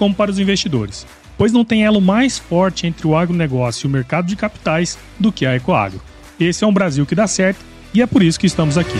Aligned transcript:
como 0.00 0.14
para 0.14 0.30
os 0.30 0.38
investidores, 0.38 1.06
pois 1.36 1.52
não 1.52 1.62
tem 1.62 1.84
elo 1.84 2.00
mais 2.00 2.38
forte 2.38 2.86
entre 2.86 3.06
o 3.06 3.14
agronegócio 3.14 3.86
e 3.86 3.86
o 3.86 3.90
mercado 3.90 4.26
de 4.26 4.34
capitais 4.34 4.96
do 5.18 5.30
que 5.30 5.44
a 5.44 5.54
Ecoagro. 5.54 6.00
Esse 6.40 6.64
é 6.64 6.66
um 6.66 6.72
Brasil 6.72 7.04
que 7.04 7.14
dá 7.14 7.26
certo 7.26 7.62
e 7.92 8.00
é 8.00 8.06
por 8.06 8.22
isso 8.22 8.40
que 8.40 8.46
estamos 8.46 8.78
aqui. 8.78 8.96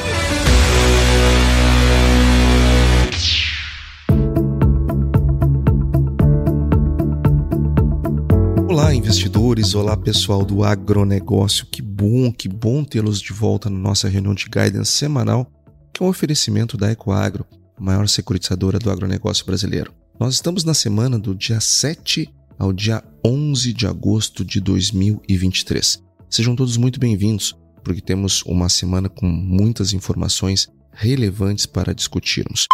Olá, 8.69 8.95
investidores! 8.95 9.75
Olá, 9.75 9.97
pessoal 9.97 10.45
do 10.45 10.63
agronegócio. 10.63 11.65
Que 11.65 11.81
bom, 11.81 12.31
que 12.31 12.47
bom 12.47 12.85
tê-los 12.85 13.23
de 13.23 13.33
volta 13.33 13.71
na 13.71 13.79
nossa 13.79 14.07
reunião 14.07 14.35
de 14.35 14.45
guidance 14.45 14.93
semanal, 14.93 15.51
que 15.95 16.03
é 16.03 16.07
um 16.07 16.11
oferecimento 16.11 16.77
da 16.77 16.93
Ecoagro, 16.93 17.47
a 17.75 17.83
maior 17.83 18.07
securitizadora 18.07 18.79
do 18.79 18.91
agronegócio 18.91 19.47
brasileiro. 19.47 20.00
Nós 20.21 20.35
estamos 20.35 20.65
na 20.65 20.75
semana 20.75 21.19
do 21.19 21.35
dia 21.35 21.61
7 21.61 22.31
ao 22.59 22.75
dia 22.75 23.03
11 23.25 23.73
de 23.73 23.87
agosto 23.87 24.45
de 24.45 24.61
2023. 24.61 26.05
Sejam 26.29 26.55
todos 26.55 26.77
muito 26.77 27.01
bem-vindos, 27.01 27.57
porque 27.83 28.03
temos 28.03 28.43
uma 28.43 28.69
semana 28.69 29.09
com 29.09 29.25
muitas 29.25 29.95
informações 29.95 30.69
relevantes 30.93 31.65
para 31.65 31.95
discutirmos. 31.95 32.67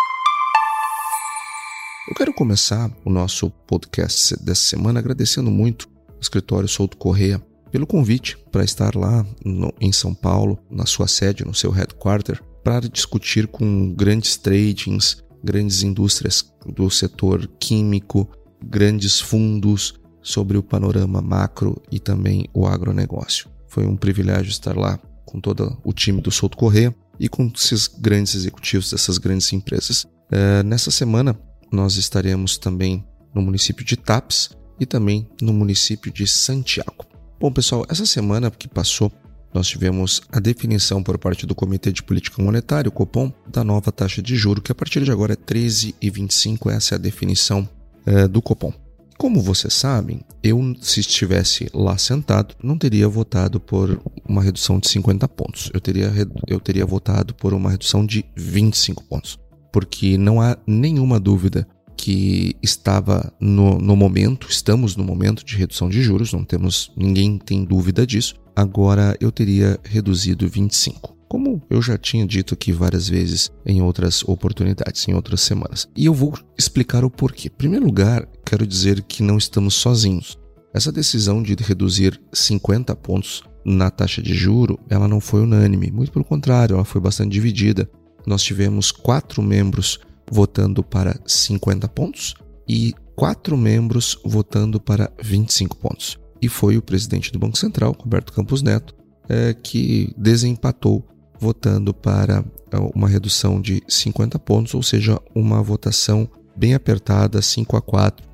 Eu 2.08 2.16
quero 2.16 2.34
começar 2.34 2.90
o 3.04 3.10
nosso 3.10 3.48
podcast 3.48 4.34
dessa 4.42 4.62
semana 4.62 4.98
agradecendo 4.98 5.48
muito 5.48 5.88
o 6.18 6.20
escritório 6.20 6.68
Souto 6.68 6.96
Correia 6.96 7.40
pelo 7.70 7.86
convite 7.86 8.36
para 8.50 8.64
estar 8.64 8.96
lá 8.96 9.24
no, 9.44 9.72
em 9.80 9.92
São 9.92 10.12
Paulo, 10.12 10.58
na 10.68 10.84
sua 10.84 11.06
sede, 11.06 11.44
no 11.44 11.54
seu 11.54 11.70
headquarter, 11.70 12.42
para 12.64 12.88
discutir 12.88 13.46
com 13.46 13.94
grandes 13.94 14.36
tradings, 14.36 15.24
grandes 15.46 15.82
indústrias 15.82 16.52
do 16.66 16.90
setor 16.90 17.48
químico, 17.60 18.28
grandes 18.62 19.20
fundos 19.20 19.94
sobre 20.20 20.58
o 20.58 20.62
panorama 20.62 21.22
macro 21.22 21.80
e 21.90 22.00
também 22.00 22.48
o 22.52 22.66
agronegócio. 22.66 23.48
Foi 23.68 23.86
um 23.86 23.96
privilégio 23.96 24.50
estar 24.50 24.76
lá 24.76 24.98
com 25.24 25.40
todo 25.40 25.80
o 25.84 25.92
time 25.92 26.20
do 26.20 26.32
Souto 26.32 26.56
Correia 26.56 26.94
e 27.18 27.28
com 27.28 27.50
esses 27.54 27.86
grandes 27.86 28.34
executivos 28.34 28.90
dessas 28.90 29.18
grandes 29.18 29.52
empresas. 29.52 30.04
É, 30.30 30.62
nessa 30.64 30.90
semana, 30.90 31.38
nós 31.70 31.96
estaremos 31.96 32.58
também 32.58 33.04
no 33.32 33.40
município 33.40 33.84
de 33.84 33.96
Tapes 33.96 34.50
e 34.80 34.84
também 34.84 35.28
no 35.40 35.52
município 35.52 36.12
de 36.12 36.26
Santiago. 36.26 37.06
Bom, 37.38 37.52
pessoal, 37.52 37.86
essa 37.88 38.04
semana 38.04 38.50
que 38.50 38.66
passou, 38.66 39.12
nós 39.56 39.68
tivemos 39.68 40.20
a 40.30 40.38
definição 40.38 41.02
por 41.02 41.16
parte 41.16 41.46
do 41.46 41.54
Comitê 41.54 41.90
de 41.90 42.02
Política 42.02 42.42
Monetária, 42.42 42.90
o 42.90 42.92
Copom, 42.92 43.32
da 43.48 43.64
nova 43.64 43.90
taxa 43.90 44.20
de 44.20 44.36
juro, 44.36 44.60
que 44.60 44.70
a 44.70 44.74
partir 44.74 45.02
de 45.02 45.10
agora 45.10 45.32
é 45.32 45.36
13,25. 45.36 46.70
Essa 46.70 46.94
é 46.94 46.96
a 46.96 46.98
definição 46.98 47.66
é, 48.04 48.28
do 48.28 48.42
Copom. 48.42 48.70
Como 49.16 49.40
vocês 49.40 49.72
sabem, 49.72 50.20
eu, 50.42 50.60
se 50.82 51.00
estivesse 51.00 51.70
lá 51.72 51.96
sentado, 51.96 52.54
não 52.62 52.76
teria 52.76 53.08
votado 53.08 53.58
por 53.58 53.98
uma 54.28 54.42
redução 54.42 54.78
de 54.78 54.90
50 54.90 55.26
pontos. 55.28 55.70
Eu 55.72 55.80
teria, 55.80 56.12
eu 56.46 56.60
teria 56.60 56.84
votado 56.84 57.32
por 57.32 57.54
uma 57.54 57.70
redução 57.70 58.04
de 58.04 58.26
25 58.36 59.04
pontos. 59.04 59.38
Porque 59.72 60.18
não 60.18 60.38
há 60.38 60.58
nenhuma 60.66 61.18
dúvida 61.18 61.66
que 61.96 62.54
estava 62.62 63.32
no, 63.40 63.78
no 63.78 63.96
momento, 63.96 64.48
estamos 64.50 64.96
no 64.96 65.04
momento 65.04 65.44
de 65.44 65.56
redução 65.56 65.88
de 65.88 66.02
juros, 66.02 66.32
não 66.32 66.44
temos, 66.44 66.92
ninguém 66.96 67.38
tem 67.38 67.64
dúvida 67.64 68.06
disso 68.06 68.34
agora 68.56 69.14
eu 69.20 69.30
teria 69.30 69.78
reduzido 69.84 70.48
25. 70.48 71.14
Como 71.28 71.60
eu 71.68 71.82
já 71.82 71.98
tinha 71.98 72.26
dito 72.26 72.54
aqui 72.54 72.72
várias 72.72 73.08
vezes 73.08 73.50
em 73.66 73.82
outras 73.82 74.22
oportunidades, 74.24 75.06
em 75.06 75.12
outras 75.12 75.42
semanas. 75.42 75.86
E 75.94 76.06
eu 76.06 76.14
vou 76.14 76.32
explicar 76.56 77.04
o 77.04 77.10
porquê. 77.10 77.48
Em 77.48 77.58
primeiro 77.58 77.84
lugar, 77.84 78.26
quero 78.44 78.66
dizer 78.66 79.02
que 79.02 79.22
não 79.22 79.36
estamos 79.36 79.74
sozinhos. 79.74 80.38
Essa 80.72 80.92
decisão 80.92 81.42
de 81.42 81.54
reduzir 81.54 82.20
50 82.32 82.94
pontos 82.96 83.42
na 83.64 83.90
taxa 83.90 84.22
de 84.22 84.32
juro, 84.32 84.78
ela 84.88 85.08
não 85.08 85.20
foi 85.20 85.42
unânime, 85.42 85.90
muito 85.90 86.12
pelo 86.12 86.24
contrário, 86.24 86.74
ela 86.74 86.84
foi 86.84 87.00
bastante 87.00 87.32
dividida. 87.32 87.90
Nós 88.24 88.42
tivemos 88.42 88.92
quatro 88.92 89.42
membros 89.42 89.98
votando 90.30 90.82
para 90.82 91.18
50 91.26 91.88
pontos 91.88 92.34
e 92.68 92.94
quatro 93.14 93.56
membros 93.56 94.18
votando 94.24 94.80
para 94.80 95.10
25 95.22 95.76
pontos. 95.76 96.18
E 96.40 96.48
foi 96.48 96.76
o 96.76 96.82
presidente 96.82 97.32
do 97.32 97.38
Banco 97.38 97.56
Central, 97.56 97.96
Roberto 97.98 98.32
Campos 98.32 98.62
Neto, 98.62 98.94
é, 99.28 99.54
que 99.54 100.12
desempatou 100.16 101.04
votando 101.38 101.92
para 101.92 102.44
é, 102.70 102.76
uma 102.94 103.08
redução 103.08 103.60
de 103.60 103.82
50 103.88 104.38
pontos, 104.38 104.74
ou 104.74 104.82
seja, 104.82 105.20
uma 105.34 105.62
votação 105.62 106.28
bem 106.56 106.74
apertada, 106.74 107.40
5 107.40 107.76
a 107.76 107.82
4, 107.82 108.26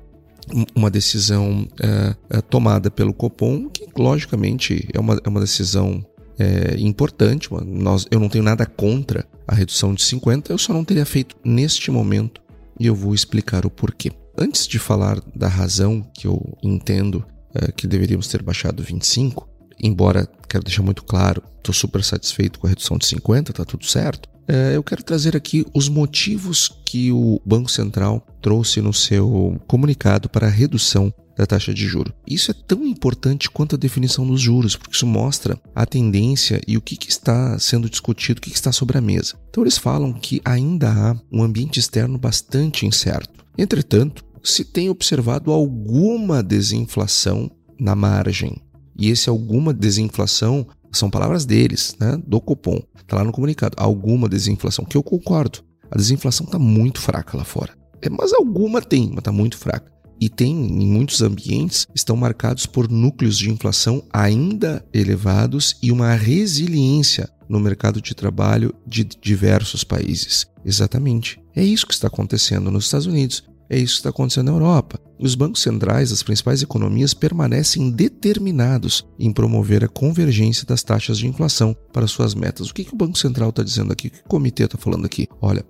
uma 0.75 0.89
decisão 0.89 1.67
é, 1.81 2.37
é, 2.37 2.41
tomada 2.41 2.91
pelo 2.91 3.13
Copom, 3.13 3.69
que 3.69 3.87
logicamente 3.97 4.87
é 4.93 4.99
uma, 4.99 5.19
é 5.23 5.29
uma 5.29 5.39
decisão 5.39 6.05
é, 6.37 6.75
importante. 6.79 7.49
Nós, 7.65 8.05
eu 8.11 8.19
não 8.19 8.29
tenho 8.29 8.43
nada 8.43 8.65
contra 8.65 9.25
a 9.47 9.53
redução 9.53 9.93
de 9.93 10.01
50, 10.03 10.51
eu 10.51 10.57
só 10.57 10.73
não 10.73 10.83
teria 10.83 11.05
feito 11.05 11.35
neste 11.43 11.91
momento 11.91 12.41
e 12.79 12.87
eu 12.87 12.95
vou 12.95 13.13
explicar 13.13 13.65
o 13.65 13.69
porquê. 13.69 14.11
Antes 14.37 14.67
de 14.67 14.79
falar 14.79 15.21
da 15.35 15.47
razão 15.47 16.01
que 16.13 16.25
eu 16.25 16.57
entendo 16.63 17.23
é, 17.53 17.71
que 17.71 17.85
deveríamos 17.85 18.27
ter 18.27 18.41
baixado 18.41 18.81
25, 18.81 19.47
embora 19.79 20.27
quero 20.49 20.63
deixar 20.63 20.81
muito 20.81 21.03
claro, 21.03 21.43
estou 21.57 21.73
super 21.73 22.03
satisfeito 22.03 22.59
com 22.59 22.67
a 22.67 22.69
redução 22.69 22.97
de 22.97 23.05
50, 23.05 23.51
está 23.51 23.63
tudo 23.63 23.85
certo. 23.85 24.29
É, 24.47 24.75
eu 24.75 24.83
quero 24.83 25.03
trazer 25.03 25.37
aqui 25.37 25.65
os 25.73 25.87
motivos 25.87 26.69
que 26.85 27.11
o 27.11 27.39
Banco 27.45 27.71
Central 27.71 28.25
trouxe 28.41 28.81
no 28.81 28.93
seu 28.93 29.57
comunicado 29.67 30.27
para 30.29 30.47
a 30.47 30.49
redução 30.49 31.13
da 31.35 31.45
taxa 31.45 31.73
de 31.73 31.87
juro. 31.87 32.13
Isso 32.27 32.51
é 32.51 32.53
tão 32.53 32.85
importante 32.85 33.49
quanto 33.49 33.75
a 33.75 33.79
definição 33.79 34.25
dos 34.25 34.41
juros, 34.41 34.75
porque 34.75 34.95
isso 34.95 35.07
mostra 35.07 35.59
a 35.75 35.85
tendência 35.85 36.61
e 36.67 36.77
o 36.77 36.81
que, 36.81 36.95
que 36.95 37.09
está 37.09 37.57
sendo 37.59 37.89
discutido, 37.89 38.39
o 38.39 38.41
que, 38.41 38.49
que 38.49 38.55
está 38.55 38.71
sobre 38.71 38.97
a 38.97 39.01
mesa. 39.01 39.35
Então 39.49 39.63
eles 39.63 39.77
falam 39.77 40.13
que 40.13 40.41
ainda 40.45 40.91
há 40.91 41.15
um 41.31 41.43
ambiente 41.43 41.79
externo 41.79 42.17
bastante 42.17 42.85
incerto. 42.85 43.43
Entretanto, 43.57 44.23
se 44.43 44.65
tem 44.65 44.89
observado 44.89 45.51
alguma 45.51 46.43
desinflação 46.43 47.49
na 47.79 47.95
margem. 47.95 48.61
E 48.97 49.09
esse 49.09 49.29
alguma 49.29 49.73
desinflação 49.73 50.67
são 50.91 51.09
palavras 51.09 51.45
deles, 51.45 51.95
né, 51.99 52.21
do 52.25 52.39
Copom. 52.39 52.79
Está 52.95 53.17
lá 53.17 53.23
no 53.23 53.31
comunicado. 53.31 53.75
Alguma 53.77 54.29
desinflação, 54.29 54.85
que 54.85 54.95
eu 54.95 55.03
concordo. 55.03 55.59
A 55.89 55.97
desinflação 55.97 56.45
está 56.45 56.59
muito 56.59 57.01
fraca 57.01 57.37
lá 57.37 57.43
fora. 57.43 57.73
É, 58.01 58.09
mas 58.09 58.33
alguma 58.33 58.81
tem, 58.81 59.07
mas 59.09 59.19
está 59.19 59.31
muito 59.31 59.57
fraca. 59.57 59.91
E 60.23 60.29
tem, 60.29 60.53
em 60.55 60.87
muitos 60.87 61.21
ambientes, 61.21 61.85
estão 61.93 62.15
marcados 62.15 62.65
por 62.65 62.89
núcleos 62.89 63.37
de 63.37 63.51
inflação 63.51 64.01
ainda 64.09 64.81
elevados 64.93 65.75
e 65.83 65.91
uma 65.91 66.15
resiliência 66.15 67.29
no 67.49 67.59
mercado 67.59 68.01
de 68.01 68.15
trabalho 68.15 68.73
de 68.87 69.03
diversos 69.03 69.83
países. 69.83 70.47
Exatamente. 70.63 71.41
É 71.53 71.61
isso 71.61 71.85
que 71.85 71.93
está 71.93 72.07
acontecendo 72.07 72.71
nos 72.71 72.85
Estados 72.85 73.05
Unidos. 73.05 73.43
É 73.69 73.77
isso 73.77 73.95
que 73.95 73.99
está 73.99 74.11
acontecendo 74.11 74.45
na 74.45 74.53
Europa. 74.53 74.97
Os 75.19 75.35
bancos 75.35 75.61
centrais 75.61 76.09
das 76.09 76.23
principais 76.23 76.61
economias 76.61 77.13
permanecem 77.13 77.91
determinados 77.91 79.05
em 79.19 79.29
promover 79.29 79.83
a 79.83 79.89
convergência 79.89 80.65
das 80.65 80.83
taxas 80.83 81.17
de 81.17 81.27
inflação 81.27 81.75
para 81.91 82.07
suas 82.07 82.33
metas. 82.33 82.69
O 82.69 82.73
que, 82.73 82.85
que 82.85 82.93
o 82.93 82.97
Banco 82.97 83.17
Central 83.17 83.49
está 83.49 83.61
dizendo 83.61 83.91
aqui? 83.91 84.07
O 84.07 84.11
que 84.11 84.19
o 84.19 84.29
comitê 84.29 84.63
está 84.63 84.77
falando 84.77 85.05
aqui? 85.05 85.27
Olha, 85.41 85.65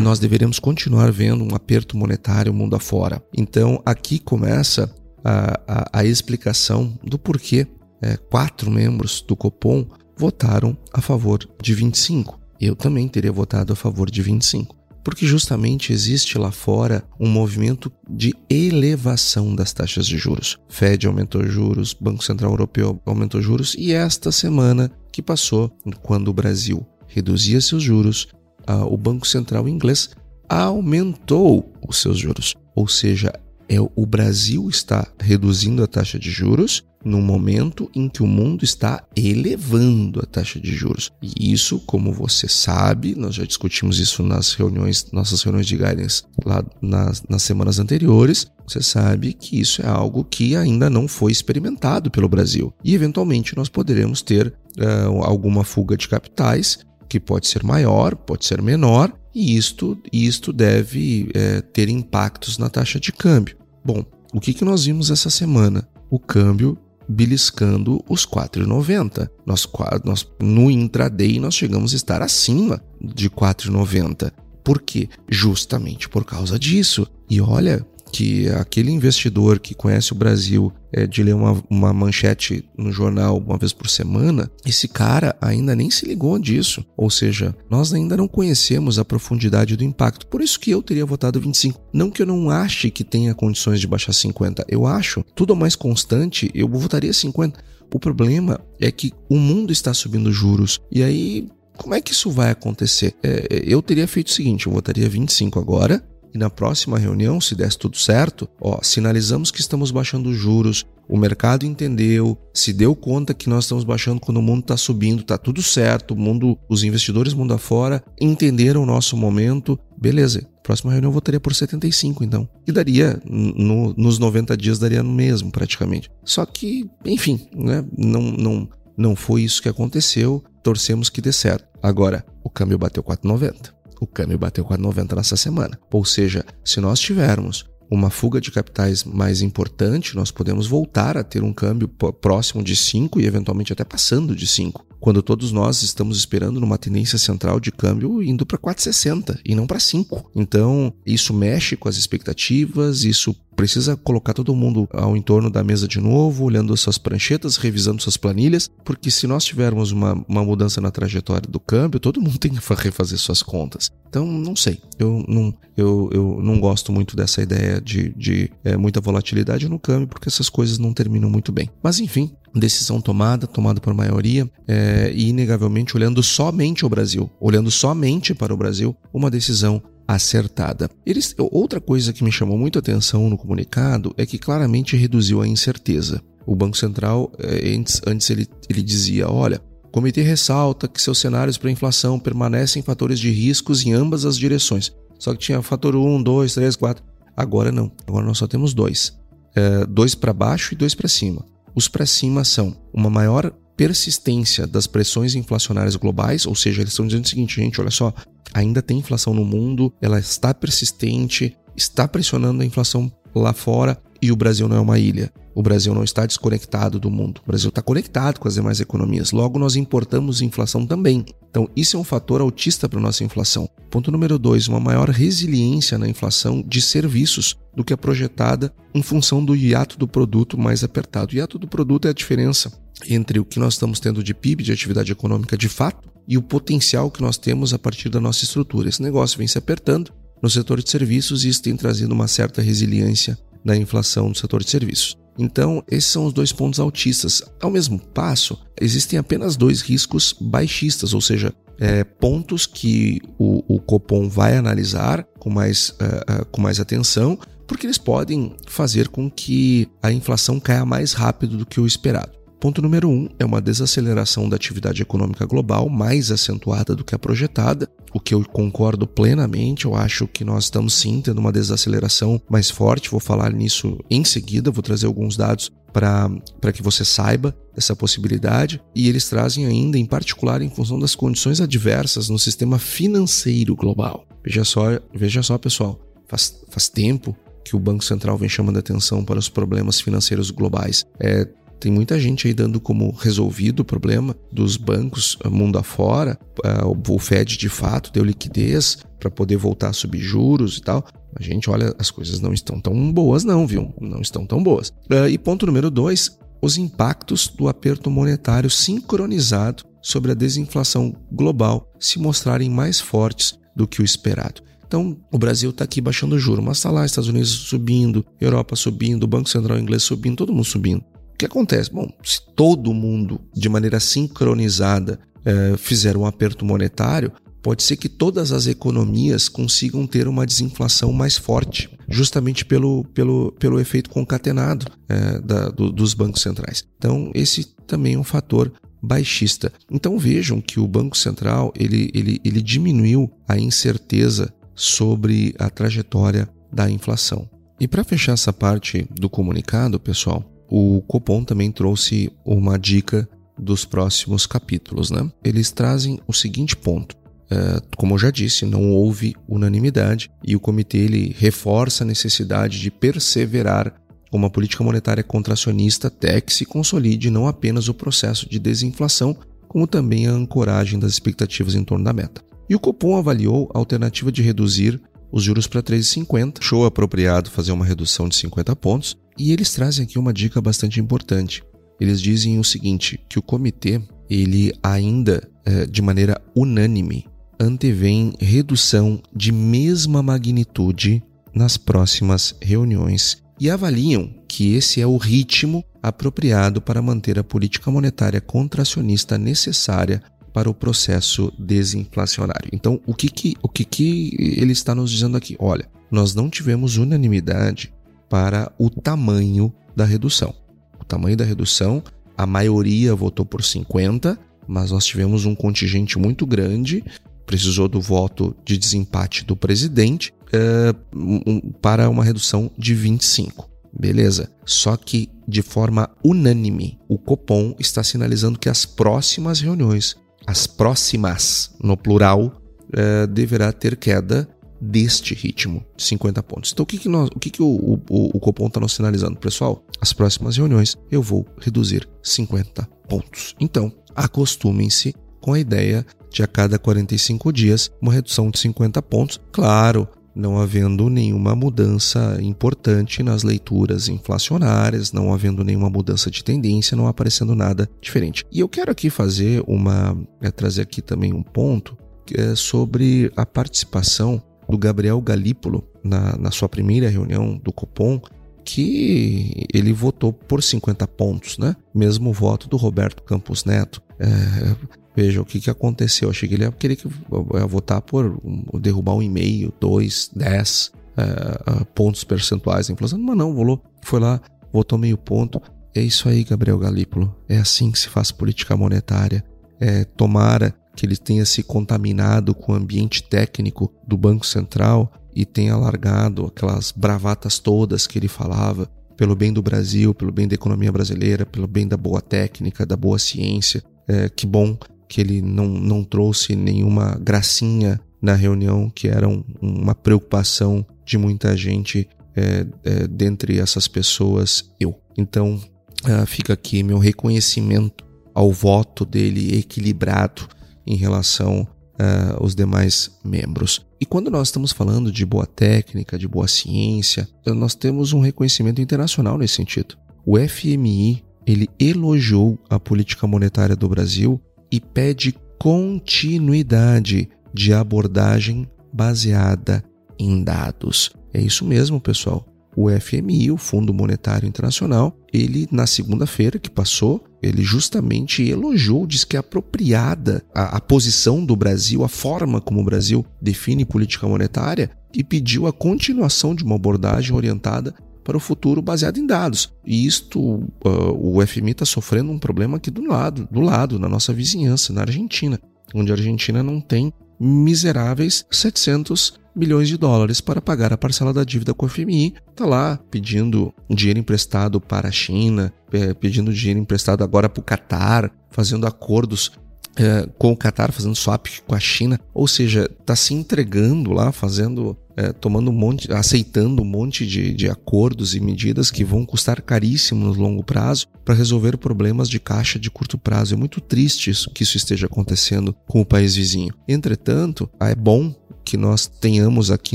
nós 0.00 0.18
deveremos 0.18 0.58
continuar 0.58 1.10
vendo 1.10 1.44
um 1.44 1.54
aperto 1.54 1.96
monetário 1.96 2.52
mundo 2.52 2.76
afora. 2.76 3.22
Então, 3.36 3.82
aqui 3.84 4.18
começa 4.18 4.94
a, 5.24 5.60
a, 5.66 6.00
a 6.00 6.04
explicação 6.04 6.98
do 7.02 7.18
porquê 7.18 7.66
é, 8.02 8.16
quatro 8.16 8.70
membros 8.70 9.22
do 9.22 9.34
Copom 9.34 9.86
votaram 10.16 10.76
a 10.92 11.00
favor 11.00 11.40
de 11.62 11.74
25. 11.74 12.38
Eu 12.60 12.76
também 12.76 13.08
teria 13.08 13.32
votado 13.32 13.72
a 13.72 13.76
favor 13.76 14.10
de 14.10 14.22
25 14.22 14.84
porque 15.04 15.26
justamente 15.26 15.92
existe 15.92 16.38
lá 16.38 16.50
fora 16.50 17.04
um 17.20 17.28
movimento 17.28 17.92
de 18.08 18.34
elevação 18.48 19.54
das 19.54 19.72
taxas 19.72 20.06
de 20.06 20.16
juros. 20.16 20.56
Fed 20.66 21.06
aumentou 21.06 21.44
juros, 21.44 21.92
Banco 21.92 22.24
Central 22.24 22.52
Europeu 22.52 23.00
aumentou 23.04 23.42
juros 23.42 23.76
e 23.78 23.92
esta 23.92 24.32
semana 24.32 24.90
que 25.12 25.20
passou, 25.20 25.70
quando 26.02 26.28
o 26.28 26.32
Brasil 26.32 26.84
reduzia 27.06 27.60
seus 27.60 27.82
juros, 27.82 28.28
o 28.66 28.96
Banco 28.96 29.26
Central 29.26 29.68
inglês 29.68 30.10
aumentou 30.48 31.72
os 31.86 31.98
seus 31.98 32.18
juros. 32.18 32.54
Ou 32.74 32.88
seja, 32.88 33.32
É 33.68 33.80
o 33.80 34.06
Brasil 34.06 34.68
está 34.68 35.06
reduzindo 35.18 35.82
a 35.82 35.86
taxa 35.86 36.18
de 36.18 36.30
juros 36.30 36.84
no 37.04 37.20
momento 37.20 37.90
em 37.94 38.08
que 38.08 38.22
o 38.22 38.26
mundo 38.26 38.64
está 38.64 39.02
elevando 39.14 40.20
a 40.20 40.26
taxa 40.26 40.58
de 40.58 40.72
juros. 40.72 41.10
E 41.22 41.52
isso, 41.52 41.78
como 41.80 42.12
você 42.12 42.48
sabe, 42.48 43.14
nós 43.14 43.34
já 43.34 43.44
discutimos 43.44 43.98
isso 43.98 44.22
nas 44.22 44.54
reuniões, 44.54 45.10
nossas 45.12 45.42
reuniões 45.42 45.66
de 45.66 45.76
guidance 45.76 46.22
lá 46.44 46.64
nas, 46.80 47.22
nas 47.28 47.42
semanas 47.42 47.78
anteriores. 47.78 48.46
Você 48.66 48.82
sabe 48.82 49.34
que 49.34 49.60
isso 49.60 49.82
é 49.82 49.86
algo 49.86 50.24
que 50.24 50.56
ainda 50.56 50.88
não 50.88 51.06
foi 51.06 51.30
experimentado 51.30 52.10
pelo 52.10 52.28
Brasil. 52.28 52.72
E 52.82 52.94
eventualmente 52.94 53.54
nós 53.54 53.68
poderemos 53.68 54.22
ter 54.22 54.48
uh, 54.78 55.22
alguma 55.22 55.62
fuga 55.62 55.96
de 55.96 56.08
capitais, 56.08 56.78
que 57.14 57.20
pode 57.20 57.46
ser 57.46 57.62
maior, 57.62 58.16
pode 58.16 58.44
ser 58.44 58.60
menor, 58.60 59.12
e 59.32 59.56
isto, 59.56 59.96
isto 60.12 60.52
deve 60.52 61.30
é, 61.32 61.60
ter 61.60 61.88
impactos 61.88 62.58
na 62.58 62.68
taxa 62.68 62.98
de 62.98 63.12
câmbio. 63.12 63.56
Bom, 63.84 64.04
o 64.32 64.40
que, 64.40 64.52
que 64.52 64.64
nós 64.64 64.86
vimos 64.86 65.12
essa 65.12 65.30
semana? 65.30 65.88
O 66.10 66.18
câmbio 66.18 66.76
beliscando 67.08 68.02
os 68.08 68.26
4,90. 68.26 69.30
Nós, 69.46 69.68
nós, 70.04 70.28
no 70.40 70.68
intraday 70.68 71.38
nós 71.38 71.54
chegamos 71.54 71.92
a 71.92 71.96
estar 71.96 72.20
acima 72.20 72.82
de 73.00 73.30
4,90. 73.30 74.32
Por 74.64 74.82
quê? 74.82 75.08
Justamente 75.28 76.08
por 76.08 76.24
causa 76.24 76.58
disso. 76.58 77.06
E 77.30 77.40
olha, 77.40 77.86
que 78.14 78.48
aquele 78.50 78.92
investidor 78.92 79.58
que 79.58 79.74
conhece 79.74 80.12
o 80.12 80.14
Brasil 80.14 80.72
é, 80.92 81.04
de 81.04 81.20
ler 81.20 81.34
uma, 81.34 81.60
uma 81.68 81.92
manchete 81.92 82.64
no 82.78 82.92
jornal 82.92 83.38
uma 83.44 83.58
vez 83.58 83.72
por 83.72 83.88
semana, 83.88 84.48
esse 84.64 84.86
cara 84.86 85.36
ainda 85.40 85.74
nem 85.74 85.90
se 85.90 86.06
ligou 86.06 86.38
disso. 86.38 86.86
Ou 86.96 87.10
seja, 87.10 87.56
nós 87.68 87.92
ainda 87.92 88.16
não 88.16 88.28
conhecemos 88.28 89.00
a 89.00 89.04
profundidade 89.04 89.76
do 89.76 89.82
impacto. 89.82 90.28
Por 90.28 90.40
isso 90.40 90.60
que 90.60 90.70
eu 90.70 90.80
teria 90.80 91.04
votado 91.04 91.40
25. 91.40 91.80
Não 91.92 92.08
que 92.08 92.22
eu 92.22 92.26
não 92.26 92.50
ache 92.50 92.88
que 92.88 93.02
tenha 93.02 93.34
condições 93.34 93.80
de 93.80 93.88
baixar 93.88 94.12
50. 94.12 94.64
Eu 94.68 94.86
acho, 94.86 95.24
tudo 95.34 95.56
mais 95.56 95.74
constante, 95.74 96.48
eu 96.54 96.68
votaria 96.68 97.12
50. 97.12 97.58
O 97.92 97.98
problema 97.98 98.60
é 98.80 98.92
que 98.92 99.12
o 99.28 99.36
mundo 99.36 99.72
está 99.72 99.92
subindo 99.92 100.30
juros. 100.30 100.78
E 100.88 101.02
aí, 101.02 101.48
como 101.76 101.96
é 101.96 102.00
que 102.00 102.12
isso 102.12 102.30
vai 102.30 102.52
acontecer? 102.52 103.12
É, 103.24 103.64
eu 103.66 103.82
teria 103.82 104.06
feito 104.06 104.28
o 104.28 104.32
seguinte: 104.32 104.66
eu 104.66 104.72
votaria 104.72 105.08
25 105.08 105.58
agora, 105.58 106.00
e 106.34 106.38
na 106.38 106.50
próxima 106.50 106.98
reunião, 106.98 107.40
se 107.40 107.54
desse 107.54 107.78
tudo 107.78 107.96
certo, 107.96 108.48
ó, 108.60 108.80
sinalizamos 108.82 109.52
que 109.52 109.60
estamos 109.60 109.92
baixando 109.92 110.30
os 110.30 110.36
juros, 110.36 110.84
o 111.08 111.16
mercado 111.16 111.64
entendeu, 111.64 112.36
se 112.52 112.72
deu 112.72 112.96
conta 112.96 113.32
que 113.32 113.48
nós 113.48 113.64
estamos 113.64 113.84
baixando 113.84 114.20
quando 114.20 114.38
o 114.38 114.42
mundo 114.42 114.62
está 114.62 114.76
subindo, 114.76 115.20
está 115.20 115.38
tudo 115.38 115.62
certo, 115.62 116.12
o 116.12 116.16
mundo, 116.16 116.58
os 116.68 116.82
investidores 116.82 117.34
mundo 117.34 117.54
afora 117.54 118.02
entenderam 118.20 118.82
o 118.82 118.86
nosso 118.86 119.16
momento, 119.16 119.78
beleza. 119.96 120.44
Próxima 120.62 120.90
reunião 120.90 121.10
eu 121.10 121.14
votaria 121.14 121.38
por 121.38 121.54
75, 121.54 122.24
então. 122.24 122.48
E 122.66 122.72
daria, 122.72 123.20
no, 123.24 123.94
nos 123.96 124.18
90 124.18 124.56
dias, 124.56 124.78
daria 124.78 125.02
no 125.02 125.12
mesmo, 125.12 125.52
praticamente. 125.52 126.10
Só 126.24 126.44
que, 126.46 126.90
enfim, 127.04 127.46
né? 127.54 127.84
não, 127.96 128.22
não, 128.22 128.68
não 128.96 129.14
foi 129.14 129.42
isso 129.42 129.62
que 129.62 129.68
aconteceu. 129.68 130.42
Torcemos 130.62 131.10
que 131.10 131.20
dê 131.20 131.32
certo. 131.32 131.66
Agora, 131.82 132.24
o 132.42 132.48
câmbio 132.48 132.78
bateu 132.78 133.02
4,90 133.02 133.74
o 134.04 134.06
câmbio 134.06 134.38
bateu 134.38 134.64
4,90 134.64 135.16
nessa 135.16 135.36
semana. 135.36 135.78
Ou 135.92 136.04
seja, 136.04 136.44
se 136.64 136.80
nós 136.80 137.00
tivermos 137.00 137.64
uma 137.90 138.10
fuga 138.10 138.40
de 138.40 138.50
capitais 138.50 139.04
mais 139.04 139.42
importante, 139.42 140.16
nós 140.16 140.30
podemos 140.30 140.66
voltar 140.66 141.16
a 141.16 141.24
ter 141.24 141.42
um 141.42 141.52
câmbio 141.52 141.88
próximo 141.88 142.62
de 142.62 142.74
5 142.74 143.20
e 143.20 143.26
eventualmente 143.26 143.72
até 143.72 143.84
passando 143.84 144.34
de 144.34 144.46
5, 144.46 144.86
quando 145.00 145.22
todos 145.22 145.52
nós 145.52 145.82
estamos 145.82 146.16
esperando 146.16 146.60
numa 146.60 146.78
tendência 146.78 147.18
central 147.18 147.60
de 147.60 147.70
câmbio 147.70 148.22
indo 148.22 148.46
para 148.46 148.58
4,60 148.58 149.38
e 149.44 149.54
não 149.54 149.66
para 149.66 149.78
5. 149.78 150.30
Então, 150.34 150.92
isso 151.04 151.34
mexe 151.34 151.76
com 151.76 151.88
as 151.88 151.96
expectativas, 151.96 153.04
isso 153.04 153.34
precisa 153.54 153.96
colocar 153.96 154.34
todo 154.34 154.54
mundo 154.54 154.88
ao 154.92 155.16
entorno 155.16 155.50
da 155.50 155.64
mesa 155.64 155.88
de 155.88 156.00
novo, 156.00 156.44
olhando 156.44 156.76
suas 156.76 156.98
pranchetas, 156.98 157.56
revisando 157.56 158.02
suas 158.02 158.16
planilhas, 158.16 158.70
porque 158.84 159.10
se 159.10 159.26
nós 159.26 159.44
tivermos 159.44 159.92
uma, 159.92 160.24
uma 160.28 160.44
mudança 160.44 160.80
na 160.80 160.90
trajetória 160.90 161.48
do 161.48 161.60
câmbio, 161.60 162.00
todo 162.00 162.20
mundo 162.20 162.36
tem 162.38 162.52
que 162.52 162.60
refazer 162.74 163.18
suas 163.18 163.42
contas. 163.42 163.90
Então, 164.08 164.26
não 164.26 164.54
sei. 164.54 164.80
Eu 164.98 165.24
não, 165.26 165.52
eu, 165.76 166.08
eu 166.12 166.40
não 166.40 166.60
gosto 166.60 166.92
muito 166.92 167.16
dessa 167.16 167.42
ideia 167.42 167.80
de, 167.80 168.14
de 168.16 168.50
é, 168.62 168.76
muita 168.76 169.00
volatilidade 169.00 169.68
no 169.68 169.78
câmbio, 169.78 170.06
porque 170.06 170.28
essas 170.28 170.48
coisas 170.48 170.78
não 170.78 170.92
terminam 170.92 171.28
muito 171.28 171.50
bem. 171.50 171.68
Mas, 171.82 171.98
enfim, 171.98 172.30
decisão 172.54 173.00
tomada, 173.00 173.46
tomada 173.46 173.80
por 173.80 173.92
maioria, 173.92 174.48
é, 174.68 175.12
e 175.12 175.28
inegavelmente 175.28 175.96
olhando 175.96 176.22
somente 176.22 176.86
o 176.86 176.88
Brasil, 176.88 177.28
olhando 177.40 177.70
somente 177.70 178.34
para 178.34 178.54
o 178.54 178.56
Brasil, 178.56 178.96
uma 179.12 179.30
decisão 179.30 179.82
acertada. 180.06 180.88
Eles, 181.04 181.34
outra 181.38 181.80
coisa 181.80 182.12
que 182.12 182.24
me 182.24 182.32
chamou 182.32 182.58
muito 182.58 182.78
atenção 182.78 183.28
no 183.28 183.38
comunicado 183.38 184.14
é 184.16 184.26
que 184.26 184.38
claramente 184.38 184.96
reduziu 184.96 185.40
a 185.40 185.48
incerteza. 185.48 186.22
O 186.46 186.54
Banco 186.54 186.76
Central, 186.76 187.32
eh, 187.38 187.74
antes, 187.74 188.00
antes 188.06 188.28
ele, 188.30 188.46
ele 188.68 188.82
dizia: 188.82 189.30
olha, 189.30 189.62
o 189.84 189.88
comitê 189.88 190.22
ressalta 190.22 190.86
que 190.86 191.00
seus 191.00 191.18
cenários 191.18 191.56
para 191.56 191.70
inflação 191.70 192.18
permanecem 192.18 192.82
fatores 192.82 193.18
de 193.18 193.30
riscos 193.30 193.84
em 193.84 193.92
ambas 193.92 194.24
as 194.24 194.36
direções. 194.36 194.92
Só 195.18 195.32
que 195.32 195.38
tinha 195.38 195.62
fator 195.62 195.96
1, 195.96 196.22
2, 196.22 196.54
3, 196.54 196.76
4. 196.76 197.04
Agora 197.36 197.72
não. 197.72 197.90
Agora 198.06 198.26
nós 198.26 198.38
só 198.38 198.46
temos 198.46 198.74
dois: 198.74 199.16
é, 199.54 199.86
dois 199.86 200.14
para 200.14 200.32
baixo 200.32 200.74
e 200.74 200.76
dois 200.76 200.94
para 200.94 201.08
cima. 201.08 201.44
Os 201.74 201.88
para 201.88 202.06
cima 202.06 202.44
são 202.44 202.76
uma 202.92 203.10
maior 203.10 203.52
persistência 203.76 204.66
das 204.66 204.86
pressões 204.86 205.34
inflacionárias 205.34 205.96
globais, 205.96 206.46
ou 206.46 206.54
seja, 206.54 206.80
eles 206.80 206.92
estão 206.92 207.06
dizendo 207.06 207.24
o 207.24 207.28
seguinte, 207.28 207.56
gente, 207.56 207.80
olha 207.80 207.90
só, 207.90 208.12
ainda 208.52 208.80
tem 208.80 208.98
inflação 208.98 209.34
no 209.34 209.44
mundo, 209.44 209.92
ela 210.00 210.18
está 210.18 210.54
persistente, 210.54 211.56
está 211.76 212.06
pressionando 212.06 212.62
a 212.62 212.66
inflação 212.66 213.12
lá 213.34 213.52
fora 213.52 214.00
e 214.22 214.30
o 214.30 214.36
Brasil 214.36 214.68
não 214.68 214.76
é 214.76 214.80
uma 214.80 214.98
ilha. 214.98 215.30
O 215.54 215.62
Brasil 215.62 215.94
não 215.94 216.02
está 216.02 216.26
desconectado 216.26 216.98
do 216.98 217.10
mundo. 217.10 217.40
O 217.44 217.46
Brasil 217.46 217.68
está 217.68 217.80
conectado 217.80 218.40
com 218.40 218.48
as 218.48 218.54
demais 218.54 218.80
economias. 218.80 219.30
Logo, 219.30 219.56
nós 219.56 219.76
importamos 219.76 220.42
inflação 220.42 220.84
também. 220.84 221.24
Então, 221.48 221.68
isso 221.76 221.96
é 221.96 222.00
um 222.00 222.04
fator 222.04 222.40
autista 222.40 222.88
para 222.88 222.98
a 222.98 223.02
nossa 223.02 223.22
inflação. 223.22 223.68
Ponto 223.88 224.10
número 224.10 224.36
dois: 224.36 224.66
uma 224.66 224.80
maior 224.80 225.10
resiliência 225.10 225.96
na 225.96 226.08
inflação 226.08 226.60
de 226.60 226.80
serviços 226.80 227.54
do 227.76 227.84
que 227.84 227.92
a 227.92 227.96
projetada 227.96 228.72
em 228.92 229.02
função 229.02 229.44
do 229.44 229.54
hiato 229.54 229.96
do 229.96 230.08
produto 230.08 230.58
mais 230.58 230.82
apertado. 230.82 231.32
O 231.32 231.36
hiato 231.36 231.56
do 231.56 231.68
produto 231.68 232.08
é 232.08 232.10
a 232.10 232.14
diferença 232.14 232.83
entre 233.08 233.38
o 233.38 233.44
que 233.44 233.58
nós 233.58 233.74
estamos 233.74 234.00
tendo 234.00 234.22
de 234.22 234.34
PIB, 234.34 234.62
de 234.62 234.72
atividade 234.72 235.12
econômica 235.12 235.56
de 235.56 235.68
fato, 235.68 236.08
e 236.26 236.38
o 236.38 236.42
potencial 236.42 237.10
que 237.10 237.22
nós 237.22 237.36
temos 237.36 237.74
a 237.74 237.78
partir 237.78 238.08
da 238.08 238.20
nossa 238.20 238.44
estrutura. 238.44 238.88
Esse 238.88 239.02
negócio 239.02 239.38
vem 239.38 239.46
se 239.46 239.58
apertando 239.58 240.12
no 240.42 240.48
setor 240.48 240.82
de 240.82 240.90
serviços 240.90 241.44
e 241.44 241.48
isso 241.48 241.62
tem 241.62 241.76
trazido 241.76 242.12
uma 242.12 242.28
certa 242.28 242.62
resiliência 242.62 243.38
na 243.64 243.76
inflação 243.76 244.28
no 244.28 244.34
setor 244.34 244.62
de 244.62 244.70
serviços. 244.70 245.16
Então, 245.38 245.82
esses 245.90 246.10
são 246.10 246.26
os 246.26 246.32
dois 246.32 246.52
pontos 246.52 246.78
altistas. 246.78 247.42
Ao 247.60 247.70
mesmo 247.70 247.98
passo, 247.98 248.58
existem 248.80 249.18
apenas 249.18 249.56
dois 249.56 249.80
riscos 249.80 250.34
baixistas, 250.40 251.12
ou 251.12 251.20
seja, 251.20 251.52
é, 251.78 252.04
pontos 252.04 252.66
que 252.66 253.20
o, 253.38 253.74
o, 253.74 253.80
Copom 253.80 254.28
vai 254.28 254.56
analisar 254.56 255.24
com 255.40 255.50
mais, 255.50 255.90
uh, 255.90 256.42
uh, 256.42 256.46
com 256.52 256.60
mais 256.60 256.78
atenção, 256.78 257.38
porque 257.66 257.86
eles 257.86 257.98
podem 257.98 258.54
fazer 258.68 259.08
com 259.08 259.28
que 259.28 259.88
a 260.02 260.12
inflação 260.12 260.60
caia 260.60 260.84
mais 260.84 261.12
rápido 261.12 261.56
do 261.56 261.66
que 261.66 261.80
o 261.80 261.86
esperado. 261.86 262.32
Ponto 262.64 262.80
número 262.80 263.10
um 263.10 263.28
é 263.38 263.44
uma 263.44 263.60
desaceleração 263.60 264.48
da 264.48 264.56
atividade 264.56 265.02
econômica 265.02 265.44
global 265.44 265.86
mais 265.90 266.30
acentuada 266.30 266.96
do 266.96 267.04
que 267.04 267.14
a 267.14 267.18
projetada, 267.18 267.86
o 268.10 268.18
que 268.18 268.32
eu 268.32 268.42
concordo 268.42 269.06
plenamente. 269.06 269.84
Eu 269.84 269.94
acho 269.94 270.26
que 270.26 270.46
nós 270.46 270.64
estamos 270.64 270.94
sim 270.94 271.20
tendo 271.20 271.42
uma 271.42 271.52
desaceleração 271.52 272.40
mais 272.48 272.70
forte. 272.70 273.10
Vou 273.10 273.20
falar 273.20 273.52
nisso 273.52 273.98
em 274.08 274.24
seguida, 274.24 274.70
vou 274.70 274.82
trazer 274.82 275.04
alguns 275.04 275.36
dados 275.36 275.70
para 275.92 276.72
que 276.72 276.82
você 276.82 277.04
saiba 277.04 277.54
dessa 277.74 277.94
possibilidade. 277.94 278.80
E 278.94 279.10
eles 279.10 279.28
trazem 279.28 279.66
ainda, 279.66 279.98
em 279.98 280.06
particular, 280.06 280.62
em 280.62 280.70
função 280.70 280.98
das 280.98 281.14
condições 281.14 281.60
adversas 281.60 282.30
no 282.30 282.38
sistema 282.38 282.78
financeiro 282.78 283.76
global. 283.76 284.26
Veja 284.42 284.64
só, 284.64 284.84
veja 285.14 285.42
só 285.42 285.58
pessoal, 285.58 286.00
faz, 286.26 286.64
faz 286.70 286.88
tempo 286.88 287.36
que 287.62 287.76
o 287.76 287.80
Banco 287.80 288.04
Central 288.04 288.38
vem 288.38 288.48
chamando 288.48 288.78
atenção 288.78 289.22
para 289.22 289.38
os 289.38 289.50
problemas 289.50 290.00
financeiros 290.00 290.50
globais. 290.50 291.04
É, 291.20 291.46
tem 291.80 291.92
muita 291.92 292.18
gente 292.18 292.46
aí 292.46 292.54
dando 292.54 292.80
como 292.80 293.10
resolvido 293.10 293.80
o 293.80 293.84
problema 293.84 294.34
dos 294.50 294.76
bancos 294.76 295.36
eh, 295.44 295.48
mundo 295.48 295.78
afora. 295.78 296.38
Eh, 296.64 296.84
o 296.84 297.18
Fed 297.18 297.56
de 297.56 297.68
fato 297.68 298.12
deu 298.12 298.24
liquidez 298.24 298.98
para 299.18 299.30
poder 299.30 299.56
voltar 299.56 299.88
a 299.88 299.92
subir 299.92 300.20
juros 300.20 300.78
e 300.78 300.82
tal. 300.82 301.04
A 301.36 301.42
gente 301.42 301.68
olha, 301.68 301.94
as 301.98 302.10
coisas 302.10 302.40
não 302.40 302.52
estão 302.52 302.80
tão 302.80 303.12
boas, 303.12 303.44
não, 303.44 303.66
viu? 303.66 303.92
Não 304.00 304.20
estão 304.20 304.46
tão 304.46 304.62
boas. 304.62 304.92
Eh, 305.10 305.30
e 305.30 305.38
ponto 305.38 305.66
número 305.66 305.90
dois: 305.90 306.38
os 306.62 306.78
impactos 306.78 307.48
do 307.48 307.68
aperto 307.68 308.10
monetário 308.10 308.70
sincronizado 308.70 309.84
sobre 310.00 310.32
a 310.32 310.34
desinflação 310.34 311.14
global 311.32 311.90
se 311.98 312.18
mostrarem 312.18 312.70
mais 312.70 313.00
fortes 313.00 313.58
do 313.74 313.86
que 313.86 314.00
o 314.00 314.04
esperado. 314.04 314.62
Então, 314.86 315.16
o 315.32 315.38
Brasil 315.38 315.70
está 315.70 315.82
aqui 315.82 316.00
baixando 316.00 316.36
o 316.36 316.38
juro, 316.38 316.62
mas 316.62 316.76
está 316.76 316.90
lá, 316.90 317.04
Estados 317.04 317.28
Unidos 317.28 317.50
subindo, 317.50 318.24
Europa 318.40 318.76
subindo, 318.76 319.26
Banco 319.26 319.48
Central 319.48 319.78
inglês 319.78 320.02
subindo, 320.02 320.36
todo 320.36 320.52
mundo 320.52 320.64
subindo. 320.64 321.02
O 321.34 321.36
que 321.36 321.46
acontece? 321.46 321.90
Bom, 321.92 322.08
se 322.22 322.40
todo 322.54 322.94
mundo, 322.94 323.40
de 323.52 323.68
maneira 323.68 324.00
sincronizada, 324.00 325.18
é, 325.44 325.76
fizer 325.76 326.16
um 326.16 326.24
aperto 326.24 326.64
monetário, 326.64 327.32
pode 327.60 327.82
ser 327.82 327.96
que 327.96 328.08
todas 328.08 328.52
as 328.52 328.66
economias 328.66 329.48
consigam 329.48 330.06
ter 330.06 330.28
uma 330.28 330.46
desinflação 330.46 331.12
mais 331.12 331.36
forte. 331.36 331.90
justamente 332.08 332.64
pelo, 332.66 333.02
pelo, 333.14 333.52
pelo 333.52 333.80
efeito 333.80 334.10
concatenado 334.10 334.86
é, 335.08 335.38
da, 335.40 335.70
do, 335.70 335.90
dos 335.90 336.12
bancos 336.12 336.42
centrais. 336.42 336.84
Então, 336.98 337.30
esse 337.34 337.64
também 337.86 338.14
é 338.14 338.18
um 338.18 338.24
fator 338.24 338.70
baixista. 339.02 339.72
Então 339.90 340.18
vejam 340.18 340.60
que 340.60 340.80
o 340.80 340.88
Banco 340.88 341.16
Central 341.16 341.72
ele, 341.76 342.10
ele, 342.14 342.40
ele 342.44 342.62
diminuiu 342.62 343.30
a 343.46 343.58
incerteza 343.58 344.52
sobre 344.74 345.54
a 345.58 345.68
trajetória 345.68 346.48
da 346.72 346.90
inflação. 346.90 347.48
E 347.78 347.86
para 347.86 348.04
fechar 348.04 348.32
essa 348.32 348.52
parte 348.52 349.06
do 349.10 349.28
comunicado, 349.28 350.00
pessoal, 350.00 350.44
o 350.76 351.00
Copom 351.02 351.44
também 351.44 351.70
trouxe 351.70 352.32
uma 352.44 352.76
dica 352.76 353.28
dos 353.56 353.84
próximos 353.84 354.44
capítulos. 354.44 355.08
Né? 355.08 355.30
Eles 355.44 355.70
trazem 355.70 356.18
o 356.26 356.32
seguinte 356.32 356.74
ponto. 356.74 357.14
É, 357.48 357.80
como 357.96 358.14
eu 358.14 358.18
já 358.18 358.28
disse, 358.28 358.66
não 358.66 358.90
houve 358.90 359.36
unanimidade 359.48 360.28
e 360.42 360.56
o 360.56 360.60
comitê 360.60 360.98
ele 360.98 361.32
reforça 361.38 362.02
a 362.02 362.06
necessidade 362.06 362.80
de 362.80 362.90
perseverar 362.90 363.94
uma 364.32 364.50
política 364.50 364.82
monetária 364.82 365.22
contracionista 365.22 366.08
até 366.08 366.40
que 366.40 366.52
se 366.52 366.64
consolide 366.64 367.30
não 367.30 367.46
apenas 367.46 367.86
o 367.88 367.94
processo 367.94 368.48
de 368.48 368.58
desinflação, 368.58 369.36
como 369.68 369.86
também 369.86 370.26
a 370.26 370.32
ancoragem 370.32 370.98
das 370.98 371.12
expectativas 371.12 371.76
em 371.76 371.84
torno 371.84 372.04
da 372.04 372.12
meta. 372.12 372.42
E 372.68 372.74
o 372.74 372.80
Copom 372.80 373.16
avaliou 373.16 373.70
a 373.72 373.78
alternativa 373.78 374.32
de 374.32 374.42
reduzir 374.42 375.00
os 375.30 375.44
juros 375.44 375.68
para 375.68 375.82
3,50, 375.82 376.58
achou 376.60 376.84
apropriado 376.84 377.48
fazer 377.48 377.70
uma 377.70 377.84
redução 377.84 378.28
de 378.28 378.34
50 378.34 378.74
pontos, 378.74 379.16
e 379.38 379.52
eles 379.52 379.72
trazem 379.72 380.04
aqui 380.04 380.18
uma 380.18 380.32
dica 380.32 380.60
bastante 380.60 381.00
importante. 381.00 381.62
Eles 382.00 382.20
dizem 382.20 382.58
o 382.58 382.64
seguinte, 382.64 383.20
que 383.28 383.38
o 383.38 383.42
comitê, 383.42 384.00
ele 384.28 384.72
ainda, 384.82 385.48
é, 385.64 385.86
de 385.86 386.02
maneira 386.02 386.40
unânime, 386.54 387.26
antevém 387.58 388.34
redução 388.38 389.22
de 389.34 389.52
mesma 389.52 390.22
magnitude 390.22 391.22
nas 391.54 391.76
próximas 391.76 392.54
reuniões 392.60 393.42
e 393.60 393.70
avaliam 393.70 394.34
que 394.48 394.74
esse 394.74 395.00
é 395.00 395.06
o 395.06 395.16
ritmo 395.16 395.84
apropriado 396.02 396.80
para 396.82 397.00
manter 397.00 397.38
a 397.38 397.44
política 397.44 397.90
monetária 397.90 398.40
contracionista 398.40 399.38
necessária 399.38 400.22
para 400.52 400.70
o 400.70 400.74
processo 400.74 401.52
desinflacionário. 401.58 402.68
Então, 402.72 403.00
o 403.06 403.14
que, 403.14 403.28
que, 403.28 403.54
o 403.62 403.68
que, 403.68 403.84
que 403.84 404.36
ele 404.38 404.72
está 404.72 404.94
nos 404.94 405.10
dizendo 405.10 405.36
aqui? 405.36 405.56
Olha, 405.58 405.88
nós 406.10 406.34
não 406.34 406.48
tivemos 406.48 406.96
unanimidade 406.96 407.92
para 408.34 408.72
o 408.80 408.90
tamanho 408.90 409.72
da 409.94 410.04
redução. 410.04 410.52
O 411.00 411.04
tamanho 411.04 411.36
da 411.36 411.44
redução, 411.44 412.02
a 412.36 412.44
maioria 412.44 413.14
votou 413.14 413.46
por 413.46 413.62
50, 413.62 414.36
mas 414.66 414.90
nós 414.90 415.06
tivemos 415.06 415.44
um 415.44 415.54
contingente 415.54 416.18
muito 416.18 416.44
grande, 416.44 417.04
precisou 417.46 417.86
do 417.86 418.00
voto 418.00 418.52
de 418.64 418.76
desempate 418.76 419.44
do 419.44 419.54
presidente 419.54 420.34
uh, 420.48 421.16
um, 421.16 421.60
para 421.80 422.10
uma 422.10 422.24
redução 422.24 422.72
de 422.76 422.92
25. 422.92 423.70
Beleza. 423.96 424.50
Só 424.64 424.96
que, 424.96 425.30
de 425.46 425.62
forma 425.62 426.10
unânime, 426.24 426.98
o 427.08 427.16
Copom 427.16 427.76
está 427.78 428.02
sinalizando 428.02 428.58
que 428.58 428.68
as 428.68 428.84
próximas 428.84 429.60
reuniões, 429.60 430.16
as 430.44 430.66
próximas, 430.66 431.72
no 431.80 431.96
plural, 431.96 432.60
uh, 432.88 433.28
deverá 433.28 433.70
ter 433.70 433.94
queda 433.94 434.48
deste 434.84 435.34
ritmo, 435.34 435.84
de 435.96 436.04
50 436.04 436.42
pontos. 436.42 436.72
Então, 436.72 436.82
o 436.82 436.86
que, 436.86 436.98
que, 436.98 437.08
nós, 437.08 437.28
o, 437.34 437.38
que, 437.38 437.50
que 437.50 437.62
o, 437.62 437.66
o, 437.66 438.36
o 438.36 438.40
Copom 438.40 438.66
está 438.66 438.80
nos 438.80 438.92
sinalizando? 438.92 439.36
Pessoal, 439.38 439.82
as 440.00 440.12
próximas 440.12 440.56
reuniões 440.56 440.96
eu 441.10 441.22
vou 441.22 441.46
reduzir 441.60 442.08
50 442.22 442.86
pontos. 443.08 443.54
Então, 443.58 443.92
acostumem-se 444.14 445.14
com 445.40 445.54
a 445.54 445.60
ideia 445.60 446.06
de 446.30 446.42
a 446.42 446.46
cada 446.46 446.78
45 446.78 447.52
dias 447.52 447.90
uma 448.00 448.12
redução 448.12 448.50
de 448.50 448.58
50 448.58 449.00
pontos. 449.02 449.40
Claro, 449.52 450.06
não 450.34 450.58
havendo 450.58 451.08
nenhuma 451.08 451.54
mudança 451.54 452.38
importante 452.42 453.22
nas 453.22 453.42
leituras 453.42 454.08
inflacionárias, 454.08 455.12
não 455.12 455.32
havendo 455.32 455.64
nenhuma 455.64 455.88
mudança 455.88 456.30
de 456.30 456.42
tendência, 456.42 456.96
não 456.96 457.06
aparecendo 457.06 457.54
nada 457.54 457.88
diferente. 458.00 458.44
E 458.50 458.60
eu 458.60 458.68
quero 458.68 458.90
aqui 458.90 459.08
fazer 459.08 459.62
uma. 459.66 460.16
É, 460.42 460.50
trazer 460.50 460.82
aqui 460.82 461.00
também 461.00 461.32
um 461.32 461.42
ponto 461.42 461.96
é 462.32 462.54
sobre 462.54 463.30
a 463.36 463.44
participação 463.44 464.42
do 464.68 464.78
Gabriel 464.78 465.20
Galípolo 465.20 465.86
na, 466.02 466.36
na 466.36 466.50
sua 466.50 466.68
primeira 466.68 467.08
reunião 467.08 467.56
do 467.56 467.72
Copom, 467.72 468.20
que 468.64 469.66
ele 469.72 469.92
votou 469.92 470.32
por 470.32 470.62
50 470.62 471.06
pontos, 471.08 471.58
né? 471.58 471.76
Mesmo 471.94 472.32
voto 472.32 472.68
do 472.68 472.76
Roberto 472.76 473.22
Campos 473.22 473.64
Neto. 473.64 474.02
É, 474.18 474.94
Veja 475.16 475.40
o 475.40 475.44
que, 475.44 475.60
que 475.60 475.70
aconteceu. 475.70 476.26
Eu 476.26 476.30
achei 476.30 476.48
que 476.48 476.56
ele 476.56 476.64
ia 476.64 476.72
querer 476.72 476.96
que, 476.96 477.06
ia 477.06 477.66
votar 477.66 478.02
por 478.02 478.40
derrubar 478.80 479.14
um 479.14 479.22
e-mail, 479.22 479.72
dois, 479.80 480.28
dez 480.34 480.90
é, 481.16 481.84
pontos 481.94 482.24
percentuais 482.24 482.88
da 482.88 482.94
inflação. 482.94 483.18
Mas 483.18 483.36
não, 483.36 483.54
volou, 483.54 483.80
foi 484.02 484.18
lá, 484.18 484.40
votou 484.72 484.98
meio 484.98 485.16
ponto. 485.16 485.62
É 485.94 486.00
isso 486.00 486.28
aí, 486.28 486.42
Gabriel 486.42 486.78
Galípolo. 486.78 487.34
É 487.48 487.58
assim 487.58 487.92
que 487.92 487.98
se 487.98 488.08
faz 488.08 488.32
política 488.32 488.76
monetária. 488.76 489.44
É, 489.78 490.04
tomara 490.04 490.74
que 490.94 491.04
ele 491.04 491.16
tenha 491.16 491.44
se 491.44 491.62
contaminado 491.62 492.54
com 492.54 492.72
o 492.72 492.74
ambiente 492.74 493.22
técnico 493.22 493.92
do 494.06 494.16
Banco 494.16 494.46
Central 494.46 495.12
e 495.34 495.44
tenha 495.44 495.76
largado 495.76 496.46
aquelas 496.46 496.92
bravatas 496.92 497.58
todas 497.58 498.06
que 498.06 498.18
ele 498.18 498.28
falava 498.28 498.88
pelo 499.16 499.34
bem 499.34 499.52
do 499.52 499.62
Brasil, 499.62 500.14
pelo 500.14 500.32
bem 500.32 500.46
da 500.46 500.54
economia 500.54 500.90
brasileira, 500.90 501.46
pelo 501.46 501.66
bem 501.66 501.86
da 501.86 501.96
boa 501.96 502.20
técnica, 502.20 502.86
da 502.86 502.96
boa 502.96 503.18
ciência. 503.18 503.82
É, 504.06 504.28
que 504.28 504.46
bom 504.46 504.76
que 505.08 505.20
ele 505.20 505.40
não, 505.40 505.66
não 505.66 506.04
trouxe 506.04 506.54
nenhuma 506.56 507.18
gracinha 507.20 508.00
na 508.20 508.34
reunião, 508.34 508.90
que 508.90 509.08
era 509.08 509.28
um, 509.28 509.44
uma 509.60 509.94
preocupação 509.94 510.84
de 511.04 511.18
muita 511.18 511.56
gente 511.56 512.08
é, 512.34 512.66
é, 512.82 513.06
dentre 513.06 513.58
essas 513.58 513.86
pessoas, 513.86 514.70
eu. 514.80 514.98
Então, 515.16 515.60
uh, 516.04 516.26
fica 516.26 516.54
aqui 516.54 516.82
meu 516.82 516.98
reconhecimento 516.98 518.04
ao 518.34 518.50
voto 518.50 519.04
dele 519.04 519.56
equilibrado 519.56 520.48
em 520.86 520.96
relação 520.96 521.66
uh, 521.94 522.42
aos 522.42 522.54
demais 522.54 523.10
membros. 523.24 523.84
E 524.00 524.06
quando 524.06 524.30
nós 524.30 524.48
estamos 524.48 524.72
falando 524.72 525.10
de 525.10 525.24
boa 525.24 525.46
técnica, 525.46 526.18
de 526.18 526.28
boa 526.28 526.48
ciência, 526.48 527.28
nós 527.46 527.74
temos 527.74 528.12
um 528.12 528.20
reconhecimento 528.20 528.80
internacional 528.80 529.38
nesse 529.38 529.54
sentido. 529.54 529.96
O 530.26 530.38
FMI 530.38 531.24
ele 531.46 531.68
elogiou 531.78 532.58
a 532.68 532.80
política 532.80 533.26
monetária 533.26 533.76
do 533.76 533.88
Brasil 533.88 534.40
e 534.70 534.80
pede 534.80 535.34
continuidade 535.58 537.28
de 537.52 537.72
abordagem 537.72 538.68
baseada 538.92 539.84
em 540.18 540.42
dados. 540.42 541.10
É 541.32 541.40
isso 541.40 541.64
mesmo, 541.64 542.00
pessoal. 542.00 542.46
O 542.76 542.88
FMI, 542.90 543.50
o 543.50 543.56
Fundo 543.56 543.94
Monetário 543.94 544.48
Internacional, 544.48 545.16
ele 545.32 545.68
na 545.70 545.86
segunda-feira 545.86 546.58
que 546.58 546.70
passou, 546.70 547.24
ele 547.42 547.62
justamente 547.62 548.42
elogiou, 548.42 549.06
diz 549.06 549.24
que 549.24 549.36
é 549.36 549.40
apropriada 549.40 550.42
a, 550.54 550.76
a 550.76 550.80
posição 550.80 551.44
do 551.44 551.54
Brasil, 551.54 552.04
a 552.04 552.08
forma 552.08 552.60
como 552.60 552.80
o 552.80 552.84
Brasil 552.84 553.24
define 553.40 553.84
política 553.84 554.26
monetária 554.26 554.90
e 555.14 555.22
pediu 555.22 555.66
a 555.66 555.72
continuação 555.72 556.54
de 556.54 556.64
uma 556.64 556.76
abordagem 556.76 557.34
orientada 557.34 557.94
para 558.24 558.36
o 558.36 558.40
futuro 558.40 558.80
baseado 558.80 559.18
em 559.18 559.26
dados. 559.26 559.72
E 559.84 560.06
isto, 560.06 560.40
uh, 560.40 561.12
o 561.20 561.46
FMI 561.46 561.72
está 561.72 561.84
sofrendo 561.84 562.32
um 562.32 562.38
problema 562.38 562.78
aqui 562.78 562.90
do 562.90 563.04
lado, 563.04 563.46
do 563.50 563.60
lado, 563.60 563.98
na 563.98 564.08
nossa 564.08 564.32
vizinhança, 564.32 564.92
na 564.92 565.02
Argentina, 565.02 565.60
onde 565.94 566.10
a 566.10 566.14
Argentina 566.14 566.62
não 566.62 566.80
tem 566.80 567.12
miseráveis 567.38 568.46
700 568.50 569.38
bilhões 569.54 569.88
de 569.88 569.96
dólares 569.96 570.40
para 570.40 570.60
pagar 570.60 570.92
a 570.92 570.98
parcela 570.98 571.32
da 571.32 571.44
dívida 571.44 571.74
com 571.74 571.86
o 571.86 571.88
FMI. 571.88 572.34
Está 572.50 572.66
lá 572.66 572.98
pedindo 573.10 573.72
dinheiro 573.88 574.18
emprestado 574.18 574.80
para 574.80 575.08
a 575.08 575.12
China, 575.12 575.72
pedindo 576.20 576.52
dinheiro 576.52 576.80
emprestado 576.80 577.22
agora 577.22 577.48
para 577.48 577.60
o 577.60 577.64
Catar, 577.64 578.30
fazendo 578.50 578.86
acordos 578.86 579.52
é, 579.96 580.28
com 580.38 580.52
o 580.52 580.56
Qatar, 580.56 580.92
fazendo 580.92 581.14
swap 581.14 581.46
com 581.66 581.74
a 581.74 581.80
China, 581.80 582.18
ou 582.32 582.48
seja, 582.48 582.88
está 582.98 583.14
se 583.14 583.34
entregando 583.34 584.12
lá, 584.12 584.32
fazendo, 584.32 584.96
é, 585.16 585.32
tomando 585.32 585.70
um 585.70 585.74
monte, 585.74 586.12
aceitando 586.12 586.82
um 586.82 586.84
monte 586.84 587.26
de, 587.26 587.54
de 587.54 587.68
acordos 587.68 588.34
e 588.34 588.40
medidas 588.40 588.90
que 588.90 589.04
vão 589.04 589.24
custar 589.24 589.62
caríssimo 589.62 590.24
no 590.24 590.32
longo 590.32 590.64
prazo 590.64 591.06
para 591.24 591.34
resolver 591.34 591.76
problemas 591.78 592.28
de 592.28 592.40
caixa 592.40 592.78
de 592.78 592.90
curto 592.90 593.16
prazo. 593.16 593.54
É 593.54 593.56
muito 593.56 593.80
triste 593.80 594.30
isso, 594.30 594.50
que 594.50 594.62
isso 594.62 594.76
esteja 594.76 595.06
acontecendo 595.06 595.74
com 595.86 596.00
o 596.00 596.06
país 596.06 596.34
vizinho. 596.34 596.74
Entretanto, 596.88 597.70
é 597.80 597.94
bom 597.94 598.34
que 598.74 598.76
nós 598.76 599.06
tenhamos 599.06 599.70
aqui 599.70 599.94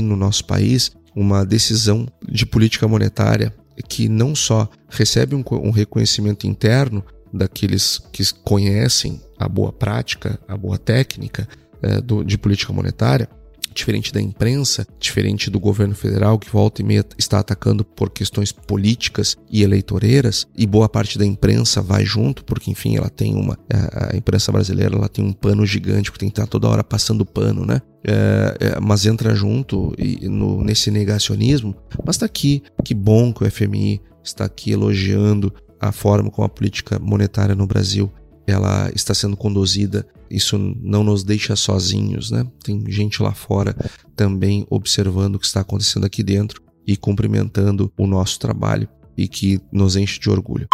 no 0.00 0.16
nosso 0.16 0.42
país 0.46 0.90
uma 1.14 1.44
decisão 1.44 2.08
de 2.26 2.46
política 2.46 2.88
monetária 2.88 3.54
que 3.86 4.08
não 4.08 4.34
só 4.34 4.66
recebe 4.88 5.34
um, 5.34 5.44
um 5.62 5.70
reconhecimento 5.70 6.46
interno 6.46 7.04
daqueles 7.30 7.98
que 8.10 8.22
conhecem 8.42 9.20
a 9.38 9.46
boa 9.46 9.70
prática, 9.70 10.40
a 10.48 10.56
boa 10.56 10.78
técnica 10.78 11.46
é, 11.82 12.00
do, 12.00 12.24
de 12.24 12.38
política 12.38 12.72
monetária, 12.72 13.28
diferente 13.74 14.12
da 14.12 14.20
imprensa, 14.20 14.86
diferente 14.98 15.50
do 15.50 15.60
governo 15.60 15.94
federal 15.94 16.38
que 16.38 16.50
volta 16.50 16.82
e 16.82 16.84
meia 16.84 17.04
está 17.18 17.38
atacando 17.38 17.84
por 17.84 18.10
questões 18.10 18.52
políticas 18.52 19.36
e 19.50 19.62
eleitoreiras, 19.62 20.46
e 20.56 20.66
boa 20.66 20.88
parte 20.88 21.18
da 21.18 21.26
imprensa 21.26 21.80
vai 21.80 22.04
junto, 22.04 22.44
porque 22.44 22.70
enfim, 22.70 22.96
ela 22.96 23.08
tem 23.08 23.34
uma 23.34 23.58
a 23.70 24.16
imprensa 24.16 24.50
brasileira, 24.52 24.96
ela 24.96 25.08
tem 25.08 25.24
um 25.24 25.32
pano 25.32 25.64
gigante, 25.64 26.10
porque 26.10 26.20
tem 26.20 26.28
que 26.28 26.40
estar 26.40 26.46
toda 26.46 26.68
hora 26.68 26.84
passando 26.84 27.24
pano, 27.24 27.64
né? 27.64 27.80
É, 28.02 28.56
é, 28.60 28.80
mas 28.80 29.04
entra 29.04 29.34
junto 29.34 29.94
e, 29.98 30.26
no, 30.28 30.62
nesse 30.64 30.90
negacionismo. 30.90 31.74
Mas 32.04 32.16
está 32.16 32.26
aqui, 32.26 32.62
que 32.84 32.94
bom 32.94 33.32
que 33.32 33.44
o 33.44 33.50
FMI 33.50 34.00
está 34.24 34.44
aqui 34.44 34.72
elogiando 34.72 35.52
a 35.78 35.92
forma 35.92 36.30
como 36.30 36.46
a 36.46 36.48
política 36.48 36.98
monetária 36.98 37.54
no 37.54 37.66
Brasil 37.66 38.10
ela 38.46 38.90
está 38.94 39.14
sendo 39.14 39.36
conduzida. 39.36 40.06
Isso 40.30 40.56
não 40.58 41.02
nos 41.02 41.24
deixa 41.24 41.56
sozinhos, 41.56 42.30
né? 42.30 42.46
Tem 42.62 42.84
gente 42.88 43.22
lá 43.22 43.32
fora 43.32 43.74
também 44.14 44.66
observando 44.70 45.34
o 45.34 45.38
que 45.38 45.46
está 45.46 45.60
acontecendo 45.60 46.06
aqui 46.06 46.22
dentro 46.22 46.62
e 46.86 46.96
cumprimentando 46.96 47.92
o 47.98 48.06
nosso 48.06 48.38
trabalho 48.38 48.88
e 49.16 49.26
que 49.26 49.60
nos 49.72 49.96
enche 49.96 50.20
de 50.20 50.30
orgulho. 50.30 50.68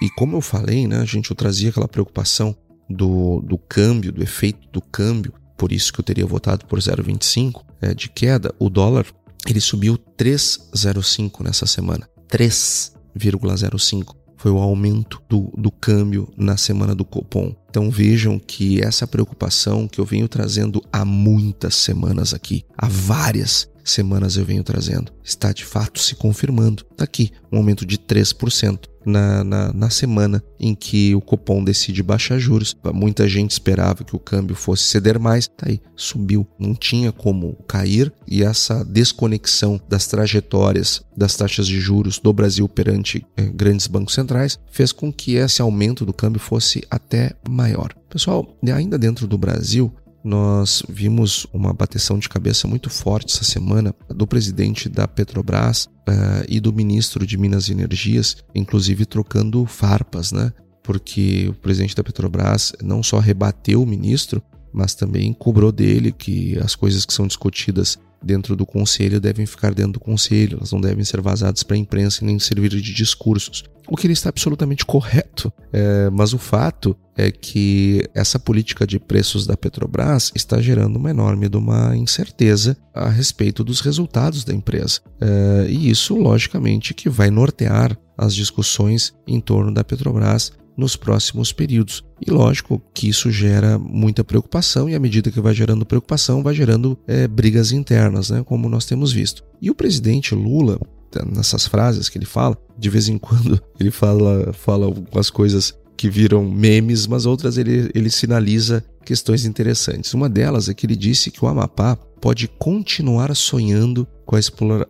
E 0.00 0.08
como 0.10 0.36
eu 0.36 0.40
falei, 0.40 0.86
né, 0.86 0.98
a 0.98 1.04
gente 1.04 1.30
eu 1.30 1.36
trazia 1.36 1.70
aquela 1.70 1.88
preocupação 1.88 2.56
do, 2.88 3.40
do 3.40 3.58
câmbio, 3.58 4.12
do 4.12 4.22
efeito 4.22 4.68
do 4.70 4.80
câmbio, 4.80 5.32
por 5.56 5.72
isso 5.72 5.92
que 5.92 6.00
eu 6.00 6.04
teria 6.04 6.26
votado 6.26 6.66
por 6.66 6.78
0,25 6.78 7.64
é, 7.80 7.92
de 7.92 8.08
queda. 8.08 8.54
O 8.58 8.70
dólar 8.70 9.06
ele 9.46 9.60
subiu 9.60 9.98
3,05 10.16 11.42
nessa 11.42 11.66
semana. 11.66 12.08
3,05 12.30 14.14
foi 14.38 14.52
o 14.52 14.58
aumento 14.58 15.20
do, 15.28 15.52
do 15.58 15.70
câmbio 15.70 16.28
na 16.36 16.56
semana 16.56 16.94
do 16.94 17.04
Copom. 17.04 17.54
Então 17.68 17.90
vejam 17.90 18.38
que 18.38 18.80
essa 18.80 19.06
preocupação 19.06 19.86
que 19.86 20.00
eu 20.00 20.04
venho 20.04 20.28
trazendo 20.28 20.82
há 20.92 21.04
muitas 21.04 21.74
semanas 21.74 22.32
aqui, 22.32 22.64
há 22.76 22.86
várias 22.88 23.68
semanas 23.90 24.36
eu 24.36 24.44
venho 24.44 24.62
trazendo, 24.62 25.12
está 25.22 25.52
de 25.52 25.64
fato 25.64 25.98
se 25.98 26.14
confirmando. 26.14 26.84
Está 26.90 27.04
aqui, 27.04 27.30
um 27.50 27.58
aumento 27.58 27.86
de 27.86 27.98
3% 27.98 28.80
na, 29.04 29.42
na, 29.42 29.72
na, 29.72 29.90
semana 29.90 30.42
em 30.60 30.74
que 30.74 31.14
o 31.14 31.20
Copom 31.20 31.64
decide 31.64 32.02
baixar 32.02 32.38
juros. 32.38 32.76
Muita 32.92 33.26
gente 33.26 33.52
esperava 33.52 34.04
que 34.04 34.14
o 34.14 34.18
câmbio 34.18 34.54
fosse 34.54 34.84
ceder 34.84 35.18
mais, 35.18 35.48
tá 35.48 35.66
aí, 35.68 35.80
subiu, 35.96 36.46
não 36.58 36.74
tinha 36.74 37.10
como 37.10 37.56
cair 37.66 38.12
e 38.26 38.42
essa 38.42 38.84
desconexão 38.84 39.80
das 39.88 40.06
trajetórias 40.06 41.02
das 41.16 41.34
taxas 41.34 41.66
de 41.66 41.80
juros 41.80 42.18
do 42.18 42.32
Brasil 42.32 42.68
perante 42.68 43.26
eh, 43.36 43.42
grandes 43.42 43.86
bancos 43.86 44.14
centrais 44.14 44.58
fez 44.70 44.92
com 44.92 45.12
que 45.12 45.34
esse 45.34 45.60
aumento 45.60 46.04
do 46.04 46.12
câmbio 46.12 46.40
fosse 46.40 46.84
até 46.90 47.32
maior. 47.48 47.94
Pessoal, 48.08 48.56
ainda 48.72 48.98
dentro 48.98 49.26
do 49.26 49.36
Brasil, 49.36 49.92
nós 50.22 50.82
vimos 50.88 51.46
uma 51.52 51.72
bateção 51.72 52.18
de 52.18 52.28
cabeça 52.28 52.66
muito 52.66 52.90
forte 52.90 53.34
essa 53.34 53.44
semana 53.44 53.94
do 54.08 54.26
presidente 54.26 54.88
da 54.88 55.06
Petrobras 55.06 55.84
uh, 55.86 56.44
e 56.48 56.60
do 56.60 56.72
ministro 56.72 57.26
de 57.26 57.38
Minas 57.38 57.68
e 57.68 57.72
Energias, 57.72 58.36
inclusive 58.54 59.06
trocando 59.06 59.64
farpas, 59.66 60.32
né? 60.32 60.52
Porque 60.82 61.48
o 61.48 61.54
presidente 61.54 61.94
da 61.94 62.02
Petrobras 62.02 62.72
não 62.82 63.02
só 63.02 63.18
rebateu 63.18 63.82
o 63.82 63.86
ministro, 63.86 64.42
mas 64.72 64.94
também 64.94 65.32
cobrou 65.32 65.70
dele 65.70 66.12
que 66.12 66.58
as 66.58 66.74
coisas 66.74 67.04
que 67.04 67.12
são 67.12 67.26
discutidas 67.26 67.98
dentro 68.22 68.56
do 68.56 68.66
conselho 68.66 69.20
devem 69.20 69.46
ficar 69.46 69.74
dentro 69.74 69.92
do 69.92 70.00
conselho, 70.00 70.58
elas 70.58 70.72
não 70.72 70.80
devem 70.80 71.04
ser 71.04 71.20
vazadas 71.20 71.62
para 71.62 71.76
a 71.76 71.78
imprensa 71.78 72.22
e 72.22 72.26
nem 72.26 72.38
servir 72.38 72.70
de 72.70 72.92
discursos. 72.94 73.64
O 73.88 73.96
que 73.96 74.06
ele 74.06 74.12
está 74.12 74.28
absolutamente 74.28 74.84
correto, 74.84 75.50
é, 75.72 76.10
mas 76.10 76.34
o 76.34 76.38
fato 76.38 76.94
é 77.16 77.30
que 77.30 78.06
essa 78.14 78.38
política 78.38 78.86
de 78.86 78.98
preços 78.98 79.46
da 79.46 79.56
Petrobras 79.56 80.30
está 80.34 80.60
gerando 80.60 80.96
uma 80.96 81.10
enorme 81.10 81.48
uma 81.54 81.96
incerteza 81.96 82.76
a 82.94 83.08
respeito 83.08 83.64
dos 83.64 83.80
resultados 83.80 84.44
da 84.44 84.52
empresa. 84.52 85.00
É, 85.20 85.66
e 85.70 85.88
isso, 85.88 86.16
logicamente, 86.16 86.92
que 86.92 87.08
vai 87.08 87.30
nortear 87.30 87.98
as 88.16 88.34
discussões 88.34 89.14
em 89.26 89.40
torno 89.40 89.72
da 89.72 89.82
Petrobras 89.82 90.52
nos 90.78 90.94
próximos 90.94 91.52
períodos. 91.52 92.04
E 92.24 92.30
lógico 92.30 92.80
que 92.94 93.08
isso 93.08 93.32
gera 93.32 93.76
muita 93.76 94.22
preocupação, 94.22 94.88
e 94.88 94.94
à 94.94 95.00
medida 95.00 95.30
que 95.30 95.40
vai 95.40 95.52
gerando 95.52 95.84
preocupação, 95.84 96.40
vai 96.40 96.54
gerando 96.54 96.96
é, 97.06 97.26
brigas 97.26 97.72
internas, 97.72 98.30
né, 98.30 98.44
como 98.44 98.68
nós 98.68 98.86
temos 98.86 99.12
visto. 99.12 99.42
E 99.60 99.70
o 99.70 99.74
presidente 99.74 100.36
Lula, 100.36 100.78
nessas 101.34 101.66
frases 101.66 102.08
que 102.08 102.16
ele 102.16 102.24
fala, 102.24 102.56
de 102.78 102.88
vez 102.88 103.08
em 103.08 103.18
quando 103.18 103.60
ele 103.78 103.90
fala, 103.90 104.52
fala 104.52 104.86
algumas 104.86 105.30
coisas 105.30 105.76
que 105.96 106.08
viram 106.08 106.48
memes, 106.48 107.08
mas 107.08 107.26
outras 107.26 107.58
ele, 107.58 107.90
ele 107.92 108.08
sinaliza 108.08 108.84
questões 109.04 109.44
interessantes. 109.44 110.14
Uma 110.14 110.28
delas 110.28 110.68
é 110.68 110.74
que 110.74 110.86
ele 110.86 110.94
disse 110.94 111.32
que 111.32 111.44
o 111.44 111.48
Amapá 111.48 111.96
pode 112.20 112.46
continuar 112.46 113.34
sonhando 113.34 114.06
com 114.24 114.36
a 114.36 114.40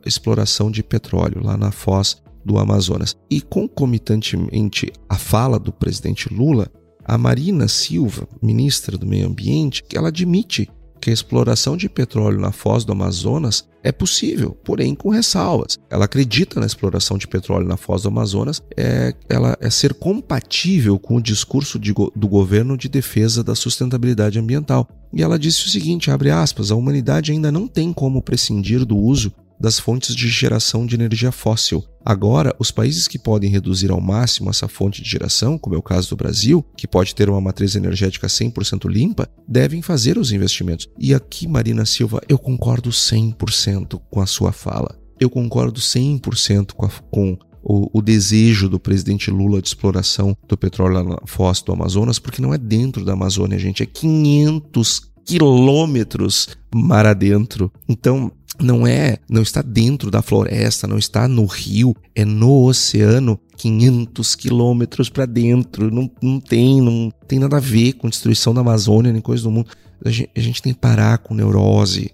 exploração 0.05 0.71
de 0.71 0.83
petróleo 0.83 1.41
lá 1.43 1.57
na 1.57 1.71
foz 1.71 2.19
do 2.45 2.59
Amazonas. 2.59 3.17
E 3.31 3.41
concomitantemente 3.41 4.93
à 5.09 5.17
fala 5.17 5.59
do 5.59 5.73
presidente 5.73 6.33
Lula, 6.33 6.71
a 7.05 7.17
Marina 7.17 7.69
Silva, 7.69 8.29
ministra 8.43 8.99
do 8.99 9.07
Meio 9.07 9.27
Ambiente, 9.27 9.83
ela 9.95 10.09
admite 10.09 10.69
que 11.01 11.11
a 11.11 11.13
exploração 11.13 11.77
de 11.77 11.89
petróleo 11.89 12.41
na 12.41 12.53
foz 12.53 12.85
do 12.85 12.93
Amazonas 12.93 13.67
é 13.83 13.93
possível, 13.93 14.51
porém 14.65 14.95
com 14.95 15.09
ressalvas. 15.09 15.79
Ela 15.89 16.05
acredita 16.05 16.61
na 16.61 16.67
exploração 16.67 17.17
de 17.17 17.27
petróleo 17.27 17.67
na 17.67 17.77
foz 17.77 18.03
do 18.03 18.09
Amazonas, 18.09 18.63
é, 18.77 19.15
ela 19.29 19.57
é 19.61 19.71
ser 19.71 19.95
compatível 19.95 20.99
com 20.99 21.17
o 21.17 21.23
discurso 21.23 21.79
de, 21.79 21.95
do 21.95 22.29
governo 22.29 22.77
de 22.77 22.89
defesa 22.89 23.43
da 23.43 23.55
sustentabilidade 23.55 24.39
ambiental. 24.39 24.89
E 25.13 25.23
ela 25.23 25.39
disse 25.39 25.65
o 25.65 25.71
seguinte, 25.71 26.11
abre 26.11 26.31
aspas, 26.31 26.71
a 26.71 26.75
humanidade 26.75 27.33
ainda 27.33 27.51
não 27.51 27.67
tem 27.67 27.93
como 27.93 28.21
prescindir 28.21 28.85
do 28.85 28.97
uso 28.97 29.33
das 29.61 29.79
fontes 29.79 30.15
de 30.15 30.29
geração 30.29 30.87
de 30.87 30.95
energia 30.95 31.33
fóssil. 31.33 31.85
Agora, 32.05 32.55
os 32.59 32.71
países 32.71 33.07
que 33.07 33.19
podem 33.19 33.51
reduzir 33.51 33.91
ao 33.91 34.01
máximo 34.01 34.49
essa 34.51 34.69
fonte 34.69 35.03
de 35.03 35.11
geração, 35.11 35.59
como 35.59 35.75
é 35.75 35.79
o 35.79 35.83
caso 35.83 36.11
do 36.11 36.17
Brasil, 36.17 36.65
que 36.77 36.87
pode 36.87 37.15
ter 37.15 37.29
uma 37.29 37.41
matriz 37.41 37.75
energética 37.75 38.27
100% 38.27 38.89
limpa, 38.89 39.29
devem 39.47 39.83
fazer 39.83 40.17
os 40.17 40.33
investimentos. 40.33 40.89
E 40.99 41.13
aqui, 41.13 41.47
Marina 41.47 41.85
Silva, 41.85 42.21
eu 42.29 42.39
concordo 42.39 42.91
100% 42.91 44.01
com 44.11 44.21
a 44.21 44.27
sua 44.27 44.53
fala. 44.53 44.99
Eu 45.21 45.29
concordo 45.29 45.81
100% 45.81 46.73
com, 46.73 46.87
a, 46.87 46.91
com 47.11 47.37
o, 47.63 47.99
o, 47.99 48.01
desejo 48.01 48.69
do 48.69 48.79
presidente 48.79 49.31
Lula 49.31 49.61
de 49.61 49.69
exploração 49.69 50.37
do 50.49 50.57
petróleo 50.57 51.21
foz 51.27 51.61
do 51.61 51.73
Amazonas, 51.73 52.19
porque 52.19 52.41
não 52.41 52.55
é 52.55 52.59
dentro 52.59 53.05
da 53.05 53.13
Amazônia, 53.13 53.59
gente, 53.59 53.83
é 53.83 53.87
500 53.87 55.08
quilômetros 55.29 56.49
mar 56.75 57.07
adentro. 57.07 57.71
Então, 57.89 58.33
não 58.61 58.87
é, 58.87 59.19
não 59.29 59.43
está 59.43 59.63
dentro 59.63 60.11
da 60.11 60.23
floresta, 60.23 60.87
não 60.87 60.99
está 60.99 61.29
no 61.29 61.45
rio, 61.45 61.95
é 62.15 62.25
no 62.25 62.65
oceano, 62.65 63.39
500 63.57 64.35
quilômetros 64.35 65.09
para 65.09 65.27
dentro. 65.27 65.91
Não, 65.91 66.11
não 66.23 66.41
tem, 66.41 66.81
não 66.81 67.13
tem 67.27 67.39
nada 67.39 67.59
a 67.59 67.61
ver 67.61 67.95
com 67.95 68.09
destruição 68.09 68.55
da 68.55 68.63
Amazônia 68.63 69.13
nem 69.13 69.23
coisa 69.23 69.43
do 69.43 69.51
mundo. 69.51 69.69
A 70.05 70.11
gente, 70.11 70.31
a 70.35 70.41
gente 70.41 70.63
tem 70.63 70.73
que 70.73 70.81
parar 70.81 71.19
com 71.19 71.35
neurose. 71.35 72.13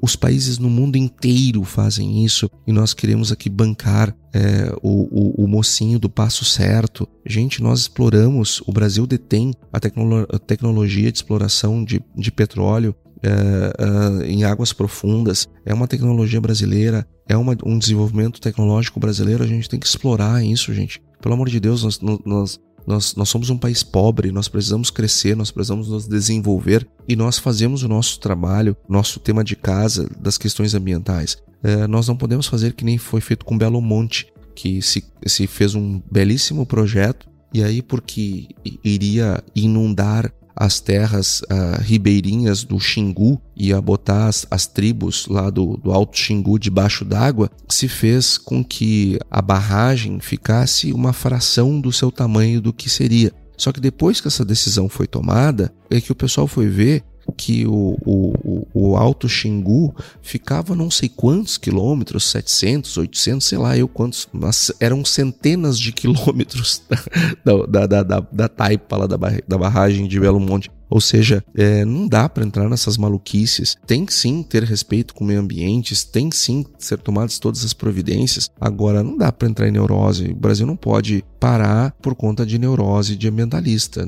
Os 0.00 0.16
países 0.16 0.58
no 0.58 0.70
mundo 0.70 0.96
inteiro 0.96 1.62
fazem 1.64 2.24
isso 2.24 2.48
e 2.66 2.72
nós 2.72 2.94
queremos 2.94 3.30
aqui 3.30 3.48
bancar 3.48 4.14
é, 4.32 4.74
o, 4.82 5.42
o, 5.42 5.44
o, 5.44 5.48
mocinho 5.48 5.98
do 5.98 6.08
passo 6.08 6.44
certo. 6.44 7.06
Gente, 7.26 7.62
nós 7.62 7.80
exploramos, 7.80 8.62
o 8.66 8.72
Brasil 8.72 9.06
detém 9.06 9.52
a, 9.72 9.78
tecno, 9.78 10.26
a 10.30 10.38
tecnologia 10.38 11.10
de 11.12 11.18
exploração 11.18 11.84
de, 11.84 12.02
de 12.16 12.32
petróleo 12.32 12.94
é, 13.22 13.28
é, 13.28 14.26
em 14.26 14.42
águas 14.42 14.72
profundas, 14.72 15.46
é 15.64 15.72
uma 15.72 15.86
tecnologia 15.86 16.40
brasileira, 16.40 17.06
é 17.28 17.36
uma, 17.36 17.56
um 17.64 17.78
desenvolvimento 17.78 18.40
tecnológico 18.40 18.98
brasileiro, 18.98 19.44
a 19.44 19.46
gente 19.46 19.68
tem 19.68 19.78
que 19.78 19.86
explorar 19.86 20.44
isso, 20.44 20.74
gente. 20.74 21.00
Pelo 21.20 21.34
amor 21.34 21.48
de 21.48 21.60
Deus, 21.60 21.84
nós, 21.84 22.00
nós, 22.24 22.60
nós, 22.86 23.14
nós 23.14 23.28
somos 23.28 23.50
um 23.50 23.58
país 23.58 23.82
pobre, 23.82 24.32
nós 24.32 24.48
precisamos 24.48 24.90
crescer, 24.90 25.36
nós 25.36 25.50
precisamos 25.50 25.88
nos 25.88 26.06
desenvolver 26.06 26.86
e 27.08 27.16
nós 27.16 27.38
fazemos 27.38 27.82
o 27.82 27.88
nosso 27.88 28.18
trabalho, 28.20 28.76
nosso 28.88 29.20
tema 29.20 29.44
de 29.44 29.56
casa 29.56 30.08
das 30.18 30.36
questões 30.38 30.74
ambientais. 30.74 31.36
É, 31.62 31.86
nós 31.86 32.08
não 32.08 32.16
podemos 32.16 32.46
fazer 32.46 32.72
que 32.72 32.84
nem 32.84 32.98
foi 32.98 33.20
feito 33.20 33.44
com 33.44 33.56
Belo 33.56 33.80
Monte, 33.80 34.26
que 34.54 34.82
se, 34.82 35.04
se 35.26 35.46
fez 35.46 35.74
um 35.74 36.02
belíssimo 36.10 36.66
projeto 36.66 37.28
e 37.54 37.62
aí 37.62 37.82
porque 37.82 38.48
iria 38.82 39.42
inundar 39.54 40.32
as 40.54 40.80
terras 40.80 41.40
uh, 41.42 41.80
ribeirinhas 41.80 42.64
do 42.64 42.78
Xingu 42.78 43.40
e 43.56 43.72
a 43.72 43.80
botar 43.80 44.26
as, 44.26 44.46
as 44.50 44.66
tribos 44.66 45.26
lá 45.26 45.50
do, 45.50 45.76
do 45.76 45.92
Alto 45.92 46.18
Xingu 46.18 46.58
debaixo 46.58 47.04
d'água, 47.04 47.50
se 47.68 47.88
fez 47.88 48.38
com 48.38 48.64
que 48.64 49.18
a 49.30 49.40
barragem 49.40 50.20
ficasse 50.20 50.92
uma 50.92 51.12
fração 51.12 51.80
do 51.80 51.92
seu 51.92 52.10
tamanho 52.10 52.60
do 52.60 52.72
que 52.72 52.88
seria. 52.88 53.32
Só 53.56 53.70
que 53.70 53.80
depois 53.80 54.20
que 54.20 54.28
essa 54.28 54.44
decisão 54.44 54.88
foi 54.88 55.06
tomada, 55.06 55.72
é 55.88 56.00
que 56.00 56.10
o 56.10 56.16
pessoal 56.16 56.46
foi 56.46 56.68
ver 56.68 57.04
que 57.36 57.66
o, 57.66 57.96
o, 58.04 58.66
o 58.72 58.96
Alto 58.96 59.28
Xingu 59.28 59.94
ficava 60.20 60.74
não 60.74 60.90
sei 60.90 61.08
quantos 61.08 61.56
quilômetros, 61.56 62.30
700, 62.30 62.96
800, 62.96 63.46
sei 63.46 63.58
lá 63.58 63.76
eu 63.76 63.88
quantos, 63.88 64.28
mas 64.32 64.72
eram 64.80 65.04
centenas 65.04 65.78
de 65.78 65.92
quilômetros 65.92 66.82
da, 67.44 67.66
da, 67.66 67.86
da, 67.86 68.02
da, 68.02 68.26
da 68.32 68.48
taipa 68.48 68.96
lá 68.96 69.06
da, 69.06 69.16
da 69.46 69.58
barragem 69.58 70.06
de 70.06 70.18
Belo 70.18 70.40
Monte. 70.40 70.70
Ou 70.92 71.00
seja, 71.00 71.42
é, 71.54 71.86
não 71.86 72.06
dá 72.06 72.28
para 72.28 72.44
entrar 72.44 72.68
nessas 72.68 72.98
maluquices. 72.98 73.76
Tem 73.86 74.06
sim 74.10 74.42
ter 74.42 74.62
respeito 74.62 75.14
com 75.14 75.24
o 75.24 75.26
meio 75.26 75.40
ambiente, 75.40 76.06
tem 76.06 76.30
sim 76.30 76.66
ser 76.78 76.98
tomadas 76.98 77.38
todas 77.38 77.64
as 77.64 77.72
providências. 77.72 78.50
Agora, 78.60 79.02
não 79.02 79.16
dá 79.16 79.32
para 79.32 79.48
entrar 79.48 79.66
em 79.66 79.72
neurose. 79.72 80.26
O 80.26 80.36
Brasil 80.36 80.66
não 80.66 80.76
pode 80.76 81.24
parar 81.40 81.92
por 82.02 82.14
conta 82.14 82.44
de 82.44 82.58
neurose 82.58 83.16
de 83.16 83.26
ambientalista. 83.26 84.06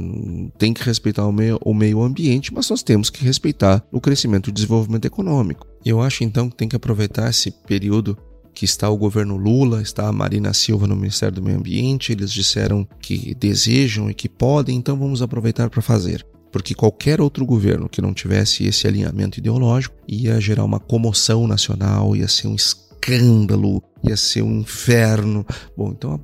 Tem 0.59 0.75
que 0.75 0.85
respeitar 0.85 1.27
o 1.27 1.33
meio, 1.33 1.59
o 1.65 1.73
meio 1.73 2.03
ambiente, 2.03 2.53
mas 2.53 2.69
nós 2.69 2.83
temos 2.83 3.09
que 3.09 3.25
respeitar 3.25 3.83
o 3.91 3.99
crescimento 3.99 4.49
e 4.49 4.51
o 4.51 4.55
desenvolvimento 4.55 5.07
econômico. 5.07 5.67
Eu 5.87 6.03
acho 6.03 6.23
então 6.23 6.51
que 6.51 6.57
tem 6.57 6.69
que 6.69 6.77
aproveitar 6.77 7.31
esse 7.31 7.51
período 7.51 8.15
que 8.55 8.67
está 8.67 8.91
o 8.91 8.97
governo 8.99 9.39
Lula, 9.39 9.81
está 9.81 10.07
a 10.07 10.13
Marina 10.13 10.53
Silva 10.53 10.87
no 10.87 10.95
Ministério 10.95 11.37
do 11.37 11.43
Meio 11.43 11.57
Ambiente, 11.57 12.13
eles 12.13 12.31
disseram 12.31 12.87
que 13.01 13.35
desejam 13.35 14.11
e 14.11 14.15
que 14.15 14.29
podem, 14.29 14.77
então 14.77 14.99
vamos 14.99 15.23
aproveitar 15.23 15.71
para 15.71 15.81
fazer. 15.81 16.25
Porque 16.55 16.73
qualquer 16.73 17.21
outro 17.21 17.45
governo 17.45 17.89
que 17.89 18.01
não 18.01 18.15
tivesse 18.15 18.65
esse 18.65 18.87
alinhamento 18.87 19.41
ideológico 19.41 19.97
ia 20.07 20.41
gerar 20.41 20.63
uma 20.63 20.79
comoção 20.79 21.49
nacional, 21.49 22.15
ia 22.15 22.29
ser 22.29 22.47
um 22.47 22.55
escândalo, 22.55 23.83
ia 24.05 24.17
ser 24.17 24.43
um 24.43 24.61
inferno. 24.61 25.45
Bom, 25.77 25.91
então, 25.91 26.21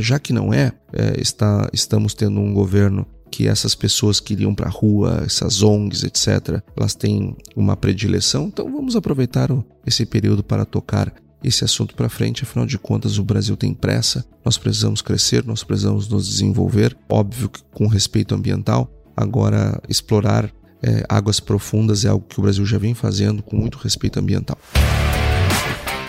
já 0.00 0.18
que 0.18 0.32
não 0.32 0.52
é, 0.52 0.72
é 0.92 1.20
está, 1.20 1.70
estamos 1.72 2.12
tendo 2.12 2.40
um 2.40 2.52
governo 2.52 3.06
que 3.30 3.46
essas 3.46 3.76
pessoas 3.76 4.18
que 4.18 4.32
iriam 4.32 4.52
para 4.52 4.66
a 4.66 4.72
rua, 4.72 5.22
essas 5.24 5.62
ONGs, 5.62 6.02
etc., 6.02 6.60
elas 6.76 6.96
têm 6.96 7.36
uma 7.54 7.76
predileção, 7.76 8.48
então 8.48 8.64
vamos 8.72 8.96
aproveitar 8.96 9.48
esse 9.86 10.04
período 10.04 10.42
para 10.42 10.64
tocar 10.64 11.14
esse 11.44 11.64
assunto 11.64 11.94
para 11.94 12.08
frente, 12.08 12.42
afinal 12.42 12.66
de 12.66 12.78
contas 12.78 13.16
o 13.16 13.22
Brasil 13.22 13.56
tem 13.56 13.72
pressa, 13.72 14.24
nós 14.44 14.58
precisamos 14.58 15.00
crescer, 15.00 15.44
nós 15.44 15.62
precisamos 15.62 16.08
nos 16.08 16.26
desenvolver, 16.26 16.96
óbvio 17.08 17.48
que 17.48 17.62
com 17.72 17.86
respeito 17.86 18.34
ambiental. 18.34 18.90
Agora, 19.20 19.82
explorar 19.88 20.48
é, 20.80 21.04
águas 21.08 21.40
profundas 21.40 22.04
é 22.04 22.08
algo 22.08 22.24
que 22.24 22.38
o 22.38 22.42
Brasil 22.42 22.64
já 22.64 22.78
vem 22.78 22.94
fazendo 22.94 23.42
com 23.42 23.56
muito 23.56 23.76
respeito 23.76 24.20
ambiental. 24.20 24.56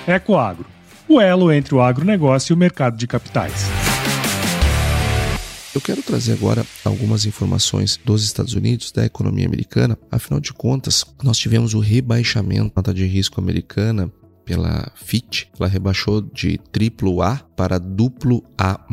Ecoagro, 0.08 0.68
o 1.08 1.20
elo 1.20 1.52
entre 1.52 1.74
o 1.74 1.82
agronegócio 1.82 2.54
e 2.54 2.56
o 2.56 2.58
mercado 2.58 2.96
de 2.98 3.08
capitais. 3.08 3.66
Eu 5.74 5.82
quero 5.82 6.04
trazer 6.04 6.34
agora 6.34 6.64
algumas 6.86 7.26
informações 7.26 8.00
dos 8.06 8.24
Estados 8.24 8.54
Unidos, 8.54 8.92
da 8.92 9.04
economia 9.04 9.48
americana. 9.48 9.98
Afinal 10.12 10.40
de 10.40 10.54
contas, 10.54 11.04
nós 11.24 11.38
tivemos 11.40 11.74
o 11.74 11.80
rebaixamento 11.80 12.66
da 12.66 12.74
nota 12.76 12.94
de 12.94 13.08
risco 13.08 13.42
americana 13.42 14.12
pela 14.50 14.92
Fitch, 14.96 15.44
ela 15.60 15.70
rebaixou 15.70 16.22
de 16.22 16.60
triplo 16.72 17.22
A 17.22 17.36
para 17.56 17.78
duplo 17.78 18.44
A+. 18.58 18.84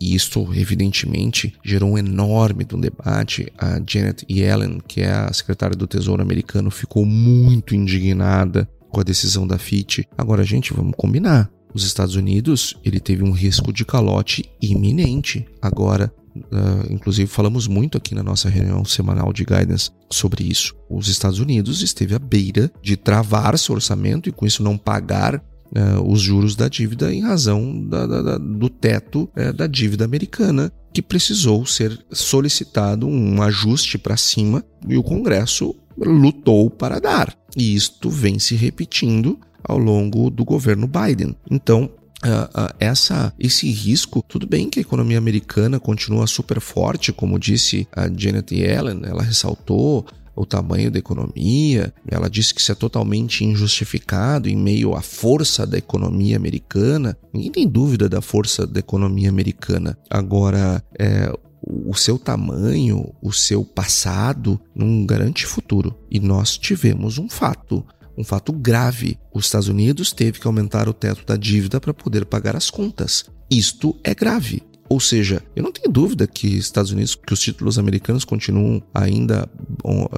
E 0.00 0.14
isso, 0.14 0.48
evidentemente, 0.54 1.52
gerou 1.64 1.90
um 1.90 1.98
enorme 1.98 2.64
um 2.72 2.78
debate. 2.78 3.52
A 3.58 3.80
Janet 3.84 4.24
Yellen, 4.30 4.80
que 4.86 5.00
é 5.00 5.10
a 5.10 5.32
secretária 5.32 5.74
do 5.74 5.88
Tesouro 5.88 6.22
americano, 6.22 6.70
ficou 6.70 7.04
muito 7.04 7.74
indignada 7.74 8.70
com 8.88 9.00
a 9.00 9.02
decisão 9.02 9.44
da 9.44 9.58
Fitch. 9.58 10.04
Agora, 10.16 10.44
gente, 10.44 10.72
vamos 10.72 10.94
combinar. 10.96 11.50
Os 11.74 11.82
Estados 11.82 12.14
Unidos, 12.14 12.76
ele 12.84 13.00
teve 13.00 13.24
um 13.24 13.32
risco 13.32 13.72
de 13.72 13.84
calote 13.84 14.48
iminente. 14.62 15.44
Agora, 15.60 16.14
Uh, 16.52 16.92
inclusive 16.92 17.28
falamos 17.28 17.66
muito 17.66 17.98
aqui 17.98 18.14
na 18.14 18.22
nossa 18.22 18.48
reunião 18.48 18.84
semanal 18.84 19.32
de 19.32 19.44
guidance 19.44 19.90
sobre 20.10 20.44
isso. 20.44 20.74
Os 20.88 21.08
Estados 21.08 21.38
Unidos 21.38 21.82
esteve 21.82 22.14
à 22.14 22.18
beira 22.18 22.70
de 22.82 22.96
travar 22.96 23.58
seu 23.58 23.74
orçamento 23.74 24.28
e 24.28 24.32
com 24.32 24.46
isso 24.46 24.62
não 24.62 24.76
pagar 24.76 25.36
uh, 25.36 26.10
os 26.10 26.20
juros 26.20 26.54
da 26.54 26.68
dívida 26.68 27.12
em 27.12 27.22
razão 27.22 27.86
da, 27.86 28.06
da, 28.06 28.22
da, 28.22 28.38
do 28.38 28.68
teto 28.68 29.28
uh, 29.36 29.52
da 29.52 29.66
dívida 29.66 30.04
americana, 30.04 30.72
que 30.92 31.02
precisou 31.02 31.66
ser 31.66 31.98
solicitado 32.10 33.06
um 33.06 33.42
ajuste 33.42 33.98
para 33.98 34.16
cima 34.16 34.64
e 34.88 34.96
o 34.96 35.02
Congresso 35.02 35.74
lutou 35.98 36.70
para 36.70 36.98
dar. 36.98 37.36
E 37.56 37.74
isto 37.74 38.10
vem 38.10 38.38
se 38.38 38.54
repetindo 38.54 39.38
ao 39.64 39.78
longo 39.78 40.30
do 40.30 40.44
governo 40.44 40.86
Biden. 40.86 41.34
Então, 41.50 41.90
Uh, 42.26 42.44
uh, 42.44 42.74
essa, 42.80 43.32
esse 43.38 43.70
risco, 43.70 44.24
tudo 44.26 44.48
bem 44.48 44.68
que 44.68 44.80
a 44.80 44.82
economia 44.82 45.16
americana 45.16 45.78
continua 45.78 46.26
super 46.26 46.60
forte, 46.60 47.12
como 47.12 47.38
disse 47.38 47.86
a 47.94 48.08
Janet 48.08 48.52
Yellen, 48.52 49.02
ela 49.04 49.22
ressaltou 49.22 50.04
o 50.34 50.44
tamanho 50.44 50.90
da 50.90 50.98
economia, 50.98 51.94
ela 52.06 52.28
disse 52.28 52.52
que 52.52 52.60
isso 52.60 52.70
é 52.70 52.74
totalmente 52.74 53.44
injustificado 53.44 54.48
em 54.48 54.56
meio 54.56 54.94
à 54.94 55.00
força 55.00 55.66
da 55.66 55.78
economia 55.78 56.36
americana. 56.36 57.16
Ninguém 57.32 57.50
tem 57.50 57.68
dúvida 57.68 58.08
da 58.08 58.20
força 58.20 58.66
da 58.66 58.80
economia 58.80 59.30
americana. 59.30 59.96
Agora, 60.10 60.84
é, 60.98 61.32
o 61.62 61.94
seu 61.94 62.18
tamanho, 62.18 63.12
o 63.20 63.32
seu 63.32 63.64
passado 63.64 64.60
não 64.74 65.04
garante 65.06 65.46
futuro. 65.46 65.96
E 66.10 66.20
nós 66.20 66.56
tivemos 66.58 67.18
um 67.18 67.28
fato 67.28 67.84
um 68.16 68.24
fato 68.24 68.52
grave. 68.52 69.18
Os 69.32 69.46
Estados 69.46 69.68
Unidos 69.68 70.12
teve 70.12 70.40
que 70.40 70.46
aumentar 70.46 70.88
o 70.88 70.94
teto 70.94 71.24
da 71.26 71.36
dívida 71.36 71.80
para 71.80 71.94
poder 71.94 72.24
pagar 72.26 72.56
as 72.56 72.70
contas. 72.70 73.24
Isto 73.50 73.96
é 74.02 74.14
grave. 74.14 74.62
Ou 74.88 75.00
seja, 75.00 75.42
eu 75.54 75.62
não 75.62 75.72
tenho 75.72 75.92
dúvida 75.92 76.26
que 76.26 76.46
Estados 76.46 76.92
Unidos, 76.92 77.14
que 77.14 77.32
os 77.32 77.40
títulos 77.40 77.78
americanos 77.78 78.24
continuam 78.24 78.82
ainda 78.94 79.48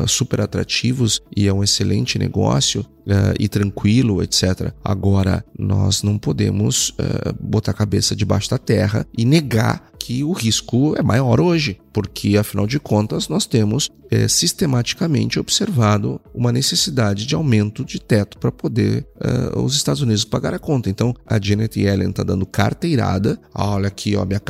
super 0.07 0.41
atrativos 0.41 1.21
e 1.35 1.47
é 1.47 1.53
um 1.53 1.65
excelente 1.65 2.19
negócio 2.19 2.83
uh, 2.83 3.35
e 3.39 3.49
tranquilo, 3.49 4.23
etc. 4.23 4.73
Agora, 4.85 5.45
nós 5.59 6.03
não 6.03 6.19
podemos 6.19 6.91
uh, 6.91 7.35
botar 7.41 7.73
a 7.73 7.75
cabeça 7.75 8.15
debaixo 8.15 8.51
da 8.51 8.59
terra 8.59 9.07
e 9.17 9.25
negar 9.25 9.91
que 9.99 10.23
o 10.25 10.33
risco 10.33 10.95
é 10.97 11.03
maior 11.03 11.41
hoje, 11.41 11.79
porque 11.93 12.37
afinal 12.37 12.67
de 12.67 12.79
contas 12.79 13.29
nós 13.29 13.47
temos 13.47 13.91
é, 14.11 14.27
sistematicamente 14.29 15.39
observado 15.39 16.21
uma 16.35 16.53
necessidade 16.53 17.27
de 17.27 17.35
aumento 17.35 17.85
de 17.85 18.01
teto 18.01 18.39
para 18.39 18.51
poder 18.51 19.07
uh, 19.17 19.61
os 19.61 19.75
Estados 19.75 20.01
Unidos 20.01 20.25
pagar 20.25 20.55
a 20.55 20.59
conta. 20.59 20.89
Então 20.89 21.15
a 21.27 21.39
Janet 21.41 21.79
Yellen 21.79 22.11
está 22.11 22.23
dando 22.23 22.47
carteirada, 22.47 23.39
ah, 23.53 23.71
olha 23.71 23.89
aqui, 23.89 24.17
ó, 24.17 24.25
minha, 24.25 24.41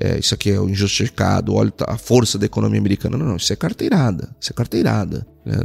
é, 0.00 0.18
isso 0.18 0.34
aqui 0.34 0.50
é 0.50 0.58
o 0.58 0.68
injustificado, 0.68 1.54
olha 1.54 1.72
a 1.86 1.96
força 1.96 2.38
da 2.38 2.46
economia 2.46 2.80
americana. 2.80 3.16
Não, 3.16 3.26
não, 3.26 3.36
isso 3.36 3.52
é 3.52 3.56
carteirada, 3.56 4.34
isso 4.40 4.52
é 4.52 4.54
carteirada. 4.54 5.26
Né? 5.44 5.58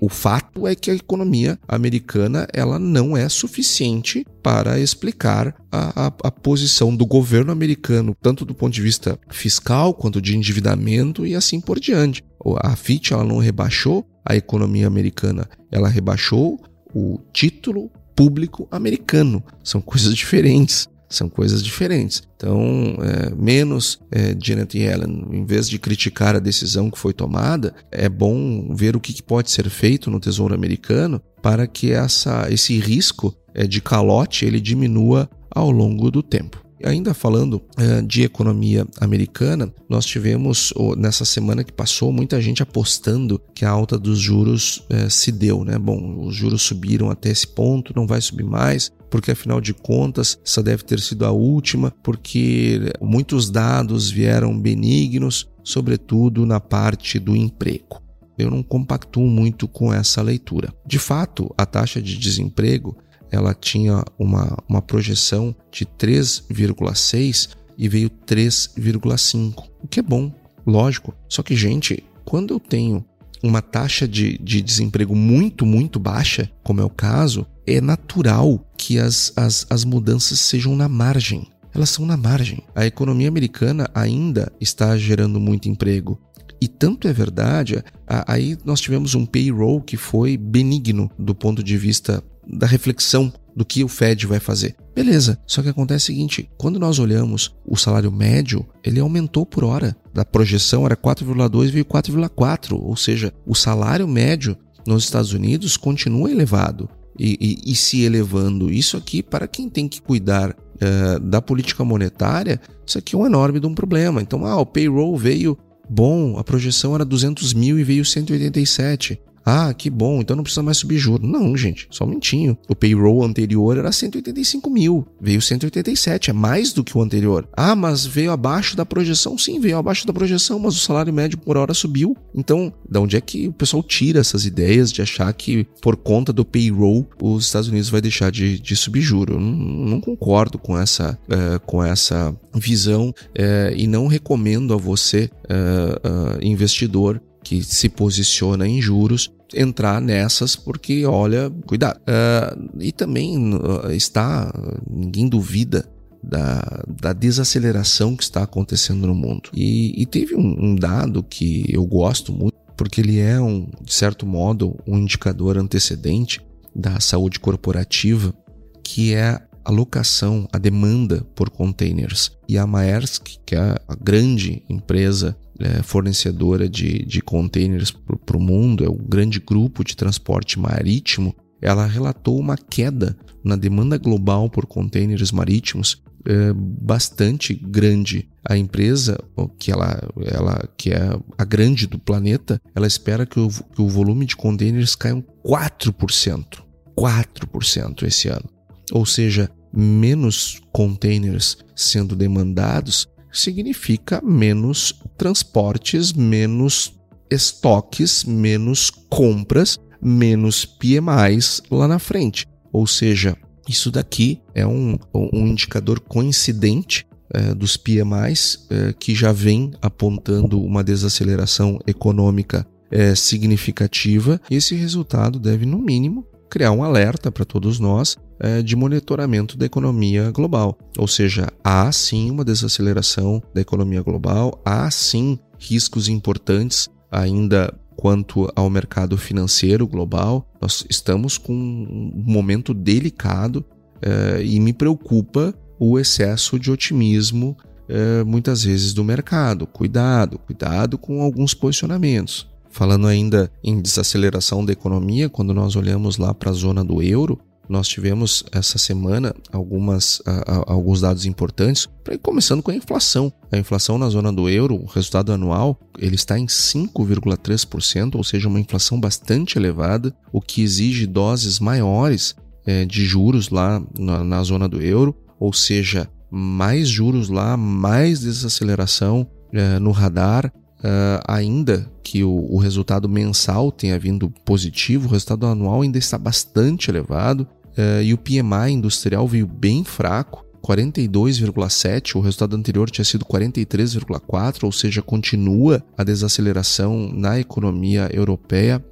O 0.00 0.08
fato 0.08 0.66
é 0.66 0.74
que 0.74 0.90
a 0.90 0.94
economia 0.94 1.58
americana 1.66 2.46
ela 2.52 2.78
não 2.78 3.16
é 3.16 3.28
suficiente 3.28 4.24
para 4.42 4.78
explicar 4.78 5.54
a, 5.70 6.06
a, 6.06 6.12
a, 6.24 6.30
posição 6.30 6.94
do 6.94 7.04
governo 7.04 7.50
americano, 7.50 8.16
tanto 8.22 8.44
do 8.44 8.54
ponto 8.54 8.72
de 8.72 8.80
vista 8.82 9.18
fiscal 9.28 9.92
quanto 9.92 10.22
de 10.22 10.36
endividamento 10.36 11.26
e 11.26 11.34
assim 11.34 11.60
por 11.60 11.80
diante. 11.80 12.22
A 12.62 12.76
Fitch 12.76 13.10
ela 13.10 13.24
não 13.24 13.38
rebaixou 13.38 14.06
a 14.24 14.36
economia 14.36 14.86
americana, 14.86 15.48
ela 15.70 15.88
rebaixou 15.88 16.60
o 16.94 17.20
título 17.32 17.90
público 18.14 18.66
americano. 18.70 19.42
São 19.62 19.80
coisas 19.80 20.14
diferentes. 20.16 20.88
São 21.08 21.28
coisas 21.28 21.62
diferentes. 21.62 22.22
Então, 22.36 22.96
é, 23.00 23.34
menos 23.34 24.00
é, 24.10 24.36
Janet 24.42 24.76
Yellen, 24.76 25.28
em 25.32 25.44
vez 25.44 25.68
de 25.68 25.78
criticar 25.78 26.34
a 26.34 26.40
decisão 26.40 26.90
que 26.90 26.98
foi 26.98 27.12
tomada, 27.12 27.74
é 27.92 28.08
bom 28.08 28.74
ver 28.74 28.96
o 28.96 29.00
que 29.00 29.22
pode 29.22 29.50
ser 29.50 29.70
feito 29.70 30.10
no 30.10 30.18
Tesouro 30.18 30.54
Americano 30.54 31.20
para 31.40 31.66
que 31.66 31.92
essa, 31.92 32.48
esse 32.50 32.78
risco 32.78 33.34
é, 33.54 33.66
de 33.66 33.80
calote 33.80 34.44
ele 34.44 34.60
diminua 34.60 35.30
ao 35.50 35.70
longo 35.70 36.10
do 36.10 36.22
tempo. 36.22 36.65
Ainda 36.84 37.14
falando 37.14 37.54
uh, 37.54 38.02
de 38.06 38.22
economia 38.22 38.86
americana, 39.00 39.72
nós 39.88 40.04
tivemos 40.04 40.72
oh, 40.76 40.94
nessa 40.94 41.24
semana 41.24 41.64
que 41.64 41.72
passou 41.72 42.12
muita 42.12 42.40
gente 42.40 42.62
apostando 42.62 43.40
que 43.54 43.64
a 43.64 43.70
alta 43.70 43.98
dos 43.98 44.18
juros 44.18 44.84
uh, 44.90 45.10
se 45.10 45.32
deu, 45.32 45.64
né? 45.64 45.78
Bom, 45.78 46.26
os 46.26 46.34
juros 46.34 46.62
subiram 46.62 47.10
até 47.10 47.30
esse 47.30 47.46
ponto, 47.46 47.92
não 47.96 48.06
vai 48.06 48.20
subir 48.20 48.44
mais, 48.44 48.92
porque 49.10 49.30
afinal 49.30 49.60
de 49.60 49.72
contas 49.72 50.38
essa 50.44 50.62
deve 50.62 50.82
ter 50.82 51.00
sido 51.00 51.24
a 51.24 51.30
última, 51.30 51.92
porque 52.02 52.92
muitos 53.00 53.50
dados 53.50 54.10
vieram 54.10 54.58
benignos, 54.58 55.48
sobretudo 55.64 56.44
na 56.44 56.60
parte 56.60 57.18
do 57.18 57.34
emprego. 57.34 58.02
Eu 58.38 58.50
não 58.50 58.62
compactuo 58.62 59.26
muito 59.26 59.66
com 59.66 59.92
essa 59.92 60.20
leitura. 60.20 60.72
De 60.86 60.98
fato, 60.98 61.52
a 61.56 61.64
taxa 61.64 62.02
de 62.02 62.18
desemprego 62.18 62.96
ela 63.30 63.54
tinha 63.54 64.04
uma, 64.18 64.56
uma 64.68 64.82
projeção 64.82 65.54
de 65.70 65.84
3,6 65.84 67.50
e 67.78 67.88
veio 67.88 68.10
3,5, 68.10 69.64
o 69.82 69.88
que 69.88 70.00
é 70.00 70.02
bom, 70.02 70.32
lógico. 70.66 71.14
Só 71.28 71.42
que, 71.42 71.54
gente, 71.54 72.02
quando 72.24 72.54
eu 72.54 72.60
tenho 72.60 73.04
uma 73.42 73.62
taxa 73.62 74.08
de, 74.08 74.38
de 74.38 74.60
desemprego 74.60 75.14
muito, 75.14 75.66
muito 75.66 75.98
baixa, 75.98 76.50
como 76.62 76.80
é 76.80 76.84
o 76.84 76.90
caso, 76.90 77.46
é 77.66 77.80
natural 77.80 78.64
que 78.76 78.98
as, 78.98 79.32
as, 79.36 79.66
as 79.68 79.84
mudanças 79.84 80.40
sejam 80.40 80.74
na 80.74 80.88
margem. 80.88 81.46
Elas 81.74 81.90
são 81.90 82.06
na 82.06 82.16
margem. 82.16 82.62
A 82.74 82.86
economia 82.86 83.28
americana 83.28 83.88
ainda 83.94 84.50
está 84.60 84.96
gerando 84.96 85.38
muito 85.38 85.68
emprego. 85.68 86.18
E 86.60 86.66
tanto 86.66 87.06
é 87.06 87.12
verdade, 87.12 87.84
aí 88.06 88.56
nós 88.64 88.80
tivemos 88.80 89.14
um 89.14 89.26
payroll 89.26 89.82
que 89.82 89.98
foi 89.98 90.38
benigno 90.38 91.10
do 91.18 91.34
ponto 91.34 91.62
de 91.62 91.76
vista 91.76 92.24
da 92.46 92.66
reflexão 92.66 93.32
do 93.54 93.64
que 93.64 93.82
o 93.82 93.88
Fed 93.88 94.26
vai 94.26 94.38
fazer. 94.38 94.76
Beleza, 94.94 95.38
só 95.46 95.62
que 95.62 95.68
acontece 95.68 96.04
o 96.04 96.06
seguinte: 96.06 96.48
quando 96.58 96.78
nós 96.78 96.98
olhamos 96.98 97.54
o 97.66 97.76
salário 97.76 98.12
médio, 98.12 98.66
ele 98.84 99.00
aumentou 99.00 99.46
por 99.46 99.64
hora. 99.64 99.96
Da 100.12 100.24
projeção 100.24 100.84
era 100.84 100.96
4,2 100.96 101.70
veio 101.70 101.84
4,4, 101.84 102.78
ou 102.80 102.96
seja, 102.96 103.32
o 103.46 103.54
salário 103.54 104.06
médio 104.06 104.56
nos 104.86 105.04
Estados 105.04 105.32
Unidos 105.32 105.76
continua 105.76 106.30
elevado 106.30 106.88
e, 107.18 107.60
e, 107.66 107.72
e 107.72 107.74
se 107.74 108.02
elevando. 108.02 108.70
Isso 108.70 108.96
aqui, 108.96 109.22
para 109.22 109.48
quem 109.48 109.68
tem 109.68 109.88
que 109.88 110.00
cuidar 110.00 110.50
uh, 110.50 111.20
da 111.20 111.42
política 111.42 111.84
monetária, 111.84 112.60
isso 112.86 112.98
aqui 112.98 113.14
é 113.14 113.18
um 113.18 113.26
enorme 113.26 113.58
de 113.58 113.66
um 113.66 113.74
problema. 113.74 114.22
Então, 114.22 114.46
ah, 114.46 114.56
o 114.56 114.66
payroll 114.66 115.16
veio 115.16 115.58
bom, 115.88 116.38
a 116.38 116.44
projeção 116.44 116.94
era 116.94 117.04
200 117.04 117.52
mil 117.54 117.78
e 117.78 117.84
veio 117.84 118.04
187. 118.04 119.20
Ah, 119.48 119.72
que 119.72 119.88
bom, 119.88 120.20
então 120.20 120.34
não 120.34 120.42
precisa 120.42 120.62
mais 120.62 120.78
subir 120.78 120.98
juros. 120.98 121.28
Não, 121.28 121.56
gente, 121.56 121.86
só 121.88 122.04
um 122.04 122.08
minutinho. 122.08 122.58
O 122.68 122.74
payroll 122.74 123.22
anterior 123.22 123.78
era 123.78 123.92
185 123.92 124.68
mil, 124.68 125.06
veio 125.20 125.40
187, 125.40 126.30
é 126.30 126.32
mais 126.32 126.72
do 126.72 126.82
que 126.82 126.98
o 126.98 127.00
anterior. 127.00 127.48
Ah, 127.56 127.76
mas 127.76 128.04
veio 128.04 128.32
abaixo 128.32 128.76
da 128.76 128.84
projeção? 128.84 129.38
Sim, 129.38 129.60
veio 129.60 129.78
abaixo 129.78 130.04
da 130.04 130.12
projeção, 130.12 130.58
mas 130.58 130.74
o 130.74 130.80
salário 130.80 131.12
médio 131.12 131.38
por 131.38 131.56
hora 131.56 131.72
subiu. 131.72 132.16
Então, 132.34 132.72
da 132.90 133.00
onde 133.00 133.16
é 133.16 133.20
que 133.20 133.46
o 133.46 133.52
pessoal 133.52 133.84
tira 133.84 134.18
essas 134.18 134.44
ideias 134.44 134.90
de 134.90 135.00
achar 135.00 135.32
que 135.32 135.64
por 135.80 135.96
conta 135.96 136.32
do 136.32 136.44
payroll 136.44 137.06
os 137.22 137.46
Estados 137.46 137.68
Unidos 137.68 137.88
vai 137.88 138.00
deixar 138.00 138.32
de, 138.32 138.58
de 138.58 138.74
subir 138.74 139.00
juros? 139.00 139.36
Não, 139.36 139.42
não, 139.42 140.00
concordo 140.00 140.58
com 140.58 140.76
essa, 140.76 141.16
uh, 141.28 141.60
com 141.64 141.84
essa 141.84 142.34
visão 142.52 143.10
uh, 143.10 143.76
e 143.76 143.86
não 143.86 144.08
recomendo 144.08 144.74
a 144.74 144.76
você, 144.76 145.30
uh, 145.44 146.44
investidor, 146.44 147.20
que 147.46 147.62
se 147.62 147.88
posiciona 147.88 148.66
em 148.66 148.82
juros 148.82 149.30
entrar 149.54 150.00
nessas 150.00 150.56
porque 150.56 151.06
olha 151.06 151.48
cuidado. 151.64 152.00
Uh, 152.00 152.68
e 152.80 152.90
também 152.90 153.54
uh, 153.54 153.88
está 153.92 154.52
ninguém 154.90 155.28
duvida 155.28 155.88
da, 156.20 156.82
da, 157.00 157.12
desaceleração 157.12 158.16
que 158.16 158.24
está 158.24 158.42
acontecendo 158.42 159.06
no 159.06 159.14
mundo. 159.14 159.50
E, 159.54 160.02
e 160.02 160.04
teve 160.06 160.34
um, 160.34 160.70
um, 160.70 160.74
dado 160.74 161.22
que 161.22 161.64
eu 161.68 161.86
gosto 161.86 162.32
muito 162.32 162.56
porque 162.76 163.00
ele 163.00 163.20
é 163.20 163.40
um 163.40 163.68
de 163.80 163.94
certo 163.94 164.26
modo 164.26 164.76
um 164.84 164.98
indicador 164.98 165.56
antecedente 165.56 166.44
da 166.74 166.98
saúde 166.98 167.38
corporativa 167.38 168.34
que 168.82 169.14
é 169.14 169.40
a 169.66 169.72
locação, 169.72 170.46
a 170.52 170.58
demanda 170.58 171.26
por 171.34 171.50
containers. 171.50 172.30
E 172.48 172.56
a 172.56 172.64
Maersk, 172.64 173.26
que 173.44 173.56
é 173.56 173.74
a 173.88 173.94
grande 174.00 174.62
empresa 174.68 175.36
é, 175.58 175.82
fornecedora 175.82 176.68
de, 176.68 177.04
de 177.04 177.20
containers 177.20 177.90
para 177.90 178.36
o 178.36 178.40
mundo, 178.40 178.84
é 178.84 178.88
o 178.88 178.94
grande 178.94 179.40
grupo 179.40 179.82
de 179.82 179.96
transporte 179.96 180.56
marítimo, 180.56 181.34
ela 181.60 181.84
relatou 181.84 182.38
uma 182.38 182.56
queda 182.56 183.16
na 183.42 183.56
demanda 183.56 183.98
global 183.98 184.48
por 184.48 184.66
containers 184.66 185.32
marítimos 185.32 186.00
é, 186.24 186.52
bastante 186.54 187.52
grande. 187.52 188.28
A 188.48 188.56
empresa, 188.56 189.18
que, 189.58 189.72
ela, 189.72 190.00
ela, 190.26 190.68
que 190.76 190.92
é 190.92 191.18
a 191.36 191.44
grande 191.44 191.88
do 191.88 191.98
planeta, 191.98 192.60
ela 192.72 192.86
espera 192.86 193.26
que 193.26 193.40
o, 193.40 193.48
que 193.48 193.82
o 193.82 193.88
volume 193.88 194.26
de 194.26 194.36
containers 194.36 194.94
caia 194.94 195.24
4%. 195.44 196.64
4% 196.96 198.02
esse 198.04 198.28
ano. 198.28 198.55
Ou 198.92 199.04
seja, 199.04 199.50
menos 199.72 200.60
containers 200.72 201.58
sendo 201.74 202.16
demandados 202.16 203.06
significa 203.32 204.22
menos 204.24 204.94
transportes, 205.18 206.12
menos 206.12 206.94
estoques, 207.30 208.24
menos 208.24 208.90
compras, 208.90 209.78
menos 210.00 210.64
PMIs 210.64 211.62
lá 211.70 211.86
na 211.86 211.98
frente. 211.98 212.46
Ou 212.72 212.86
seja, 212.86 213.36
isso 213.68 213.90
daqui 213.90 214.40
é 214.54 214.66
um, 214.66 214.96
um 215.14 215.46
indicador 215.46 216.00
coincidente 216.00 217.04
é, 217.32 217.54
dos 217.54 217.76
PMIs 217.76 218.66
é, 218.70 218.92
que 218.92 219.14
já 219.14 219.32
vem 219.32 219.72
apontando 219.82 220.62
uma 220.62 220.84
desaceleração 220.84 221.78
econômica 221.86 222.66
é, 222.90 223.14
significativa. 223.14 224.40
Esse 224.50 224.74
resultado 224.74 225.38
deve, 225.38 225.66
no 225.66 225.78
mínimo, 225.78 226.24
criar 226.48 226.70
um 226.70 226.84
alerta 226.84 227.32
para 227.32 227.44
todos 227.44 227.80
nós 227.80 228.16
de 228.64 228.76
monitoramento 228.76 229.56
da 229.56 229.64
economia 229.64 230.30
global. 230.30 230.78
Ou 230.98 231.08
seja, 231.08 231.48
há 231.64 231.90
sim 231.90 232.30
uma 232.30 232.44
desaceleração 232.44 233.42
da 233.54 233.60
economia 233.60 234.02
global, 234.02 234.60
há 234.64 234.90
sim 234.90 235.38
riscos 235.58 236.08
importantes 236.08 236.88
ainda 237.10 237.72
quanto 237.96 238.50
ao 238.54 238.68
mercado 238.68 239.16
financeiro 239.16 239.86
global. 239.86 240.46
Nós 240.60 240.84
estamos 240.88 241.38
com 241.38 241.52
um 241.52 242.12
momento 242.14 242.74
delicado 242.74 243.64
é, 244.02 244.42
e 244.44 244.60
me 244.60 244.72
preocupa 244.72 245.54
o 245.78 245.98
excesso 245.98 246.58
de 246.58 246.70
otimismo 246.70 247.56
é, 247.88 248.22
muitas 248.24 248.64
vezes 248.64 248.92
do 248.92 249.02
mercado. 249.02 249.66
Cuidado, 249.66 250.38
cuidado 250.38 250.98
com 250.98 251.22
alguns 251.22 251.54
posicionamentos. 251.54 252.48
Falando 252.70 253.06
ainda 253.06 253.50
em 253.64 253.80
desaceleração 253.80 254.62
da 254.62 254.72
economia, 254.72 255.30
quando 255.30 255.54
nós 255.54 255.76
olhamos 255.76 256.18
lá 256.18 256.34
para 256.34 256.50
a 256.50 256.54
zona 256.54 256.84
do 256.84 257.02
euro, 257.02 257.40
nós 257.68 257.88
tivemos 257.88 258.44
essa 258.52 258.78
semana 258.78 259.34
algumas, 259.52 260.22
alguns 260.66 261.00
dados 261.00 261.26
importantes, 261.26 261.88
começando 262.22 262.62
com 262.62 262.70
a 262.70 262.74
inflação. 262.74 263.32
A 263.50 263.58
inflação 263.58 263.98
na 263.98 264.08
zona 264.08 264.32
do 264.32 264.48
euro, 264.48 264.76
o 264.76 264.86
resultado 264.86 265.32
anual, 265.32 265.78
ele 265.98 266.14
está 266.14 266.38
em 266.38 266.46
5,3%, 266.46 268.14
ou 268.14 268.24
seja, 268.24 268.48
uma 268.48 268.60
inflação 268.60 269.00
bastante 269.00 269.58
elevada, 269.58 270.14
o 270.32 270.40
que 270.40 270.62
exige 270.62 271.06
doses 271.06 271.58
maiores 271.58 272.34
é, 272.66 272.84
de 272.84 273.04
juros 273.04 273.48
lá 273.50 273.82
na, 273.98 274.24
na 274.24 274.42
zona 274.42 274.68
do 274.68 274.82
euro, 274.82 275.14
ou 275.38 275.52
seja, 275.52 276.08
mais 276.30 276.88
juros 276.88 277.28
lá, 277.28 277.56
mais 277.56 278.20
desaceleração 278.20 279.26
é, 279.52 279.78
no 279.78 279.90
radar, 279.90 280.52
Uh, 280.78 281.22
ainda 281.26 281.90
que 282.02 282.22
o, 282.22 282.46
o, 282.50 282.58
resultado 282.58 283.08
mensal 283.08 283.72
tenha 283.72 283.98
vindo 283.98 284.30
positivo, 284.44 285.08
o 285.08 285.10
resultado 285.10 285.46
anual 285.46 285.80
ainda 285.80 285.96
está 285.96 286.18
bastante 286.18 286.90
elevado 286.90 287.48
uh, 287.78 288.02
e 288.02 288.12
o 288.12 288.18
PMI 288.18 288.72
industrial 288.72 289.26
veio 289.26 289.46
bem 289.46 289.84
fraco. 289.84 290.44
42,7, 290.62 292.16
o 292.16 292.20
resultado 292.20 292.56
anterior 292.56 292.90
tinha 292.90 293.04
sido 293.04 293.24
43,4, 293.24 294.64
ou 294.64 294.72
seja, 294.72 295.00
continua 295.00 295.82
a 295.96 296.02
desaceleração 296.02 297.08
na 297.12 297.38
economia 297.38 298.10
europeia 298.12 298.84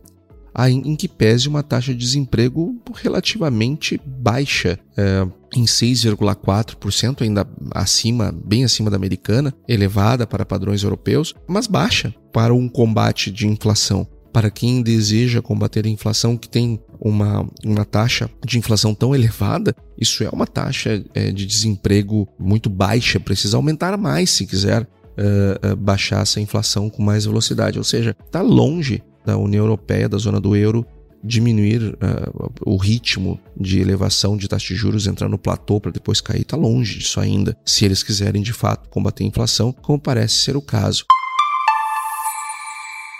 em 0.68 0.94
que 0.94 1.08
pese 1.08 1.48
uma 1.48 1.64
taxa 1.64 1.92
de 1.92 1.98
desemprego 1.98 2.80
relativamente 2.94 4.00
baixa, 4.06 4.78
é, 4.96 5.26
em 5.54 5.64
6,4%, 5.64 7.22
ainda 7.22 7.46
acima, 7.72 8.32
bem 8.32 8.64
acima 8.64 8.90
da 8.90 8.96
americana, 8.96 9.54
elevada 9.68 10.26
para 10.26 10.44
padrões 10.44 10.82
europeus, 10.82 11.34
mas 11.48 11.66
baixa 11.66 12.14
para 12.32 12.52
um 12.52 12.68
combate 12.68 13.30
de 13.30 13.46
inflação. 13.46 14.06
Para 14.32 14.50
quem 14.50 14.82
deseja 14.82 15.40
combater 15.40 15.86
a 15.86 15.88
inflação, 15.88 16.36
que 16.36 16.48
tem 16.48 16.80
uma, 17.00 17.48
uma 17.64 17.84
taxa 17.84 18.28
de 18.44 18.58
inflação 18.58 18.92
tão 18.92 19.14
elevada, 19.14 19.74
isso 19.98 20.24
é 20.24 20.28
uma 20.28 20.46
taxa 20.46 21.04
é, 21.14 21.30
de 21.30 21.46
desemprego 21.46 22.28
muito 22.38 22.68
baixa, 22.68 23.20
precisa 23.20 23.56
aumentar 23.56 23.96
mais 23.96 24.30
se 24.30 24.44
quiser 24.44 24.82
uh, 24.82 25.72
uh, 25.72 25.76
baixar 25.76 26.22
essa 26.22 26.40
inflação 26.40 26.90
com 26.90 27.00
mais 27.00 27.24
velocidade. 27.24 27.78
Ou 27.78 27.84
seja, 27.84 28.16
está 28.26 28.42
longe 28.42 29.02
da 29.24 29.38
União 29.38 29.64
Europeia, 29.64 30.08
da 30.08 30.18
zona 30.18 30.40
do 30.40 30.54
euro, 30.54 30.84
diminuir 31.24 31.94
uh, 31.94 32.52
o 32.66 32.76
ritmo 32.76 33.40
de 33.58 33.80
elevação 33.80 34.36
de 34.36 34.46
taxa 34.46 34.68
de 34.68 34.76
juros, 34.76 35.06
entrar 35.06 35.28
no 35.28 35.38
platô 35.38 35.80
para 35.80 35.90
depois 35.90 36.20
cair, 36.20 36.42
está 36.42 36.56
longe 36.56 36.98
disso 36.98 37.18
ainda, 37.18 37.56
se 37.64 37.84
eles 37.84 38.02
quiserem 38.02 38.42
de 38.42 38.52
fato 38.52 38.90
combater 38.90 39.24
a 39.24 39.26
inflação, 39.26 39.72
como 39.72 39.98
parece 39.98 40.34
ser 40.34 40.56
o 40.56 40.62
caso. 40.62 41.04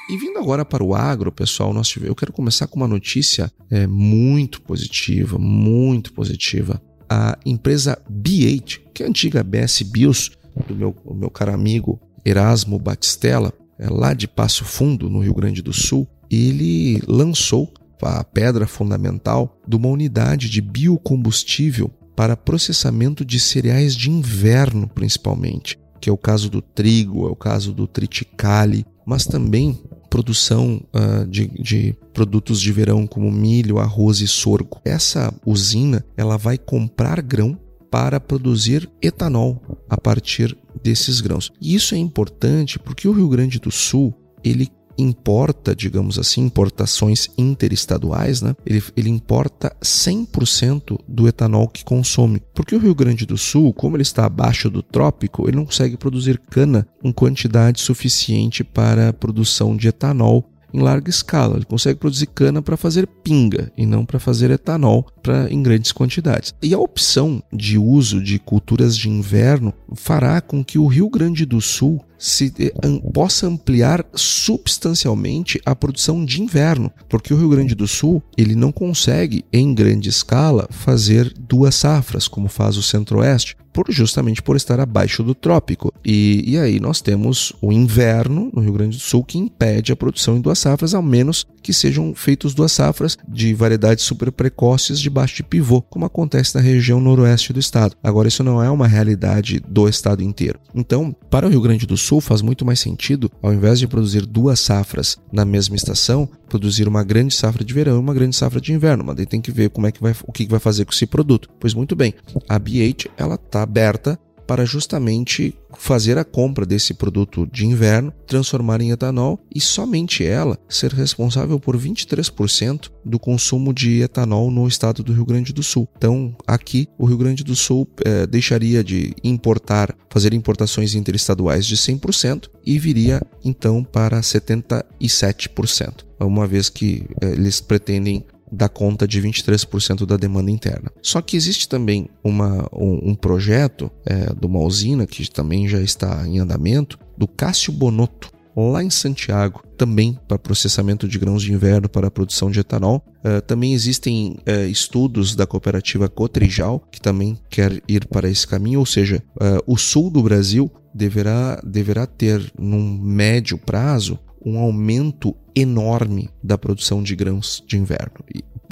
E 0.09 0.19
vindo 0.19 0.38
agora 0.38 0.67
para 0.67 0.85
o 0.85 0.95
agro, 0.95 1.33
pessoal, 1.33 1.73
nós 1.73 1.88
tivemos, 1.88 2.11
eu 2.11 2.14
quero 2.14 2.33
começar 2.33 2.67
com 2.67 2.77
uma 2.77 2.87
notícia 2.87 3.51
é, 3.71 3.87
muito 3.87 4.61
positiva, 4.61 5.38
muito 5.38 6.12
positiva. 6.12 6.81
A 7.09 7.38
empresa 7.47 7.99
B8, 8.11 8.81
que 8.93 9.03
é 9.03 9.07
a 9.07 9.09
antiga 9.09 9.43
BS 9.43 9.83
Bios, 9.83 10.31
do 10.69 10.75
meu, 10.75 10.95
meu 11.14 11.31
caro 11.31 11.53
amigo 11.53 11.99
Erasmo 12.23 12.79
Batistella, 12.79 13.51
é, 13.79 13.88
lá 13.88 14.12
de 14.12 14.29
Passo 14.29 14.64
Fundo, 14.64 15.09
no 15.09 15.21
Rio 15.21 15.35
Grande 15.35 15.62
do 15.62 15.73
Sul, 15.73 16.07
ele 16.31 17.03
lançou 17.07 17.73
a 18.03 18.23
pedra 18.25 18.67
fundamental 18.67 19.59
de 19.67 19.77
uma 19.77 19.89
unidade 19.89 20.49
de 20.49 20.61
biocombustível 20.61 21.91
para 22.17 22.37
processamento 22.37 23.25
de 23.25 23.41
cereais 23.41 23.95
de 23.95 24.11
inverno, 24.11 24.89
principalmente, 24.89 25.79
que 26.01 26.09
é 26.09 26.13
o 26.13 26.19
caso 26.19 26.49
do 26.49 26.63
trigo, 26.63 27.27
é 27.27 27.31
o 27.31 27.37
caso 27.37 27.73
do 27.73 27.87
triticale, 27.87 28.87
mas 29.07 29.27
também 29.27 29.83
produção 30.09 30.81
uh, 30.95 31.27
de, 31.27 31.49
de, 31.49 31.97
produtos 32.13 32.61
de 32.61 32.71
verão 32.71 33.05
como 33.05 33.33
milho, 33.33 33.79
arroz 33.79 34.21
e 34.21 34.29
sorgo. 34.29 34.81
Essa 34.85 35.35
usina 35.45 36.05
ela 36.17 36.37
vai 36.37 36.57
comprar 36.57 37.21
grão 37.21 37.59
para 37.91 38.21
produzir 38.21 38.89
etanol 39.03 39.61
a 39.89 39.97
partir 39.97 40.57
desses 40.83 41.21
grãos. 41.21 41.51
E 41.61 41.75
isso 41.75 41.95
é 41.95 41.99
importante 41.99 42.79
porque 42.79 43.09
o 43.09 43.13
Rio 43.13 43.29
Grande 43.29 43.59
do 43.59 43.73
Sul 43.73 44.15
ele 44.45 44.69
importa, 44.97 45.75
digamos 45.75 46.19
assim, 46.19 46.43
importações 46.43 47.29
interestaduais, 47.37 48.43
né? 48.43 48.55
Ele, 48.65 48.83
ele 48.97 49.11
importa 49.11 49.75
100% 49.83 50.99
do 51.07 51.29
etanol 51.29 51.69
que 51.69 51.85
consome. 51.85 52.43
Porque 52.55 52.75
o 52.75 52.79
Rio 52.79 52.95
Grande 52.95 53.27
do 53.27 53.37
Sul, 53.37 53.73
como 53.73 53.97
ele 53.97 54.03
está 54.03 54.25
abaixo 54.25 54.71
do 54.71 54.83
trópico, 54.83 55.49
ele 55.49 55.57
não 55.57 55.65
consegue 55.65 55.97
produzir 55.97 56.41
cana 56.51 56.87
em 57.03 57.13
quantidade 57.13 57.81
suficiente 57.81 58.63
para 58.65 59.09
a 59.09 59.13
produção 59.13 59.77
de 59.77 59.89
etanol 59.89 60.51
em 60.75 60.81
larga 60.81 61.09
escala. 61.09 61.55
Ele 61.57 61.65
consegue 61.65 62.01
produzir 62.01 62.27
cana 62.27 62.61
para 62.61 62.77
fazer 62.77 63.07
pinga 63.07 63.73
e 63.77 63.87
não 63.87 64.05
para 64.05 64.19
fazer 64.19 64.51
etanol 64.51 65.07
pra, 65.23 65.49
em 65.49 65.63
grandes 65.63 65.93
quantidades. 65.93 66.53
E 66.61 66.75
a 66.75 66.79
opção 66.79 67.41
de 67.53 67.79
uso 67.79 68.21
de 68.21 68.41
culturas 68.41 68.97
de 68.97 69.09
inverno 69.09 69.73
fará 69.95 70.41
com 70.41 70.65
que 70.65 70.79
o 70.79 70.89
Rio 70.89 71.09
Grande 71.09 71.47
do 71.47 71.61
Sul 71.61 72.05
se, 72.25 72.51
eh, 72.59 72.73
possa 73.13 73.47
ampliar 73.47 74.03
substancialmente 74.15 75.61
a 75.67 75.77
produção 75.77 76.25
de 76.25 76.41
inverno, 76.41 76.91
porque 77.07 77.35
o 77.35 77.37
Rio 77.37 77.51
Grande 77.51 77.75
do 77.75 77.87
Sul 77.87 78.23
ele 78.35 78.55
não 78.55 78.73
consegue 78.73 79.45
em 79.53 79.75
grande 79.75 80.09
escala 80.09 80.67
fazer 80.71 81.35
duas 81.39 81.75
safras 81.75 82.27
como 82.27 82.49
faz 82.49 82.79
o 82.79 82.83
Centro-Oeste, 82.83 83.57
por, 83.75 83.87
justamente 83.91 84.41
por 84.41 84.55
estar 84.55 84.79
abaixo 84.79 85.23
do 85.25 85.35
trópico. 85.35 85.93
E, 86.05 86.45
e 86.47 86.57
aí 86.57 86.79
nós 86.79 87.03
temos 87.03 87.53
o 87.61 87.73
inverno 87.73 88.51
no 88.55 88.63
Rio 88.63 88.73
Grande 88.73 88.97
do 88.97 89.03
Sul 89.03 89.25
que 89.25 89.37
impede 89.37 89.93
a 89.93 89.97
produção 89.97 90.37
em 90.37 90.41
duas 90.41 90.61
safras, 90.61 90.95
ao 90.95 91.03
menos 91.03 91.45
que 91.61 91.73
sejam 91.73 92.15
feitas 92.15 92.55
duas 92.55 92.71
safras 92.71 93.19
de 93.27 93.53
variedades 93.53 94.05
super 94.05 94.31
precoces 94.31 95.01
debaixo 95.01 95.35
de 95.37 95.43
pivô, 95.43 95.83
como 95.83 96.05
acontece 96.05 96.55
na 96.55 96.61
região 96.61 97.01
noroeste 97.01 97.53
do 97.53 97.59
estado. 97.59 97.97
Agora, 98.03 98.29
isso 98.29 98.45
não 98.45 98.63
é 98.63 98.71
uma 98.71 98.87
realidade 98.87 99.61
do 99.67 99.89
estado 99.89 100.23
inteiro. 100.23 100.61
Então, 100.75 101.15
para 101.29 101.47
o 101.47 101.51
Rio 101.51 101.61
Grande 101.61 101.87
do 101.87 101.97
Sul, 101.97 102.13
faz 102.20 102.42
muito 102.42 102.64
mais 102.64 102.81
sentido, 102.81 103.31
ao 103.42 103.53
invés 103.53 103.79
de 103.79 103.87
produzir 103.87 104.27
duas 104.27 104.61
safras 104.61 105.18
na 105.33 105.44
mesma 105.44 105.77
estação, 105.77 106.29
produzir 106.48 106.88
uma 106.88 107.03
grande 107.03 107.35
safra 107.35 107.64
de 107.64 107.72
verão 107.72 107.96
e 107.96 107.98
uma 107.98 108.14
grande 108.14 108.37
safra 108.37 108.61
de 108.61 108.72
inverno. 108.72 109.05
Mas 109.05 109.16
daí 109.16 109.27
tem 109.27 109.40
que 109.40 109.50
ver 109.50 109.70
como 109.70 109.87
é 109.87 109.92
que 109.92 110.03
vai, 110.03 110.14
o 110.27 110.33
que 110.33 110.46
vai 110.46 110.61
fazer 110.61 110.85
com 110.85 110.92
esse 110.92 111.07
produto. 111.07 111.48
Pois 111.59 111.74
muito 111.74 111.94
bem, 111.94 112.14
a 112.48 112.59
BH 112.59 113.11
ela 113.16 113.35
está 113.35 113.62
aberta 113.62 114.18
para 114.47 114.65
justamente 114.65 115.55
fazer 115.77 116.19
a 116.19 116.25
compra 116.25 116.65
desse 116.65 116.95
produto 116.95 117.47
de 117.53 117.67
inverno, 117.67 118.13
transformar 118.27 118.81
em 118.81 118.91
etanol 118.91 119.41
e 119.55 119.61
somente 119.61 120.25
ela 120.25 120.59
ser 120.69 120.93
responsável 120.93 121.59
por 121.59 121.77
23% 121.77 122.91
do 123.05 123.19
consumo 123.19 123.73
de 123.73 124.03
etanol 124.03 124.51
no 124.51 124.67
estado 124.67 125.03
do 125.03 125.13
Rio 125.13 125.25
Grande 125.25 125.53
do 125.53 125.63
Sul. 125.63 125.89
Então, 125.97 126.35
aqui 126.47 126.89
o 126.99 127.07
Rio 127.07 127.19
Grande 127.19 127.45
do 127.45 127.57
Sul 127.57 127.89
é, 128.05 128.27
deixaria 128.27 128.83
de 128.83 129.15
importar, 129.23 129.95
fazer 130.11 130.33
importações 130.33 130.95
interestaduais 130.95 131.67
de 131.67 131.77
100% 131.77 132.49
e 132.65 132.79
viria 132.79 133.21
então 133.45 133.83
para 133.83 134.21
77%, 134.21 136.05
uma 136.21 136.47
vez 136.47 136.69
que 136.69 137.05
é, 137.21 137.31
eles 137.31 137.61
pretendem 137.61 138.25
dá 138.55 138.69
conta 138.69 139.07
de 139.07 139.21
23% 139.21 140.07
da 140.07 140.17
demanda 140.17 140.51
interna. 140.51 140.90
Só 141.03 141.21
que 141.21 141.37
existe 141.37 141.69
também 141.69 142.09
uma, 142.23 142.69
um, 142.73 143.11
um 143.11 143.14
projeto 143.14 143.90
é, 144.07 144.33
de 144.35 144.47
uma 144.47 144.61
usina 144.61 145.07
que 145.07 145.31
também 145.31 145.69
já 145.69 145.81
está 145.81 146.27
em 146.27 146.38
andamento, 146.38 146.99
do 147.17 147.29
Cássio 147.29 147.73
Bonotto, 147.73 148.33
lá 148.57 148.83
em 148.83 148.90
Santiago, 148.90 149.62
também 149.77 150.19
para 150.29 150.38
processamento 150.38 151.09
de 151.09 151.19
grãos 151.19 151.43
de 151.43 151.53
inverno 151.53 151.88
para 151.88 152.07
a 152.07 152.11
produção 152.11 152.51
de 152.51 152.61
etanol. 152.61 153.05
Uh, 153.25 153.40
também 153.43 153.75
existem 153.75 154.37
uh, 154.49 154.69
estudos 154.69 155.35
da 155.35 155.47
cooperativa 155.47 156.09
Cotrijal, 156.09 156.81
que 156.90 157.01
também 157.01 157.37
quer 157.51 157.83
ir 157.88 158.07
para 158.07 158.29
esse 158.29 158.47
caminho, 158.47 158.79
ou 158.79 158.87
seja, 158.87 159.23
uh, 159.37 159.61
o 159.67 159.77
sul 159.77 160.11
do 160.11 160.23
Brasil 160.23 160.71
deverá, 160.95 161.61
deverá 161.64 162.07
ter, 162.07 162.53
num 162.59 162.97
médio 162.99 163.59
prazo, 163.59 164.19
um 164.45 164.59
aumento 164.59 165.35
enorme 165.55 166.29
da 166.43 166.59
produção 166.59 167.03
de 167.03 167.17
grãos 167.17 167.63
de 167.67 167.79
inverno, 167.79 168.25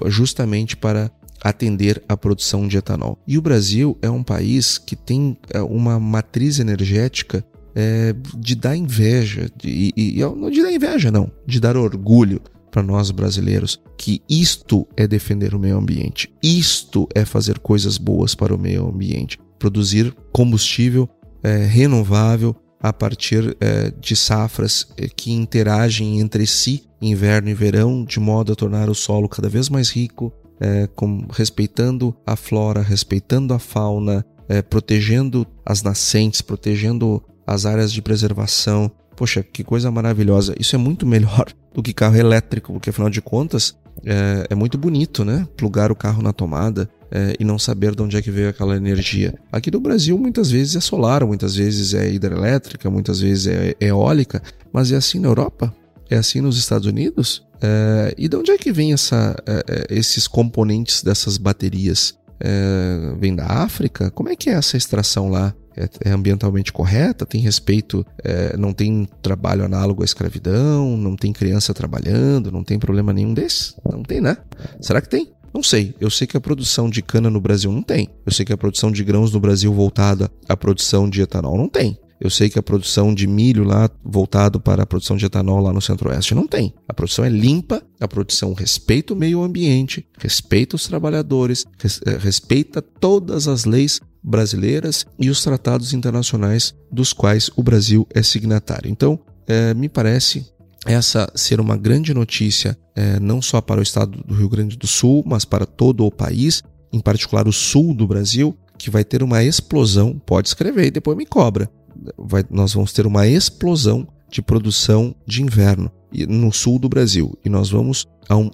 justamente 0.06 0.76
para 0.76 1.10
atender 1.42 2.02
à 2.08 2.16
produção 2.16 2.68
de 2.68 2.76
etanol. 2.76 3.18
E 3.26 3.36
o 3.36 3.42
Brasil 3.42 3.98
é 4.00 4.08
um 4.08 4.22
país 4.22 4.78
que 4.78 4.94
tem 4.94 5.36
é, 5.50 5.60
uma 5.60 5.98
matriz 5.98 6.58
energética 6.60 7.44
é, 7.74 8.14
de 8.36 8.54
dar 8.54 8.76
inveja, 8.76 9.50
de, 9.56 9.92
e, 9.96 10.20
não 10.20 10.50
de 10.50 10.62
dar 10.62 10.72
inveja, 10.72 11.10
não, 11.10 11.30
de 11.46 11.58
dar 11.58 11.76
orgulho 11.76 12.40
para 12.70 12.82
nós 12.82 13.10
brasileiros 13.10 13.80
que 13.98 14.22
isto 14.28 14.86
é 14.96 15.06
defender 15.06 15.54
o 15.54 15.58
meio 15.58 15.76
ambiente, 15.76 16.32
isto 16.42 17.08
é 17.14 17.24
fazer 17.24 17.58
coisas 17.58 17.98
boas 17.98 18.34
para 18.34 18.54
o 18.54 18.58
meio 18.58 18.88
ambiente, 18.88 19.38
produzir 19.58 20.14
combustível 20.32 21.08
é, 21.42 21.64
renovável 21.64 22.54
a 22.82 22.92
partir 22.92 23.56
é, 23.60 23.92
de 24.00 24.16
safras 24.16 24.88
é, 24.96 25.06
que 25.06 25.30
interagem 25.30 26.18
entre 26.18 26.46
si, 26.46 26.84
inverno 27.00 27.48
e 27.48 27.54
verão, 27.54 28.04
de 28.04 28.18
modo 28.18 28.52
a 28.52 28.56
tornar 28.56 28.90
o 28.90 28.94
solo 28.94 29.28
cada 29.28 29.48
vez 29.48 29.68
mais 29.68 29.88
rico, 29.88 30.32
é, 30.60 30.88
com, 30.94 31.26
respeitando 31.30 32.14
a 32.26 32.34
flora, 32.34 32.82
respeitando 32.82 33.54
a 33.54 33.58
fauna, 33.58 34.24
protegendo 34.68 35.46
as 35.64 35.82
nascentes, 35.82 36.42
protegendo 36.42 37.22
as 37.46 37.64
áreas 37.64 37.90
de 37.90 38.02
preservação. 38.02 38.90
Poxa, 39.16 39.42
que 39.42 39.64
coisa 39.64 39.90
maravilhosa! 39.90 40.54
Isso 40.58 40.76
é 40.76 40.78
muito 40.78 41.06
melhor 41.06 41.46
do 41.72 41.82
que 41.82 41.94
carro 41.94 42.16
elétrico, 42.16 42.72
porque 42.72 42.90
afinal 42.90 43.08
de 43.08 43.22
contas 43.22 43.74
é, 44.04 44.46
é 44.50 44.54
muito 44.54 44.76
bonito, 44.78 45.24
né? 45.24 45.46
Plugar 45.56 45.90
o 45.92 45.96
carro 45.96 46.22
na 46.22 46.32
tomada, 46.32 46.88
é, 47.10 47.34
e 47.38 47.44
não 47.44 47.58
saber 47.58 47.94
de 47.94 48.02
onde 48.02 48.16
é 48.16 48.22
que 48.22 48.30
veio 48.30 48.48
aquela 48.48 48.74
energia. 48.74 49.34
Aqui 49.52 49.70
no 49.70 49.80
Brasil, 49.80 50.16
muitas 50.18 50.50
vezes 50.50 50.76
é 50.76 50.80
solar, 50.80 51.24
muitas 51.26 51.54
vezes 51.54 51.92
é 51.92 52.10
hidrelétrica, 52.10 52.88
muitas 52.88 53.20
vezes 53.20 53.46
é 53.46 53.76
eólica, 53.78 54.42
mas 54.72 54.90
é 54.90 54.96
assim 54.96 55.18
na 55.18 55.28
Europa? 55.28 55.74
É 56.08 56.16
assim 56.16 56.40
nos 56.40 56.56
Estados 56.56 56.86
Unidos? 56.86 57.44
É, 57.60 58.14
e 58.16 58.28
de 58.28 58.36
onde 58.36 58.50
é 58.50 58.58
que 58.58 58.72
vem 58.72 58.92
essa, 58.92 59.36
é, 59.46 59.64
é, 59.68 59.86
esses 59.90 60.26
componentes 60.26 61.02
dessas 61.02 61.36
baterias? 61.36 62.14
É, 62.40 63.14
vem 63.20 63.36
da 63.36 63.46
África? 63.46 64.10
Como 64.10 64.28
é 64.28 64.34
que 64.34 64.50
é 64.50 64.54
essa 64.54 64.76
extração 64.76 65.30
lá? 65.30 65.54
É, 65.76 65.88
é 66.08 66.10
ambientalmente 66.10 66.72
correta? 66.72 67.26
Tem 67.26 67.40
respeito? 67.40 68.04
É, 68.22 68.56
não 68.56 68.72
tem 68.72 69.08
trabalho 69.20 69.64
análogo 69.64 70.02
à 70.02 70.04
escravidão? 70.04 70.96
Não 70.96 71.16
tem 71.16 71.32
criança 71.32 71.74
trabalhando? 71.74 72.50
Não 72.50 72.64
tem 72.64 72.78
problema 72.78 73.12
nenhum 73.12 73.34
desse? 73.34 73.74
Não 73.90 74.02
tem, 74.02 74.20
né? 74.20 74.36
Será 74.80 75.00
que 75.00 75.08
tem? 75.08 75.32
Não 75.52 75.62
sei. 75.62 75.94
Eu 76.00 76.10
sei 76.10 76.26
que 76.26 76.36
a 76.36 76.40
produção 76.40 76.88
de 76.88 77.02
cana 77.02 77.28
no 77.28 77.40
Brasil 77.40 77.70
não 77.70 77.82
tem. 77.82 78.08
Eu 78.24 78.32
sei 78.32 78.44
que 78.44 78.52
a 78.52 78.56
produção 78.56 78.90
de 78.90 79.04
grãos 79.04 79.32
no 79.32 79.40
Brasil 79.40 79.72
voltada 79.72 80.30
à 80.48 80.56
produção 80.56 81.08
de 81.08 81.20
etanol 81.20 81.58
não 81.58 81.68
tem. 81.68 81.98
Eu 82.22 82.30
sei 82.30 82.48
que 82.48 82.56
a 82.56 82.62
produção 82.62 83.12
de 83.12 83.26
milho 83.26 83.64
lá 83.64 83.90
voltado 84.04 84.60
para 84.60 84.84
a 84.84 84.86
produção 84.86 85.16
de 85.16 85.26
etanol 85.26 85.60
lá 85.60 85.72
no 85.72 85.82
Centro-Oeste 85.82 86.36
não 86.36 86.46
tem. 86.46 86.72
A 86.88 86.94
produção 86.94 87.24
é 87.24 87.28
limpa, 87.28 87.82
a 87.98 88.06
produção 88.06 88.54
respeita 88.54 89.12
o 89.12 89.16
meio 89.16 89.42
ambiente, 89.42 90.06
respeita 90.16 90.76
os 90.76 90.86
trabalhadores, 90.86 91.66
eh, 92.06 92.16
respeita 92.18 92.80
todas 92.80 93.48
as 93.48 93.64
leis 93.64 94.00
brasileiras 94.22 95.04
e 95.18 95.28
os 95.28 95.42
tratados 95.42 95.92
internacionais 95.92 96.74
dos 96.90 97.12
quais 97.12 97.50
o 97.56 97.62
Brasil 97.62 98.06
é 98.14 98.22
signatário. 98.22 98.90
Então, 98.90 99.18
é, 99.46 99.74
me 99.74 99.88
parece 99.88 100.46
essa 100.86 101.30
ser 101.34 101.60
uma 101.60 101.76
grande 101.76 102.12
notícia, 102.14 102.76
é, 102.94 103.18
não 103.20 103.40
só 103.40 103.60
para 103.60 103.80
o 103.80 103.82
estado 103.82 104.22
do 104.24 104.34
Rio 104.34 104.48
Grande 104.48 104.76
do 104.76 104.86
Sul, 104.86 105.22
mas 105.26 105.44
para 105.44 105.66
todo 105.66 106.04
o 106.04 106.10
país, 106.10 106.62
em 106.92 107.00
particular 107.00 107.48
o 107.48 107.52
sul 107.52 107.94
do 107.94 108.06
Brasil, 108.06 108.56
que 108.78 108.90
vai 108.90 109.04
ter 109.04 109.22
uma 109.22 109.42
explosão. 109.42 110.20
Pode 110.26 110.48
escrever 110.48 110.86
e 110.86 110.90
depois 110.90 111.16
me 111.16 111.26
cobra. 111.26 111.70
Vai, 112.18 112.44
nós 112.50 112.74
vamos 112.74 112.92
ter 112.92 113.06
uma 113.06 113.26
explosão 113.26 114.06
de 114.28 114.42
produção 114.42 115.14
de 115.26 115.42
inverno 115.42 115.90
no 116.28 116.52
sul 116.52 116.78
do 116.78 116.88
Brasil 116.88 117.38
e 117.44 117.48
nós 117.48 117.70
vamos 117.70 118.06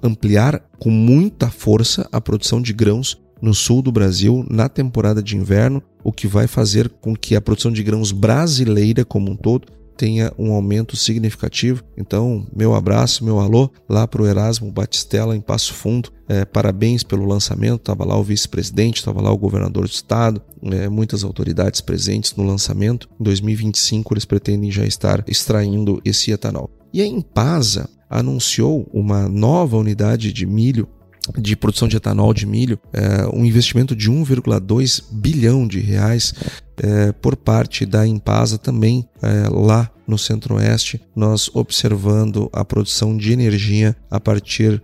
ampliar 0.03 0.61
com 0.79 0.91
muita 0.91 1.51
força 1.51 2.09
a 2.13 2.21
produção 2.21 2.61
de 2.61 2.73
grãos 2.73 3.19
no 3.41 3.55
sul 3.55 3.83
do 3.83 3.93
Brasil 3.93 4.45
na 4.51 4.69
temporada 4.69 5.23
de 5.23 5.37
inverno, 5.37 5.83
o 6.03 6.13
que 6.13 6.27
vai 6.27 6.47
fazer 6.47 6.89
com 6.89 7.15
que 7.15 7.37
a 7.37 7.41
produção 7.41 7.73
de 7.73 7.83
grãos 7.83 8.13
brasileira 8.13 9.05
como 9.05 9.31
um 9.31 9.37
todo 9.37 9.67
tenha 9.99 10.33
um 10.39 10.53
aumento 10.53 10.97
significativo. 10.97 11.83
Então, 11.97 12.47
meu 12.55 12.73
abraço, 12.73 13.25
meu 13.25 13.41
alô 13.41 13.69
lá 13.89 14.07
para 14.07 14.23
o 14.23 14.27
Erasmo 14.27 14.71
Batistella 14.71 15.37
em 15.37 15.41
Passo 15.41 15.75
Fundo. 15.75 16.11
É, 16.29 16.45
parabéns 16.45 17.03
pelo 17.03 17.27
lançamento. 17.27 17.81
Estava 17.81 18.05
lá 18.05 18.17
o 18.17 18.23
vice-presidente, 18.23 18.99
estava 18.99 19.21
lá 19.21 19.33
o 19.33 19.37
governador 19.37 19.85
do 19.85 19.91
estado, 19.91 20.41
é, 20.63 20.89
muitas 20.89 21.25
autoridades 21.25 21.81
presentes 21.81 22.37
no 22.37 22.45
lançamento. 22.45 23.09
Em 23.21 23.25
2025 23.25 24.15
eles 24.15 24.25
pretendem 24.25 24.71
já 24.71 24.87
estar 24.87 25.25
extraindo 25.27 26.01
esse 26.05 26.31
etanol. 26.31 26.71
E 26.93 27.03
a 27.03 27.07
Impasa 27.07 27.91
anunciou 28.09 28.89
uma 28.93 29.29
nova 29.29 29.77
unidade 29.77 30.33
de 30.33 30.47
milho 30.47 30.89
de 31.37 31.57
produção 31.57 31.89
de 31.89 31.97
etanol 31.97 32.33
de 32.33 32.47
milho, 32.47 32.79
é, 32.93 33.29
um 33.33 33.45
investimento 33.45 33.95
de 33.95 34.11
1,2 34.11 35.03
bilhão 35.13 35.67
de 35.67 35.81
reais 35.81 36.35
é, 36.77 37.13
por 37.13 37.37
parte 37.37 37.85
da 37.85 38.07
Impasa 38.07 38.59
também 38.59 39.09
é, 39.23 39.49
lá 39.49 39.91
no 40.07 40.17
Centro-Oeste, 40.17 41.01
nós 41.15 41.51
observando 41.53 42.49
a 42.53 42.65
produção 42.65 43.17
de 43.17 43.33
energia 43.33 43.95
a 44.11 44.19
partir 44.19 44.83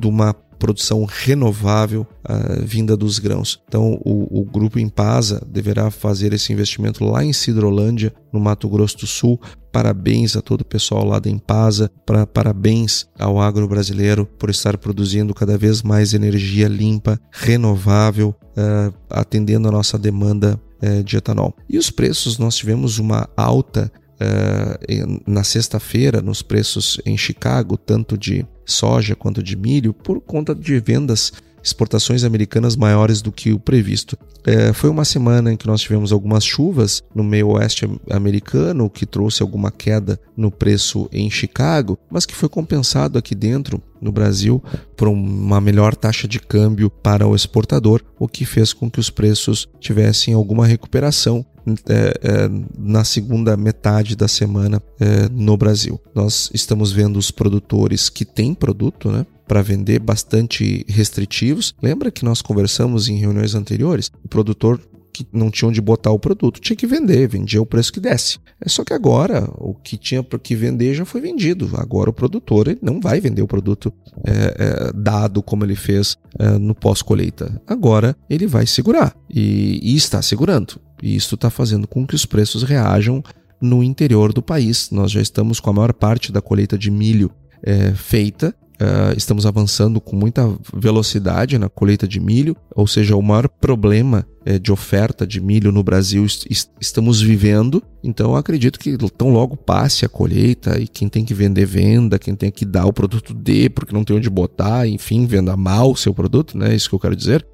de 0.00 0.06
uma 0.06 0.34
produção 0.58 1.04
renovável 1.04 2.06
uh, 2.28 2.64
vinda 2.64 2.96
dos 2.96 3.18
grãos. 3.18 3.60
Então, 3.68 4.00
o, 4.04 4.40
o 4.40 4.44
grupo 4.44 4.78
Impasa 4.78 5.42
deverá 5.46 5.90
fazer 5.90 6.32
esse 6.32 6.52
investimento 6.52 7.04
lá 7.04 7.24
em 7.24 7.32
Cidrolândia, 7.32 8.12
no 8.32 8.40
Mato 8.40 8.68
Grosso 8.68 8.98
do 8.98 9.06
Sul. 9.06 9.40
Parabéns 9.72 10.36
a 10.36 10.42
todo 10.42 10.62
o 10.62 10.64
pessoal 10.64 11.04
lá 11.04 11.18
da 11.18 11.30
Impasa, 11.30 11.90
para, 12.04 12.26
parabéns 12.26 13.06
ao 13.18 13.40
agro 13.40 13.68
brasileiro 13.68 14.26
por 14.38 14.50
estar 14.50 14.76
produzindo 14.78 15.32
cada 15.34 15.56
vez 15.56 15.82
mais 15.82 16.14
energia 16.14 16.68
limpa, 16.68 17.20
renovável, 17.30 18.34
uh, 18.56 18.94
atendendo 19.10 19.68
a 19.68 19.72
nossa 19.72 19.98
demanda 19.98 20.60
uh, 20.82 21.02
de 21.04 21.16
etanol. 21.16 21.54
E 21.68 21.78
os 21.78 21.90
preços, 21.90 22.38
nós 22.38 22.56
tivemos 22.56 22.98
uma 22.98 23.28
alta 23.36 23.90
uh, 24.20 25.22
na 25.26 25.44
sexta-feira 25.44 26.20
nos 26.20 26.42
preços 26.42 27.00
em 27.04 27.16
Chicago, 27.16 27.76
tanto 27.76 28.16
de 28.16 28.46
soja 28.64 29.14
quanto 29.14 29.42
de 29.42 29.56
milho, 29.56 29.92
por 29.92 30.20
conta 30.20 30.54
de 30.54 30.78
vendas 30.80 31.32
exportações 31.62 32.24
americanas 32.24 32.76
maiores 32.76 33.20
do 33.20 33.32
que 33.32 33.52
o 33.52 33.58
previsto. 33.58 34.16
É, 34.44 34.72
foi 34.72 34.88
uma 34.88 35.04
semana 35.04 35.52
em 35.52 35.56
que 35.56 35.66
nós 35.66 35.80
tivemos 35.80 36.12
algumas 36.12 36.44
chuvas 36.44 37.02
no 37.14 37.22
meio 37.22 37.48
oeste 37.48 37.88
americano, 38.10 38.84
o 38.84 38.90
que 38.90 39.04
trouxe 39.04 39.42
alguma 39.42 39.70
queda 39.70 40.18
no 40.36 40.50
preço 40.50 41.08
em 41.12 41.30
Chicago, 41.30 41.98
mas 42.10 42.24
que 42.24 42.34
foi 42.34 42.48
compensado 42.48 43.18
aqui 43.18 43.34
dentro 43.34 43.82
no 44.00 44.12
Brasil 44.12 44.62
por 44.96 45.08
uma 45.08 45.60
melhor 45.60 45.94
taxa 45.94 46.26
de 46.28 46.38
câmbio 46.38 46.88
para 46.88 47.26
o 47.26 47.34
exportador, 47.34 48.02
o 48.18 48.28
que 48.28 48.44
fez 48.44 48.72
com 48.72 48.90
que 48.90 49.00
os 49.00 49.10
preços 49.10 49.68
tivessem 49.80 50.34
alguma 50.34 50.66
recuperação 50.66 51.44
é, 51.88 52.20
é, 52.22 52.50
na 52.78 53.04
segunda 53.04 53.56
metade 53.56 54.16
da 54.16 54.28
semana 54.28 54.82
é, 55.00 55.28
no 55.30 55.56
Brasil. 55.56 56.00
Nós 56.14 56.50
estamos 56.52 56.92
vendo 56.92 57.18
os 57.18 57.30
produtores 57.30 58.08
que 58.08 58.24
têm 58.24 58.54
produto, 58.54 59.10
né? 59.10 59.26
Para 59.46 59.62
vender 59.62 59.98
bastante 59.98 60.84
restritivos. 60.86 61.74
Lembra 61.82 62.10
que 62.10 62.24
nós 62.24 62.42
conversamos 62.42 63.08
em 63.08 63.16
reuniões 63.16 63.54
anteriores? 63.54 64.10
O 64.22 64.28
produtor 64.28 64.78
que 65.24 65.26
não 65.32 65.50
tinha 65.50 65.68
onde 65.68 65.80
botar 65.80 66.10
o 66.10 66.18
produto, 66.18 66.60
tinha 66.60 66.76
que 66.76 66.86
vender, 66.86 67.28
vendia 67.28 67.60
o 67.60 67.66
preço 67.66 67.92
que 67.92 68.00
desse. 68.00 68.38
É 68.60 68.68
só 68.68 68.84
que 68.84 68.92
agora 68.92 69.48
o 69.56 69.74
que 69.74 69.96
tinha 69.96 70.22
para 70.22 70.38
que 70.38 70.54
vender 70.54 70.94
já 70.94 71.04
foi 71.04 71.20
vendido. 71.20 71.70
Agora 71.74 72.10
o 72.10 72.12
produtor 72.12 72.68
ele 72.68 72.78
não 72.82 73.00
vai 73.00 73.20
vender 73.20 73.42
o 73.42 73.46
produto 73.46 73.92
é, 74.24 74.32
é, 74.32 74.92
dado 74.94 75.42
como 75.42 75.64
ele 75.64 75.76
fez 75.76 76.16
é, 76.38 76.58
no 76.58 76.74
pós-colheita. 76.74 77.60
Agora 77.66 78.16
ele 78.28 78.46
vai 78.46 78.66
segurar 78.66 79.14
e, 79.30 79.80
e 79.82 79.96
está 79.96 80.20
segurando. 80.22 80.80
E 81.02 81.14
isso 81.14 81.36
está 81.36 81.50
fazendo 81.50 81.86
com 81.86 82.06
que 82.06 82.14
os 82.14 82.26
preços 82.26 82.62
reajam 82.64 83.22
no 83.60 83.82
interior 83.82 84.32
do 84.32 84.42
país. 84.42 84.90
Nós 84.90 85.10
já 85.10 85.20
estamos 85.20 85.60
com 85.60 85.70
a 85.70 85.72
maior 85.72 85.92
parte 85.92 86.32
da 86.32 86.40
colheita 86.40 86.76
de 86.76 86.90
milho 86.90 87.30
é, 87.62 87.92
feita. 87.92 88.54
Uh, 88.80 89.16
estamos 89.16 89.44
avançando 89.44 90.00
com 90.00 90.14
muita 90.14 90.48
velocidade 90.72 91.58
na 91.58 91.68
colheita 91.68 92.06
de 92.06 92.20
milho, 92.20 92.56
ou 92.76 92.86
seja, 92.86 93.16
o 93.16 93.22
maior 93.22 93.48
problema 93.48 94.24
é, 94.44 94.56
de 94.56 94.70
oferta 94.70 95.26
de 95.26 95.40
milho 95.40 95.72
no 95.72 95.82
Brasil 95.82 96.24
est 96.24 96.70
estamos 96.80 97.20
vivendo. 97.20 97.82
Então, 98.02 98.36
acredito 98.36 98.78
que 98.78 98.96
tão 99.16 99.30
logo 99.30 99.56
passe 99.56 100.04
a 100.04 100.08
colheita 100.08 100.78
e 100.78 100.86
quem 100.86 101.08
tem 101.08 101.24
que 101.24 101.34
vender, 101.34 101.66
venda, 101.66 102.18
quem 102.18 102.34
tem 102.34 102.50
que 102.50 102.64
dar 102.64 102.86
o 102.86 102.92
produto 102.92 103.34
dê, 103.34 103.68
porque 103.68 103.92
não 103.92 104.04
tem 104.04 104.16
onde 104.16 104.30
botar, 104.30 104.86
enfim, 104.86 105.26
venda 105.26 105.56
mal 105.56 105.90
o 105.90 105.96
seu 105.96 106.14
produto, 106.14 106.56
né? 106.56 106.74
Isso 106.74 106.88
que 106.88 106.94
eu 106.94 107.00
quero 107.00 107.16
dizer. 107.16 107.44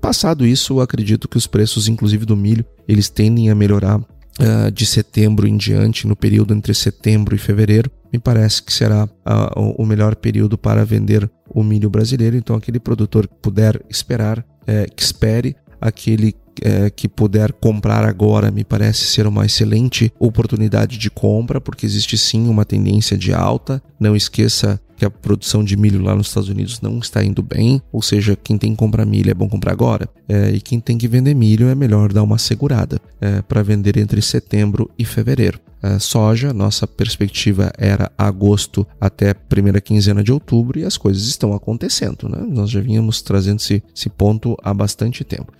Passado 0.00 0.46
isso, 0.46 0.80
acredito 0.80 1.28
que 1.28 1.36
os 1.36 1.46
preços, 1.46 1.88
inclusive 1.88 2.24
do 2.24 2.36
milho, 2.36 2.64
eles 2.86 3.08
tendem 3.08 3.50
a 3.50 3.54
melhorar 3.54 3.98
uh, 3.98 4.70
de 4.72 4.86
setembro 4.86 5.46
em 5.46 5.56
diante, 5.56 6.06
no 6.06 6.14
período 6.14 6.54
entre 6.54 6.72
setembro 6.72 7.34
e 7.34 7.38
fevereiro. 7.38 7.90
Me 8.14 8.20
parece 8.20 8.62
que 8.62 8.72
será 8.72 9.06
uh, 9.06 9.74
o 9.76 9.84
melhor 9.84 10.14
período 10.14 10.56
para 10.56 10.84
vender 10.84 11.28
o 11.48 11.64
milho 11.64 11.90
brasileiro. 11.90 12.36
Então, 12.36 12.54
aquele 12.54 12.78
produtor 12.78 13.26
que 13.26 13.34
puder 13.42 13.84
esperar, 13.90 14.46
é, 14.68 14.86
que 14.86 15.02
espere, 15.02 15.56
aquele 15.80 16.32
é, 16.62 16.90
que 16.90 17.08
puder 17.08 17.52
comprar 17.52 18.04
agora 18.04 18.50
me 18.50 18.64
parece 18.64 19.04
ser 19.04 19.26
uma 19.26 19.46
excelente 19.46 20.12
oportunidade 20.18 20.98
de 20.98 21.10
compra, 21.10 21.60
porque 21.60 21.86
existe 21.86 22.16
sim 22.16 22.48
uma 22.48 22.64
tendência 22.64 23.16
de 23.16 23.32
alta. 23.32 23.82
Não 23.98 24.14
esqueça 24.14 24.80
que 24.96 25.04
a 25.04 25.10
produção 25.10 25.64
de 25.64 25.76
milho 25.76 26.02
lá 26.02 26.14
nos 26.14 26.28
Estados 26.28 26.48
Unidos 26.48 26.80
não 26.80 26.98
está 26.98 27.24
indo 27.24 27.42
bem, 27.42 27.82
ou 27.92 28.00
seja, 28.00 28.36
quem 28.36 28.56
tem 28.56 28.70
que 28.70 28.76
comprar 28.76 29.04
milho 29.04 29.30
é 29.30 29.34
bom 29.34 29.48
comprar 29.48 29.72
agora, 29.72 30.08
é, 30.28 30.50
e 30.50 30.60
quem 30.60 30.78
tem 30.78 30.96
que 30.96 31.08
vender 31.08 31.34
milho 31.34 31.68
é 31.68 31.74
melhor 31.74 32.12
dar 32.12 32.22
uma 32.22 32.38
segurada 32.38 33.00
é, 33.20 33.42
para 33.42 33.62
vender 33.62 33.96
entre 33.96 34.22
setembro 34.22 34.90
e 34.98 35.04
fevereiro. 35.04 35.60
Soja, 36.00 36.54
nossa 36.54 36.86
perspectiva 36.86 37.70
era 37.76 38.10
agosto 38.16 38.86
até 38.98 39.34
primeira 39.34 39.82
quinzena 39.82 40.24
de 40.24 40.32
outubro 40.32 40.78
e 40.78 40.84
as 40.84 40.96
coisas 40.96 41.26
estão 41.26 41.52
acontecendo, 41.52 42.26
né? 42.26 42.38
Nós 42.48 42.70
já 42.70 42.80
vínhamos 42.80 43.20
trazendo 43.20 43.58
esse, 43.58 43.82
esse 43.94 44.08
ponto 44.08 44.56
há 44.64 44.72
bastante 44.72 45.22
tempo. 45.24 45.52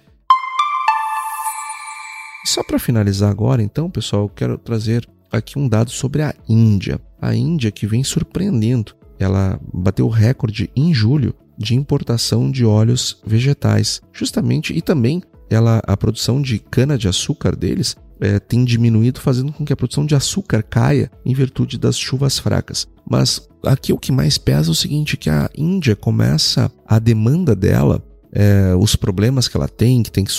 E 2.45 2.49
só 2.49 2.63
para 2.63 2.79
finalizar 2.79 3.31
agora, 3.31 3.63
então, 3.63 3.91
pessoal, 3.91 4.25
eu 4.25 4.29
quero 4.29 4.59
trazer 4.59 5.09
aqui 5.33 5.59
um 5.59 5.69
dado 5.69 5.91
sobre 5.91 6.23
a 6.23 6.35
Índia. 6.49 7.01
A 7.21 7.35
Índia 7.35 7.71
que 7.71 7.87
vem 7.87 8.05
surpreendendo. 8.05 8.95
Ela 9.19 9.59
bateu 9.73 10.07
o 10.07 10.11
recorde 10.11 10.71
em 10.77 10.93
julho 10.93 11.35
de 11.57 11.75
importação 11.75 12.51
de 12.51 12.65
óleos 12.65 13.23
vegetais, 13.25 14.03
justamente 14.13 14.77
e 14.77 14.83
também 14.83 15.23
ela 15.49 15.81
a 15.87 15.97
produção 15.97 16.43
de 16.43 16.59
cana 16.59 16.99
de 16.99 17.07
açúcar 17.07 17.55
deles 17.55 17.97
é, 18.21 18.39
tem 18.39 18.65
diminuído, 18.65 19.21
fazendo 19.21 19.53
com 19.53 19.65
que 19.65 19.73
a 19.73 19.77
produção 19.77 20.05
de 20.05 20.15
açúcar 20.15 20.63
caia 20.63 21.11
em 21.25 21.35
virtude 21.35 21.79
das 21.79 21.97
chuvas 21.97 22.39
fracas. 22.39 22.87
Mas 23.09 23.49
aqui 23.65 23.93
o 23.93 23.99
que 23.99 24.13
mais 24.13 24.39
pesa 24.39 24.71
é 24.71 24.73
o 24.73 24.75
seguinte, 24.75 25.17
que 25.17 25.31
a 25.31 25.49
Índia 25.57 25.95
começa 25.95 26.71
a 26.87 26.99
demanda 26.99 27.55
dela 27.55 28.03
é, 28.35 28.75
os 28.77 28.97
problemas 28.97 29.47
que 29.47 29.57
ela 29.57 29.69
tem, 29.69 30.03
que 30.03 30.11
tem 30.11 30.25
que, 30.25 30.33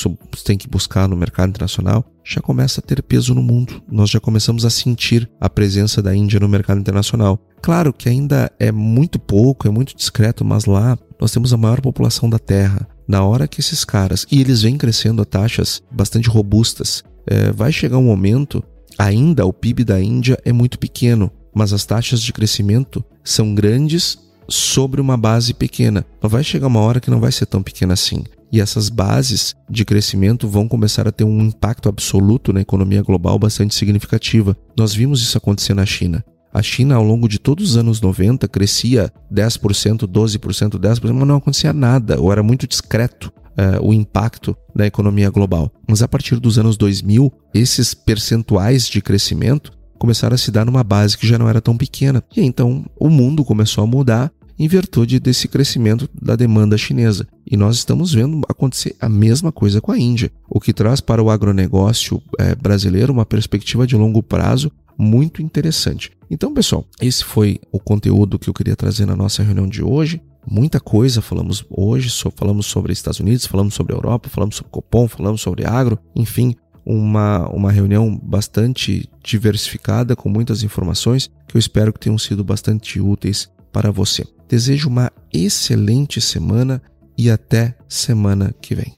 tem 0.44 0.58
que 0.58 0.68
buscar 0.68 1.08
no 1.08 1.16
mercado 1.16 1.50
internacional, 1.50 2.04
já 2.24 2.42
começa 2.42 2.82
a 2.82 2.84
ter 2.84 3.02
peso 3.02 3.34
no 3.34 3.42
mundo. 3.42 3.82
Nós 3.90 4.10
já 4.10 4.20
começamos 4.20 4.66
a 4.66 4.70
sentir 4.70 5.30
a 5.40 5.50
presença 5.50 6.02
da 6.02 6.14
Índia 6.14 6.40
no 6.40 6.50
mercado 6.50 6.80
internacional. 6.80 7.40
Claro 7.62 7.94
que 7.94 8.10
ainda 8.10 8.52
é 8.60 8.72
muito 8.72 9.18
pouco, 9.18 9.68
é 9.68 9.72
muito 9.72 9.96
discreto, 9.96 10.44
mas 10.44 10.66
lá 10.66 10.98
nós 11.20 11.32
temos 11.32 11.54
a 11.54 11.58
maior 11.58 11.80
população 11.80 12.30
da 12.30 12.38
Terra. 12.38 12.88
Na 13.08 13.24
hora 13.24 13.48
que 13.48 13.62
esses 13.62 13.86
caras, 13.86 14.26
e 14.30 14.42
eles 14.42 14.64
vêm 14.64 14.78
crescendo 14.78 15.22
a 15.22 15.26
taxas 15.26 15.82
bastante 15.92 16.28
robustas, 16.28 17.04
é, 17.26 17.52
vai 17.52 17.72
chegar 17.72 17.98
um 17.98 18.04
momento, 18.04 18.64
ainda 18.98 19.46
o 19.46 19.54
PIB 19.54 19.84
da 19.84 20.02
Índia 20.02 20.38
é 20.44 20.52
muito 20.52 20.78
pequeno, 20.78 21.32
mas 21.54 21.72
as 21.72 21.86
taxas 21.86 22.22
de 22.22 22.34
crescimento 22.34 23.04
são 23.24 23.56
grandes 23.56 24.18
sobre 24.48 25.02
uma 25.02 25.18
base 25.18 25.54
pequena. 25.54 26.06
Mas 26.22 26.32
vai 26.32 26.44
chegar 26.44 26.68
uma 26.68 26.80
hora 26.80 27.00
que 27.00 27.12
não 27.12 27.20
vai 27.20 27.32
ser 27.32 27.46
tão 27.46 27.62
pequena 27.62 27.94
assim. 27.94 28.24
E 28.52 28.62
essas 28.62 28.90
bases 28.90 29.56
de 29.70 29.84
crescimento 29.84 30.48
vão 30.48 30.68
começar 30.68 31.08
a 31.08 31.12
ter 31.12 31.24
um 31.24 31.42
impacto 31.42 31.90
absoluto 31.90 32.54
na 32.54 32.62
economia 32.62 33.02
global 33.02 33.38
bastante 33.38 33.76
significativa. 33.76 34.56
Nós 34.78 34.94
vimos 34.94 35.22
isso 35.22 35.38
acontecer 35.38 35.74
na 35.74 35.86
China. 35.86 36.24
A 36.54 36.62
China, 36.62 36.96
ao 36.96 37.04
longo 37.04 37.28
de 37.28 37.38
todos 37.38 37.72
os 37.72 37.78
anos 37.78 38.00
90, 38.00 38.48
crescia 38.48 39.12
10%, 39.30 40.08
12%, 40.08 40.80
10%, 40.80 41.12
mas 41.12 41.28
não 41.28 41.36
acontecia 41.36 41.74
nada, 41.74 42.18
ou 42.18 42.32
era 42.32 42.42
muito 42.42 42.66
discreto 42.66 43.30
uh, 43.58 43.86
o 43.86 43.94
impacto 43.94 44.56
da 44.74 44.86
economia 44.86 45.30
global. 45.30 45.70
Mas 45.86 46.02
a 46.02 46.08
partir 46.08 46.40
dos 46.40 46.58
anos 46.58 46.78
2000, 46.78 47.32
esses 47.54 47.94
percentuais 47.94 48.88
de 48.88 49.02
crescimento 49.02 49.74
começaram 49.98 50.36
a 50.36 50.38
se 50.38 50.52
dar 50.52 50.66
numa 50.66 50.84
base 50.84 51.18
que 51.18 51.28
já 51.28 51.38
não 51.38 51.50
era 51.50 51.62
tão 51.62 51.78
pequena. 51.78 52.24
E 52.36 52.42
então 52.42 52.86
o 53.00 53.10
mundo 53.10 53.44
começou 53.44 53.84
a 53.84 53.88
mudar 53.88 54.32
em 54.58 54.68
virtude 54.68 55.20
desse 55.20 55.48
crescimento 55.48 56.10
da 56.20 56.36
demanda 56.36 56.78
chinesa. 56.78 57.28
E 57.46 57.58
nós 57.58 57.76
estamos 57.76 58.14
vendo 58.14 58.42
acontecer 58.48 58.96
a 59.00 59.10
mesma 59.10 59.52
coisa 59.52 59.82
com 59.82 59.92
a 59.92 60.00
Índia, 60.00 60.32
o 60.50 60.60
que 60.60 60.74
traz 60.74 61.02
para 61.02 61.22
o 61.22 61.30
agronegócio 61.30 62.22
é, 62.40 62.56
brasileiro 62.56 63.12
uma 63.12 63.26
perspectiva 63.26 63.86
de 63.86 63.96
longo 63.96 64.24
prazo 64.24 64.72
muito 64.98 65.42
interessante. 65.42 66.12
Então, 66.32 66.54
pessoal, 66.54 66.86
esse 67.02 67.24
foi 67.24 67.60
o 67.72 67.80
conteúdo 67.80 68.40
que 68.40 68.50
eu 68.50 68.54
queria 68.54 68.76
trazer 68.76 69.06
na 69.06 69.16
nossa 69.16 69.44
reunião 69.44 69.68
de 69.68 69.84
hoje. 69.84 70.22
Muita 70.48 70.80
coisa 70.80 71.22
falamos 71.22 71.66
hoje, 71.70 72.10
falamos 72.36 72.68
sobre 72.68 72.94
Estados 72.94 73.20
Unidos, 73.20 73.46
falamos 73.46 73.74
sobre 73.74 73.96
Europa, 73.96 74.30
falamos 74.30 74.56
sobre 74.56 74.72
Copom, 74.72 75.08
falamos 75.08 75.42
sobre 75.42 75.66
agro, 75.66 75.98
enfim, 76.16 76.56
uma, 76.86 77.48
uma 77.50 77.72
reunião 77.72 78.16
bastante 78.22 79.10
diversificada, 79.24 80.16
com 80.16 80.30
muitas 80.30 80.62
informações, 80.62 81.30
que 81.48 81.58
eu 81.58 81.60
espero 81.60 81.92
que 81.92 82.00
tenham 82.00 82.18
sido 82.18 82.44
bastante 82.44 83.02
úteis 83.02 83.50
para 83.74 83.92
você. 83.92 84.26
Desejo 84.48 84.88
uma 84.88 85.12
excelente 85.34 86.22
semana 86.22 86.82
e 87.18 87.30
até 87.30 87.76
semana 87.88 88.54
que 88.62 88.76
vem. 88.76 88.94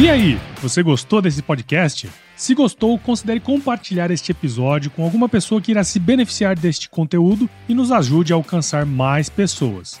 E 0.00 0.08
aí, 0.08 0.40
você 0.62 0.82
gostou 0.82 1.20
desse 1.20 1.42
podcast? 1.42 2.08
Se 2.34 2.54
gostou, 2.54 2.98
considere 2.98 3.38
compartilhar 3.38 4.10
este 4.10 4.32
episódio 4.32 4.90
com 4.90 5.04
alguma 5.04 5.28
pessoa 5.28 5.60
que 5.60 5.72
irá 5.72 5.84
se 5.84 5.98
beneficiar 5.98 6.58
deste 6.58 6.88
conteúdo 6.88 7.50
e 7.68 7.74
nos 7.74 7.92
ajude 7.92 8.32
a 8.32 8.36
alcançar 8.36 8.86
mais 8.86 9.28
pessoas. 9.28 10.00